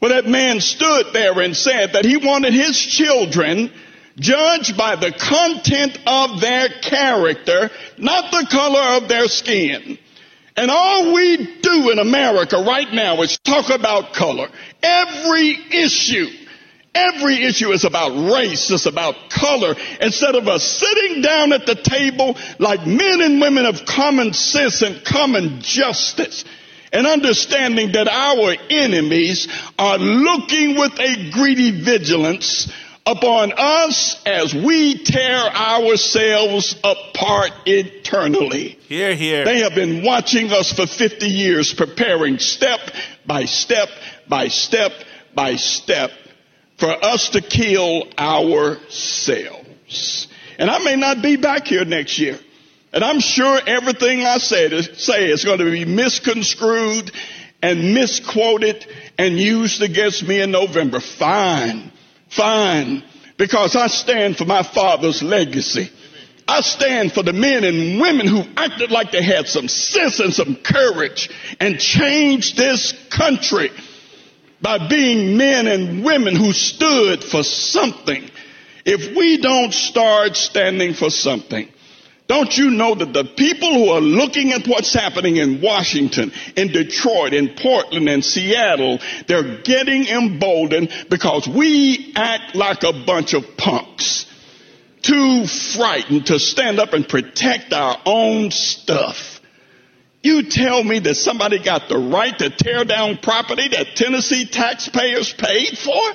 Well, 0.00 0.12
that 0.12 0.26
man 0.26 0.60
stood 0.60 1.12
there 1.12 1.38
and 1.40 1.54
said 1.54 1.92
that 1.92 2.06
he 2.06 2.16
wanted 2.16 2.54
his 2.54 2.78
children 2.78 3.70
judged 4.18 4.76
by 4.76 4.96
the 4.96 5.12
content 5.12 5.98
of 6.06 6.40
their 6.40 6.68
character, 6.68 7.70
not 7.96 8.30
the 8.30 8.46
color 8.50 8.96
of 8.96 9.08
their 9.08 9.28
skin. 9.28 9.98
And 10.56 10.70
all 10.70 11.14
we 11.14 11.60
do 11.60 11.90
in 11.90 12.00
America 12.00 12.56
right 12.66 12.92
now 12.92 13.22
is 13.22 13.38
talk 13.38 13.70
about 13.70 14.12
color. 14.12 14.48
Every 14.82 15.56
issue, 15.70 16.26
every 16.94 17.44
issue 17.44 17.70
is 17.70 17.84
about 17.84 18.32
race, 18.32 18.68
it's 18.70 18.86
about 18.86 19.30
color. 19.30 19.76
Instead 20.00 20.34
of 20.34 20.48
us 20.48 20.64
sitting 20.64 21.22
down 21.22 21.52
at 21.52 21.64
the 21.64 21.76
table 21.76 22.36
like 22.58 22.84
men 22.86 23.20
and 23.20 23.40
women 23.40 23.66
of 23.66 23.84
common 23.84 24.32
sense 24.32 24.82
and 24.82 25.04
common 25.04 25.60
justice 25.60 26.44
and 26.92 27.06
understanding 27.06 27.92
that 27.92 28.08
our 28.08 28.56
enemies 28.70 29.46
are 29.78 29.98
looking 29.98 30.76
with 30.76 30.98
a 30.98 31.30
greedy 31.30 31.70
vigilance 31.84 32.68
upon 33.08 33.52
us 33.56 34.20
as 34.26 34.54
we 34.54 34.98
tear 34.98 35.38
ourselves 35.38 36.76
apart 36.84 37.52
eternally. 37.64 38.78
Here, 38.86 39.14
here. 39.14 39.46
They 39.46 39.60
have 39.60 39.74
been 39.74 40.04
watching 40.04 40.52
us 40.52 40.72
for 40.72 40.86
50 40.86 41.26
years, 41.26 41.72
preparing 41.72 42.38
step 42.38 42.80
by 43.26 43.46
step 43.46 43.88
by 44.28 44.48
step 44.48 44.92
by 45.34 45.56
step 45.56 46.10
for 46.76 46.90
us 46.90 47.30
to 47.30 47.40
kill 47.40 48.04
ourselves. 48.18 49.58
And 50.58 50.70
I 50.70 50.78
may 50.80 50.96
not 50.96 51.22
be 51.22 51.36
back 51.36 51.66
here 51.66 51.86
next 51.86 52.18
year. 52.18 52.38
And 52.92 53.02
I'm 53.02 53.20
sure 53.20 53.58
everything 53.66 54.24
I 54.24 54.36
say, 54.38 54.82
say 54.82 55.30
is 55.30 55.44
going 55.46 55.60
to 55.60 55.70
be 55.70 55.86
misconstrued 55.86 57.10
and 57.62 57.94
misquoted 57.94 58.86
and 59.16 59.38
used 59.38 59.80
against 59.82 60.26
me 60.26 60.40
in 60.40 60.50
November. 60.50 61.00
Fine. 61.00 61.92
Fine. 62.38 63.02
Because 63.36 63.74
I 63.74 63.88
stand 63.88 64.36
for 64.36 64.44
my 64.44 64.62
father's 64.62 65.22
legacy. 65.22 65.90
I 66.46 66.60
stand 66.60 67.12
for 67.12 67.22
the 67.22 67.32
men 67.32 67.64
and 67.64 68.00
women 68.00 68.26
who 68.26 68.42
acted 68.56 68.90
like 68.90 69.10
they 69.10 69.22
had 69.22 69.48
some 69.48 69.68
sense 69.68 70.18
and 70.20 70.32
some 70.32 70.56
courage 70.56 71.28
and 71.60 71.78
changed 71.78 72.56
this 72.56 72.94
country 73.10 73.70
by 74.62 74.88
being 74.88 75.36
men 75.36 75.66
and 75.66 76.04
women 76.04 76.34
who 76.34 76.52
stood 76.52 77.22
for 77.22 77.42
something. 77.42 78.30
If 78.84 79.16
we 79.16 79.38
don't 79.38 79.74
start 79.74 80.36
standing 80.36 80.94
for 80.94 81.10
something, 81.10 81.68
don't 82.28 82.56
you 82.56 82.70
know 82.70 82.94
that 82.94 83.14
the 83.14 83.24
people 83.24 83.72
who 83.72 83.88
are 83.88 84.02
looking 84.02 84.52
at 84.52 84.66
what's 84.66 84.92
happening 84.92 85.36
in 85.36 85.62
Washington, 85.62 86.30
in 86.56 86.68
Detroit, 86.68 87.32
in 87.32 87.54
Portland, 87.56 88.06
in 88.06 88.20
Seattle, 88.20 88.98
they're 89.26 89.62
getting 89.62 90.06
emboldened 90.06 90.92
because 91.08 91.48
we 91.48 92.12
act 92.14 92.54
like 92.54 92.82
a 92.82 92.92
bunch 92.92 93.32
of 93.32 93.56
punks. 93.56 94.26
Too 95.00 95.46
frightened 95.46 96.26
to 96.26 96.38
stand 96.38 96.78
up 96.78 96.92
and 96.92 97.08
protect 97.08 97.72
our 97.72 97.96
own 98.04 98.50
stuff. 98.50 99.40
You 100.22 100.42
tell 100.42 100.84
me 100.84 100.98
that 100.98 101.14
somebody 101.14 101.58
got 101.62 101.88
the 101.88 101.96
right 101.96 102.38
to 102.38 102.50
tear 102.50 102.84
down 102.84 103.18
property 103.18 103.68
that 103.68 103.96
Tennessee 103.96 104.44
taxpayers 104.44 105.32
paid 105.32 105.78
for? 105.78 106.12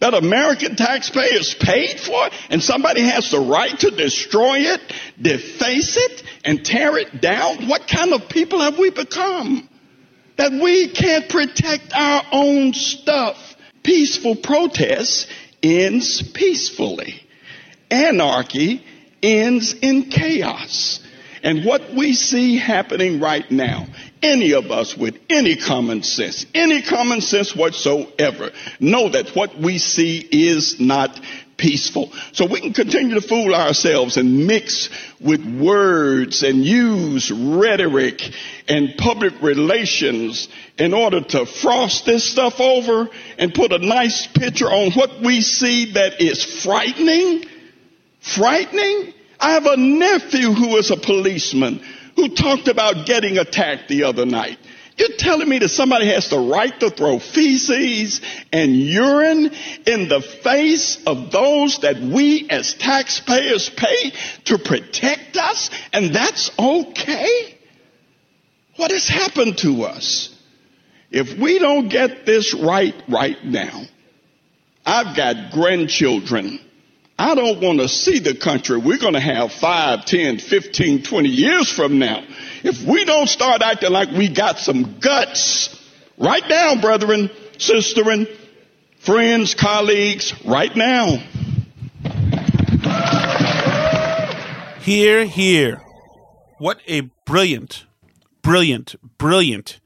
That 0.00 0.14
American 0.14 0.76
taxpayers 0.76 1.54
paid 1.54 2.00
for? 2.00 2.30
And 2.48 2.62
somebody 2.62 3.02
has 3.02 3.30
the 3.30 3.40
right 3.40 3.78
to 3.80 3.90
destroy 3.90 4.60
it, 4.60 4.80
deface 5.20 5.96
it, 5.96 6.22
and 6.44 6.64
tear 6.64 6.96
it 6.96 7.20
down? 7.20 7.68
What 7.68 7.86
kind 7.86 8.14
of 8.14 8.28
people 8.28 8.60
have 8.60 8.78
we 8.78 8.90
become? 8.90 9.68
That 10.36 10.52
we 10.52 10.88
can't 10.88 11.28
protect 11.28 11.92
our 11.94 12.22
own 12.32 12.72
stuff. 12.72 13.36
Peaceful 13.82 14.36
protest 14.36 15.28
ends 15.62 16.22
peacefully. 16.22 17.22
Anarchy 17.90 18.82
ends 19.22 19.74
in 19.74 20.04
chaos. 20.04 21.00
And 21.42 21.64
what 21.64 21.92
we 21.92 22.14
see 22.14 22.56
happening 22.56 23.20
right 23.20 23.50
now, 23.50 23.86
any 24.22 24.52
of 24.52 24.70
us 24.70 24.96
with 24.96 25.18
any 25.28 25.56
common 25.56 26.02
sense, 26.02 26.46
any 26.54 26.82
common 26.82 27.20
sense 27.20 27.54
whatsoever, 27.54 28.50
know 28.78 29.08
that 29.08 29.30
what 29.30 29.58
we 29.58 29.78
see 29.78 30.18
is 30.18 30.80
not 30.80 31.18
peaceful. 31.56 32.10
So 32.32 32.46
we 32.46 32.60
can 32.60 32.72
continue 32.72 33.16
to 33.16 33.20
fool 33.20 33.54
ourselves 33.54 34.16
and 34.16 34.46
mix 34.46 34.88
with 35.20 35.44
words 35.44 36.42
and 36.42 36.64
use 36.64 37.30
rhetoric 37.30 38.22
and 38.66 38.94
public 38.96 39.42
relations 39.42 40.48
in 40.78 40.94
order 40.94 41.20
to 41.20 41.44
frost 41.44 42.06
this 42.06 42.24
stuff 42.30 42.60
over 42.60 43.08
and 43.38 43.52
put 43.52 43.72
a 43.72 43.78
nice 43.78 44.26
picture 44.26 44.70
on 44.70 44.92
what 44.92 45.20
we 45.20 45.42
see 45.42 45.92
that 45.92 46.20
is 46.20 46.62
frightening. 46.62 47.44
Frightening 48.20 49.14
I 49.40 49.52
have 49.52 49.64
a 49.64 49.76
nephew 49.76 50.52
who 50.52 50.76
is 50.76 50.90
a 50.90 50.96
policeman 50.96 51.82
who 52.20 52.28
talked 52.28 52.68
about 52.68 53.06
getting 53.06 53.38
attacked 53.38 53.88
the 53.88 54.04
other 54.04 54.26
night. 54.26 54.58
You're 54.96 55.16
telling 55.16 55.48
me 55.48 55.58
that 55.60 55.70
somebody 55.70 56.08
has 56.08 56.28
the 56.28 56.38
right 56.38 56.78
to 56.80 56.90
throw 56.90 57.18
feces 57.18 58.20
and 58.52 58.76
urine 58.76 59.50
in 59.86 60.08
the 60.08 60.20
face 60.20 61.02
of 61.06 61.30
those 61.30 61.78
that 61.78 61.98
we 61.98 62.46
as 62.50 62.74
taxpayers 62.74 63.70
pay 63.70 64.12
to 64.44 64.58
protect 64.58 65.38
us 65.38 65.70
and 65.94 66.14
that's 66.14 66.50
okay? 66.58 67.58
What 68.76 68.90
has 68.90 69.08
happened 69.08 69.56
to 69.58 69.84
us? 69.84 70.36
If 71.10 71.38
we 71.38 71.58
don't 71.58 71.88
get 71.88 72.26
this 72.26 72.52
right 72.52 72.94
right 73.08 73.42
now, 73.42 73.82
I've 74.84 75.16
got 75.16 75.52
grandchildren 75.52 76.60
I 77.20 77.34
don't 77.34 77.60
want 77.60 77.80
to 77.80 77.88
see 77.88 78.18
the 78.18 78.34
country 78.34 78.78
we're 78.78 78.96
going 78.96 79.12
to 79.12 79.20
have 79.20 79.52
5, 79.52 80.06
10, 80.06 80.38
15, 80.38 81.02
20 81.02 81.28
years 81.28 81.70
from 81.70 81.98
now. 81.98 82.24
If 82.64 82.82
we 82.82 83.04
don't 83.04 83.28
start 83.28 83.60
acting 83.60 83.90
like 83.92 84.10
we 84.10 84.30
got 84.30 84.58
some 84.58 84.98
guts, 85.00 85.78
right 86.16 86.42
now, 86.48 86.80
brethren, 86.80 87.28
sisterin, 87.58 88.26
friends, 89.00 89.54
colleagues, 89.54 90.32
right 90.46 90.74
now. 90.74 91.18
Here, 94.80 95.26
here. 95.26 95.82
What 96.56 96.80
a 96.86 97.02
brilliant, 97.26 97.84
brilliant, 98.40 98.94
brilliant 99.18 99.78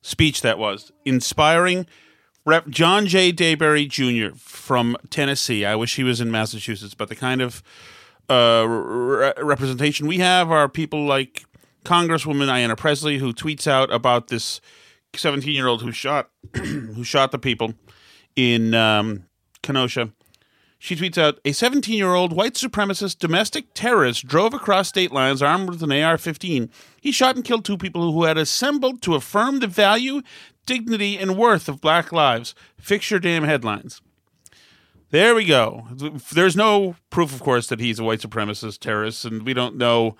speech 0.00 0.40
that 0.40 0.58
was. 0.58 0.90
Inspiring 1.04 1.86
Rep. 2.48 2.68
John 2.68 3.06
J. 3.06 3.30
DeBerry 3.30 3.86
Jr. 3.86 4.34
from 4.38 4.96
Tennessee. 5.10 5.66
I 5.66 5.74
wish 5.74 5.96
he 5.96 6.02
was 6.02 6.18
in 6.18 6.30
Massachusetts, 6.30 6.94
but 6.94 7.10
the 7.10 7.14
kind 7.14 7.42
of 7.42 7.62
uh, 8.30 8.64
re- 8.66 9.34
representation 9.36 10.06
we 10.06 10.16
have 10.16 10.50
are 10.50 10.66
people 10.66 11.04
like 11.04 11.44
Congresswoman 11.84 12.48
Ayanna 12.48 12.74
Pressley, 12.74 13.18
who 13.18 13.34
tweets 13.34 13.66
out 13.66 13.92
about 13.92 14.28
this 14.28 14.62
17 15.14 15.54
year 15.54 15.66
old 15.66 15.82
who 15.82 15.92
shot 15.92 16.30
who 16.54 17.04
shot 17.04 17.32
the 17.32 17.38
people 17.38 17.74
in 18.34 18.72
um, 18.72 19.24
Kenosha. 19.62 20.10
She 20.78 20.94
tweets 20.94 21.18
out 21.18 21.40
a 21.44 21.52
17 21.52 21.94
year 21.98 22.14
old 22.14 22.32
white 22.32 22.54
supremacist 22.54 23.18
domestic 23.18 23.74
terrorist 23.74 24.26
drove 24.26 24.54
across 24.54 24.88
state 24.88 25.12
lines 25.12 25.42
armed 25.42 25.68
with 25.68 25.82
an 25.82 25.92
AR 25.92 26.16
15. 26.16 26.70
He 27.00 27.12
shot 27.12 27.34
and 27.34 27.44
killed 27.44 27.64
two 27.64 27.76
people 27.76 28.12
who 28.12 28.24
had 28.24 28.38
assembled 28.38 29.02
to 29.02 29.16
affirm 29.16 29.58
the 29.58 29.66
value, 29.66 30.22
dignity, 30.68 31.16
and 31.16 31.36
worth 31.36 31.68
of 31.68 31.80
black 31.80 32.12
lives. 32.12 32.54
Fix 32.78 33.10
your 33.10 33.18
damn 33.18 33.44
headlines. 33.44 34.02
There 35.10 35.34
we 35.34 35.46
go. 35.46 35.88
There's 36.32 36.54
no 36.54 36.96
proof, 37.08 37.32
of 37.32 37.40
course, 37.40 37.66
that 37.68 37.80
he's 37.80 37.98
a 37.98 38.04
white 38.04 38.20
supremacist 38.20 38.80
terrorist, 38.80 39.24
and 39.24 39.42
we 39.42 39.54
don't 39.54 39.76
know. 39.76 40.16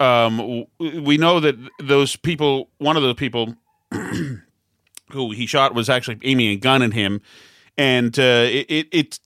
Um, 0.00 0.64
we 0.78 1.18
know 1.18 1.40
that 1.40 1.56
those 1.78 2.16
people, 2.16 2.70
one 2.78 2.96
of 2.96 3.02
the 3.02 3.14
people 3.14 3.54
who 3.92 5.30
he 5.32 5.44
shot, 5.44 5.74
was 5.74 5.90
actually 5.90 6.18
aiming 6.22 6.48
a 6.48 6.56
gun 6.56 6.80
at 6.82 6.94
him, 6.94 7.20
and 7.76 8.18
uh, 8.18 8.46
it, 8.48 8.66
it, 8.70 8.88
it 8.90 9.20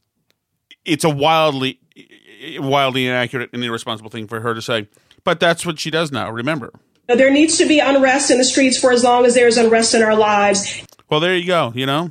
it's 0.85 1.05
a 1.05 1.11
wildly 1.11 1.79
wildly 2.59 3.07
inaccurate 3.07 3.51
and 3.53 3.63
irresponsible 3.63 4.11
thing 4.11 4.27
for 4.27 4.41
her 4.41 4.53
to 4.53 4.61
say. 4.61 4.89
But 5.23 5.39
that's 5.39 5.65
what 5.65 5.79
she 5.79 5.91
does 5.91 6.11
now. 6.11 6.29
Remember. 6.31 6.73
There 7.07 7.31
needs 7.31 7.59
to 7.59 7.67
be 7.67 7.81
unrest 7.81 8.31
in 8.31 8.39
the 8.39 8.45
streets 8.45 8.79
for 8.79 8.91
as 8.93 9.05
long 9.05 9.27
as 9.27 9.35
there's 9.35 9.57
unrest 9.57 9.95
in 9.95 10.03
our 10.03 10.17
lives. 10.17 10.83
Well, 11.11 11.21
there 11.21 11.37
you 11.37 11.47
go. 11.47 11.73
You 11.75 11.87
know, 11.87 12.11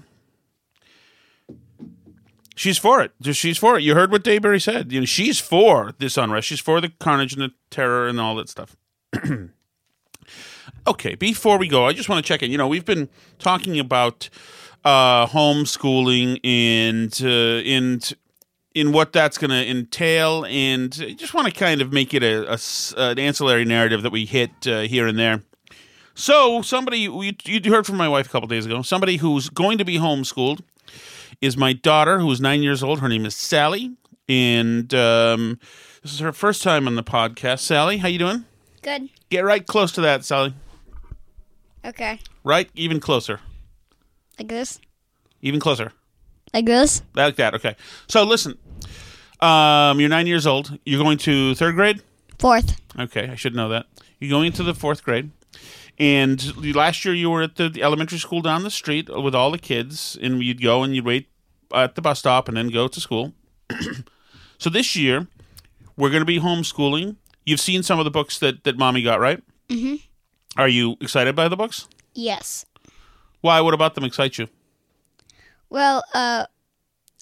she's 2.55 2.77
for 2.77 3.01
it. 3.01 3.11
She's 3.33 3.57
for 3.57 3.77
it. 3.77 3.83
You 3.83 3.95
heard 3.95 4.11
what 4.11 4.23
DeBerry 4.23 4.61
said. 4.61 4.91
You 4.91 5.01
know, 5.01 5.05
she's 5.05 5.39
for 5.39 5.93
this 5.97 6.17
unrest. 6.17 6.47
She's 6.47 6.59
for 6.59 6.79
the 6.79 6.89
carnage 6.99 7.33
and 7.33 7.41
the 7.41 7.51
terror 7.69 8.07
and 8.07 8.19
all 8.19 8.35
that 8.35 8.49
stuff. 8.49 8.75
okay, 10.87 11.15
before 11.15 11.57
we 11.57 11.67
go, 11.67 11.87
I 11.87 11.93
just 11.93 12.09
want 12.09 12.23
to 12.23 12.27
check 12.27 12.43
in. 12.43 12.51
You 12.51 12.57
know, 12.57 12.67
we've 12.67 12.85
been 12.85 13.09
talking 13.39 13.79
about 13.79 14.29
uh, 14.85 15.27
homeschooling 15.27 16.39
and 16.43 17.19
uh, 17.23 17.67
and 17.67 18.13
in 18.75 18.91
what 18.91 19.13
that's 19.13 19.37
going 19.37 19.51
to 19.51 19.69
entail, 19.69 20.45
and 20.45 20.97
I 20.99 21.13
just 21.13 21.33
want 21.33 21.47
to 21.47 21.53
kind 21.53 21.81
of 21.81 21.93
make 21.93 22.13
it 22.13 22.23
a, 22.23 22.53
a 22.53 22.59
an 22.97 23.19
ancillary 23.19 23.65
narrative 23.65 24.01
that 24.01 24.11
we 24.11 24.25
hit 24.25 24.51
uh, 24.65 24.81
here 24.81 25.07
and 25.07 25.17
there. 25.17 25.43
So, 26.15 26.61
somebody 26.61 26.99
you, 26.99 27.33
you 27.45 27.71
heard 27.71 27.85
from 27.85 27.97
my 27.97 28.07
wife 28.07 28.27
a 28.27 28.29
couple 28.29 28.47
days 28.47 28.65
ago. 28.65 28.81
Somebody 28.81 29.17
who's 29.17 29.49
going 29.49 29.77
to 29.79 29.85
be 29.85 29.97
homeschooled 29.97 30.61
is 31.41 31.57
my 31.57 31.73
daughter, 31.73 32.19
who 32.19 32.31
is 32.31 32.39
nine 32.39 32.63
years 32.63 32.83
old. 32.83 32.99
Her 32.99 33.09
name 33.09 33.25
is 33.25 33.35
Sally, 33.35 33.95
and 34.29 34.93
um, 34.93 35.59
this 36.01 36.13
is 36.13 36.19
her 36.19 36.31
first 36.31 36.61
time 36.61 36.87
on 36.87 36.95
the 36.95 37.03
podcast. 37.03 37.59
Sally, 37.59 37.97
how 37.97 38.07
you 38.07 38.19
doing? 38.19 38.45
Good. 38.81 39.09
Get 39.29 39.41
right 39.43 39.65
close 39.65 39.91
to 39.93 40.01
that, 40.01 40.23
Sally. 40.23 40.53
Okay. 41.85 42.19
Right, 42.43 42.69
even 42.75 42.99
closer. 42.99 43.39
Like 44.37 44.47
this. 44.47 44.79
Even 45.41 45.59
closer. 45.59 45.91
Like 46.53 46.65
this. 46.65 47.01
Like 47.15 47.35
that. 47.37 47.55
Okay. 47.55 47.75
So 48.07 48.23
listen, 48.23 48.57
um, 49.43 49.99
you're 49.99 50.09
nine 50.09 50.27
years 50.27 50.47
old. 50.47 50.79
You're 50.85 51.01
going 51.01 51.17
to 51.19 51.55
third 51.55 51.75
grade. 51.75 52.01
Fourth. 52.39 52.79
Okay, 52.97 53.29
I 53.29 53.35
should 53.35 53.55
know 53.55 53.69
that. 53.69 53.87
You're 54.19 54.29
going 54.29 54.47
into 54.47 54.63
the 54.63 54.73
fourth 54.73 55.03
grade. 55.03 55.31
And 55.99 56.75
last 56.75 57.05
year 57.05 57.13
you 57.13 57.29
were 57.29 57.43
at 57.43 57.55
the, 57.57 57.69
the 57.69 57.83
elementary 57.83 58.17
school 58.17 58.41
down 58.41 58.63
the 58.63 58.71
street 58.71 59.09
with 59.09 59.35
all 59.35 59.51
the 59.51 59.59
kids, 59.59 60.17
and 60.21 60.41
you'd 60.41 60.61
go 60.61 60.81
and 60.83 60.95
you'd 60.95 61.05
wait 61.05 61.27
at 61.73 61.95
the 61.95 62.01
bus 62.01 62.19
stop 62.19 62.47
and 62.47 62.57
then 62.57 62.69
go 62.69 62.87
to 62.87 62.99
school. 62.99 63.33
so 64.57 64.69
this 64.69 64.95
year 64.95 65.27
we're 65.97 66.09
going 66.09 66.21
to 66.21 66.25
be 66.25 66.39
homeschooling. 66.39 67.17
You've 67.45 67.59
seen 67.59 67.83
some 67.83 67.99
of 67.99 68.05
the 68.05 68.11
books 68.11 68.39
that 68.39 68.63
that 68.63 68.77
mommy 68.77 69.01
got, 69.03 69.19
right? 69.19 69.43
Mm-hmm. 69.69 69.95
Are 70.57 70.67
you 70.67 70.95
excited 71.01 71.35
by 71.35 71.47
the 71.47 71.57
books? 71.57 71.87
Yes. 72.13 72.65
Why? 73.41 73.59
What 73.61 73.73
about 73.73 73.95
them 73.95 74.03
excite 74.03 74.37
you? 74.37 74.47
Well, 75.69 76.03
uh, 76.13 76.45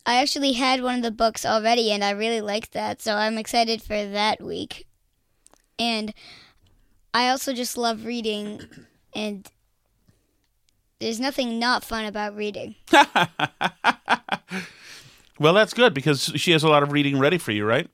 I 0.05 0.15
actually 0.15 0.53
had 0.53 0.81
one 0.81 0.95
of 0.95 1.03
the 1.03 1.11
books 1.11 1.45
already, 1.45 1.91
and 1.91 2.03
I 2.03 2.11
really 2.11 2.41
liked 2.41 2.71
that, 2.73 3.01
so 3.01 3.15
I'm 3.15 3.37
excited 3.37 3.81
for 3.81 4.05
that 4.05 4.41
week. 4.41 4.87
And 5.77 6.13
I 7.13 7.29
also 7.29 7.53
just 7.53 7.77
love 7.77 8.05
reading, 8.05 8.61
and 9.13 9.47
there's 10.99 11.19
nothing 11.19 11.59
not 11.59 11.83
fun 11.83 12.05
about 12.05 12.35
reading. 12.35 12.75
well, 15.39 15.53
that's 15.53 15.73
good 15.73 15.93
because 15.93 16.31
she 16.35 16.51
has 16.51 16.63
a 16.63 16.69
lot 16.69 16.83
of 16.83 16.91
reading 16.91 17.19
ready 17.19 17.37
for 17.37 17.51
you, 17.51 17.65
right? 17.65 17.89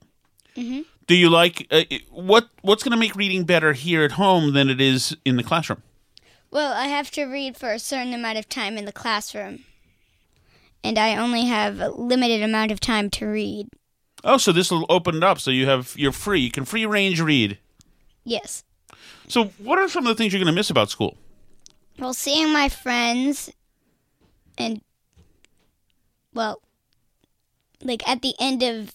Mm-hmm. 0.56 0.82
Do 1.06 1.14
you 1.14 1.30
like 1.30 1.66
uh, 1.70 1.84
what? 2.10 2.50
What's 2.60 2.82
going 2.82 2.92
to 2.92 2.98
make 2.98 3.16
reading 3.16 3.44
better 3.44 3.72
here 3.72 4.04
at 4.04 4.12
home 4.12 4.52
than 4.52 4.68
it 4.68 4.80
is 4.80 5.16
in 5.24 5.36
the 5.36 5.42
classroom? 5.42 5.82
Well, 6.50 6.72
I 6.72 6.86
have 6.88 7.10
to 7.12 7.24
read 7.24 7.56
for 7.56 7.72
a 7.72 7.78
certain 7.78 8.12
amount 8.12 8.38
of 8.38 8.48
time 8.48 8.76
in 8.76 8.84
the 8.84 8.92
classroom, 8.92 9.64
and 10.82 10.98
I 10.98 11.16
only 11.16 11.46
have 11.46 11.80
a 11.80 11.88
limited 11.90 12.42
amount 12.42 12.70
of 12.70 12.80
time 12.80 13.10
to 13.10 13.26
read. 13.26 13.68
Oh, 14.24 14.36
so 14.36 14.52
this 14.52 14.70
will 14.70 14.86
open 14.88 15.16
it 15.16 15.24
up 15.24 15.40
so 15.40 15.50
you 15.50 15.66
have 15.66 15.94
you're 15.96 16.12
free. 16.12 16.40
You 16.40 16.50
can 16.50 16.64
free 16.64 16.86
range 16.86 17.20
read. 17.20 17.58
Yes. 18.24 18.64
So, 19.28 19.46
what 19.58 19.78
are 19.78 19.88
some 19.88 20.06
of 20.06 20.08
the 20.08 20.14
things 20.14 20.32
you're 20.32 20.42
going 20.42 20.52
to 20.52 20.58
miss 20.58 20.70
about 20.70 20.90
school? 20.90 21.16
Well, 21.98 22.14
seeing 22.14 22.52
my 22.52 22.68
friends 22.68 23.50
and 24.56 24.80
well, 26.34 26.60
like 27.82 28.08
at 28.08 28.22
the 28.22 28.34
end 28.40 28.62
of 28.62 28.92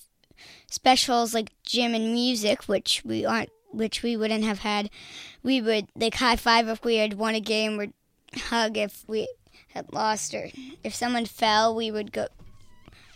specials 0.69 1.33
like 1.33 1.51
gym 1.65 1.93
and 1.93 2.13
music, 2.13 2.63
which 2.63 3.01
we 3.05 3.25
aren't 3.25 3.49
which 3.71 4.03
we 4.03 4.15
wouldn't 4.15 4.43
have 4.43 4.59
had. 4.59 4.89
We 5.41 5.61
would 5.61 5.87
like 5.95 6.15
high 6.15 6.35
five 6.35 6.67
if 6.67 6.83
we 6.85 6.97
had 6.97 7.13
won 7.13 7.35
a 7.35 7.39
game, 7.39 7.79
or 7.79 7.87
hug 8.35 8.77
if 8.77 9.03
we 9.07 9.27
had 9.73 9.91
lost, 9.93 10.33
or 10.33 10.49
if 10.83 10.93
someone 10.93 11.25
fell, 11.25 11.75
we 11.75 11.91
would 11.91 12.11
go 12.11 12.27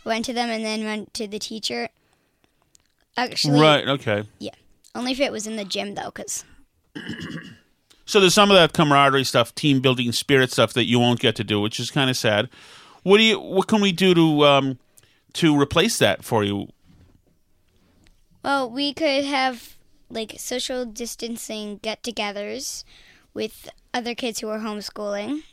went 0.03 0.25
to 0.25 0.33
them 0.33 0.49
and 0.49 0.63
then 0.63 0.85
run 0.85 1.07
to 1.13 1.27
the 1.27 1.39
teacher. 1.39 1.89
Actually, 3.15 3.59
right. 3.59 3.87
Okay. 3.87 4.23
Yeah, 4.39 4.55
only 4.95 5.11
if 5.11 5.19
it 5.19 5.31
was 5.31 5.47
in 5.47 5.55
the 5.55 5.65
gym 5.65 5.95
though, 5.95 6.11
because. 6.13 6.45
So 8.09 8.21
there's 8.21 8.33
some 8.33 8.49
of 8.49 8.55
that 8.55 8.71
camaraderie 8.71 9.25
stuff, 9.25 9.53
team 9.53 9.81
building 9.81 10.13
spirit 10.13 10.49
stuff 10.49 10.71
that 10.73 10.85
you 10.85 10.97
won't 10.97 11.19
get 11.19 11.35
to 11.35 11.43
do, 11.43 11.59
which 11.59 11.77
is 11.77 11.91
kind 11.91 12.09
of 12.09 12.15
sad. 12.15 12.47
What 13.03 13.17
do 13.17 13.23
you? 13.23 13.37
What 13.37 13.67
can 13.67 13.81
we 13.81 13.91
do 13.91 14.13
to 14.13 14.45
um, 14.45 14.79
to 15.33 15.59
replace 15.59 15.99
that 15.99 16.23
for 16.23 16.45
you? 16.45 16.69
Well, 18.43 18.71
we 18.71 18.93
could 18.93 19.25
have 19.25 19.75
like 20.09 20.35
social 20.37 20.85
distancing 20.85 21.79
get-togethers 21.81 22.85
with 23.33 23.69
other 23.93 24.15
kids 24.15 24.39
who 24.39 24.47
are 24.47 24.59
homeschooling. 24.59 25.43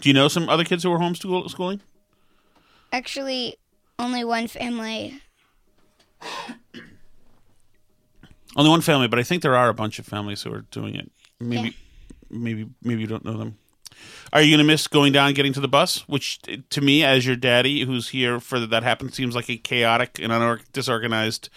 Do 0.00 0.08
you 0.08 0.14
know 0.14 0.28
some 0.28 0.48
other 0.48 0.64
kids 0.64 0.82
who 0.82 0.92
are 0.92 0.98
homeschooling? 0.98 1.80
Actually, 2.92 3.56
only 3.98 4.24
one 4.24 4.46
family. 4.46 5.20
Only 8.56 8.70
one 8.70 8.80
family, 8.80 9.08
but 9.08 9.18
I 9.18 9.22
think 9.22 9.42
there 9.42 9.56
are 9.56 9.68
a 9.68 9.74
bunch 9.74 9.98
of 9.98 10.06
families 10.06 10.42
who 10.42 10.52
are 10.52 10.62
doing 10.70 10.94
it. 10.94 11.10
Maybe, 11.40 11.68
yeah. 11.68 11.74
maybe, 12.30 12.68
maybe 12.82 13.00
you 13.00 13.06
don't 13.06 13.24
know 13.24 13.36
them. 13.36 13.58
Are 14.32 14.40
you 14.40 14.50
going 14.50 14.64
to 14.64 14.72
miss 14.72 14.86
going 14.86 15.12
down, 15.12 15.34
getting 15.34 15.52
to 15.52 15.60
the 15.60 15.68
bus? 15.68 16.08
Which, 16.08 16.40
to 16.70 16.80
me, 16.80 17.02
as 17.04 17.26
your 17.26 17.36
daddy, 17.36 17.84
who's 17.84 18.10
here 18.10 18.40
for 18.40 18.58
that 18.60 18.82
happens, 18.82 19.14
seems 19.14 19.34
like 19.34 19.48
a 19.48 19.56
chaotic 19.56 20.18
and 20.20 20.32
unor- 20.32 20.60
disorganized, 20.72 21.48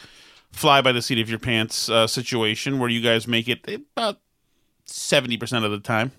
fly 0.51 0.81
by 0.81 0.91
the 0.91 1.01
seat 1.01 1.19
of 1.19 1.29
your 1.29 1.39
pants 1.39 1.89
uh, 1.89 2.07
situation 2.07 2.79
where 2.79 2.89
you 2.89 3.01
guys 3.01 3.27
make 3.27 3.47
it 3.47 3.67
about 3.67 4.19
seventy 4.85 5.37
percent 5.37 5.65
of 5.65 5.71
the 5.71 5.79
time. 5.79 6.11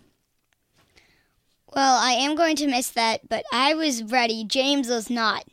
Well, 1.75 1.97
I 1.97 2.13
am 2.13 2.35
going 2.35 2.57
to 2.57 2.67
miss 2.67 2.91
that, 2.91 3.29
but 3.29 3.45
I 3.53 3.75
was 3.75 4.03
ready. 4.03 4.45
James 4.45 4.89
was 4.89 5.09
not. 5.09 5.45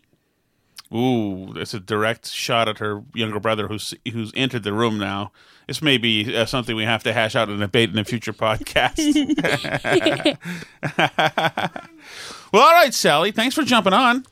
Ooh, 0.94 1.54
that's 1.54 1.74
a 1.74 1.80
direct 1.80 2.30
shot 2.30 2.68
at 2.68 2.80
her 2.80 3.04
younger 3.14 3.40
brother 3.40 3.68
who's 3.68 3.94
who's 4.12 4.32
entered 4.36 4.64
the 4.64 4.74
room 4.74 4.98
now. 4.98 5.32
This 5.68 5.84
may 5.84 6.00
be 6.00 6.36
uh, 6.36 6.48
something 6.48 6.76
we 6.76 6.84
have 6.84 7.04
to 7.04 7.14
hash 7.14 7.36
out 7.36 7.48
in 7.48 7.56
a 7.56 7.60
debate 7.60 7.92
in 7.92 8.00
a 8.00 8.04
future 8.04 8.34
podcast. 8.34 8.98
well, 12.52 12.64
all 12.64 12.74
right, 12.74 12.92
Sally. 12.92 13.32
Thanks 13.32 13.54
for 13.54 13.62
jumping 13.62 13.94
on. 13.94 14.22
Do 14.22 14.28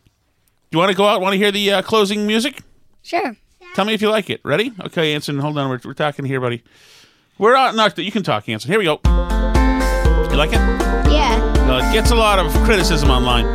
you 0.71 0.79
want 0.79 0.89
to 0.89 0.97
go 0.97 1.05
out? 1.05 1.21
Want 1.21 1.33
to 1.33 1.37
hear 1.37 1.51
the 1.51 1.73
uh, 1.73 1.81
closing 1.83 2.25
music? 2.25 2.63
Sure. 3.03 3.37
Tell 3.75 3.85
me 3.85 3.93
if 3.93 4.01
you 4.01 4.09
like 4.09 4.31
it. 4.31 4.41
Ready? 4.43 4.73
Okay, 4.81 5.13
Anson. 5.13 5.37
Hold 5.37 5.59
on. 5.59 5.69
We're, 5.69 5.79
we're 5.85 5.93
talking 5.93 6.25
here, 6.25 6.41
buddy. 6.41 6.63
We're 7.37 7.55
out. 7.55 7.75
No, 7.75 7.87
you 7.95 8.11
can 8.11 8.23
talk, 8.23 8.49
Anson. 8.49 8.71
Here 8.71 8.79
we 8.79 8.85
go. 8.85 8.99
You 9.05 10.37
like 10.37 10.53
it? 10.53 11.06
Gets 11.97 12.11
a 12.11 12.15
lot 12.15 12.37
of 12.37 12.53
criticism 12.63 13.09
online. 13.09 13.51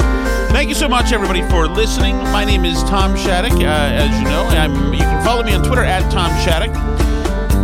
Thank 0.51 0.69
you 0.69 0.75
so 0.75 0.89
much, 0.89 1.13
everybody, 1.13 1.43
for 1.43 1.69
listening. 1.69 2.17
My 2.17 2.45
name 2.45 2.65
is 2.65 2.83
Tom 2.83 3.17
Shattuck. 3.17 3.53
Uh, 3.53 3.63
as 3.63 4.19
you 4.19 4.25
know, 4.25 4.43
I'm, 4.49 4.93
you 4.93 4.99
can 4.99 5.25
follow 5.25 5.45
me 5.45 5.55
on 5.55 5.63
Twitter 5.63 5.85
at 5.85 6.11
Tom 6.11 6.29
Shattuck. 6.43 6.75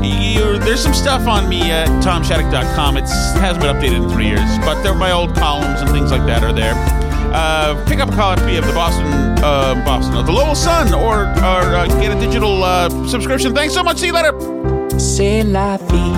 You're, 0.04 0.56
there's 0.56 0.80
some 0.80 0.94
stuff 0.94 1.26
on 1.26 1.48
me 1.48 1.72
at 1.72 1.88
tomshattuck.com. 2.00 2.96
It 2.96 3.08
hasn't 3.40 3.60
been 3.60 3.74
updated 3.74 4.04
in 4.04 4.08
three 4.08 4.26
years, 4.26 4.58
but 4.60 4.94
my 4.94 5.10
old 5.10 5.34
columns 5.34 5.80
and 5.80 5.90
things 5.90 6.12
like 6.12 6.24
that 6.26 6.44
are 6.44 6.52
there. 6.52 6.74
Uh, 7.34 7.84
pick 7.88 7.98
up 7.98 8.10
a 8.10 8.14
copy 8.14 8.54
of 8.54 8.64
the 8.64 8.72
Boston, 8.72 9.04
uh, 9.42 9.74
Boston, 9.84 10.24
the 10.24 10.30
Lowell 10.30 10.54
Sun, 10.54 10.94
or, 10.94 11.22
or 11.22 11.74
uh, 11.74 11.86
get 12.00 12.16
a 12.16 12.20
digital 12.20 12.62
uh, 12.62 12.88
subscription. 13.08 13.52
Thanks 13.52 13.74
so 13.74 13.82
much. 13.82 13.98
See 13.98 14.06
you 14.06 14.12
later. 14.12 14.32
C'est 14.96 15.42
la 15.42 15.76
vie. 15.76 16.17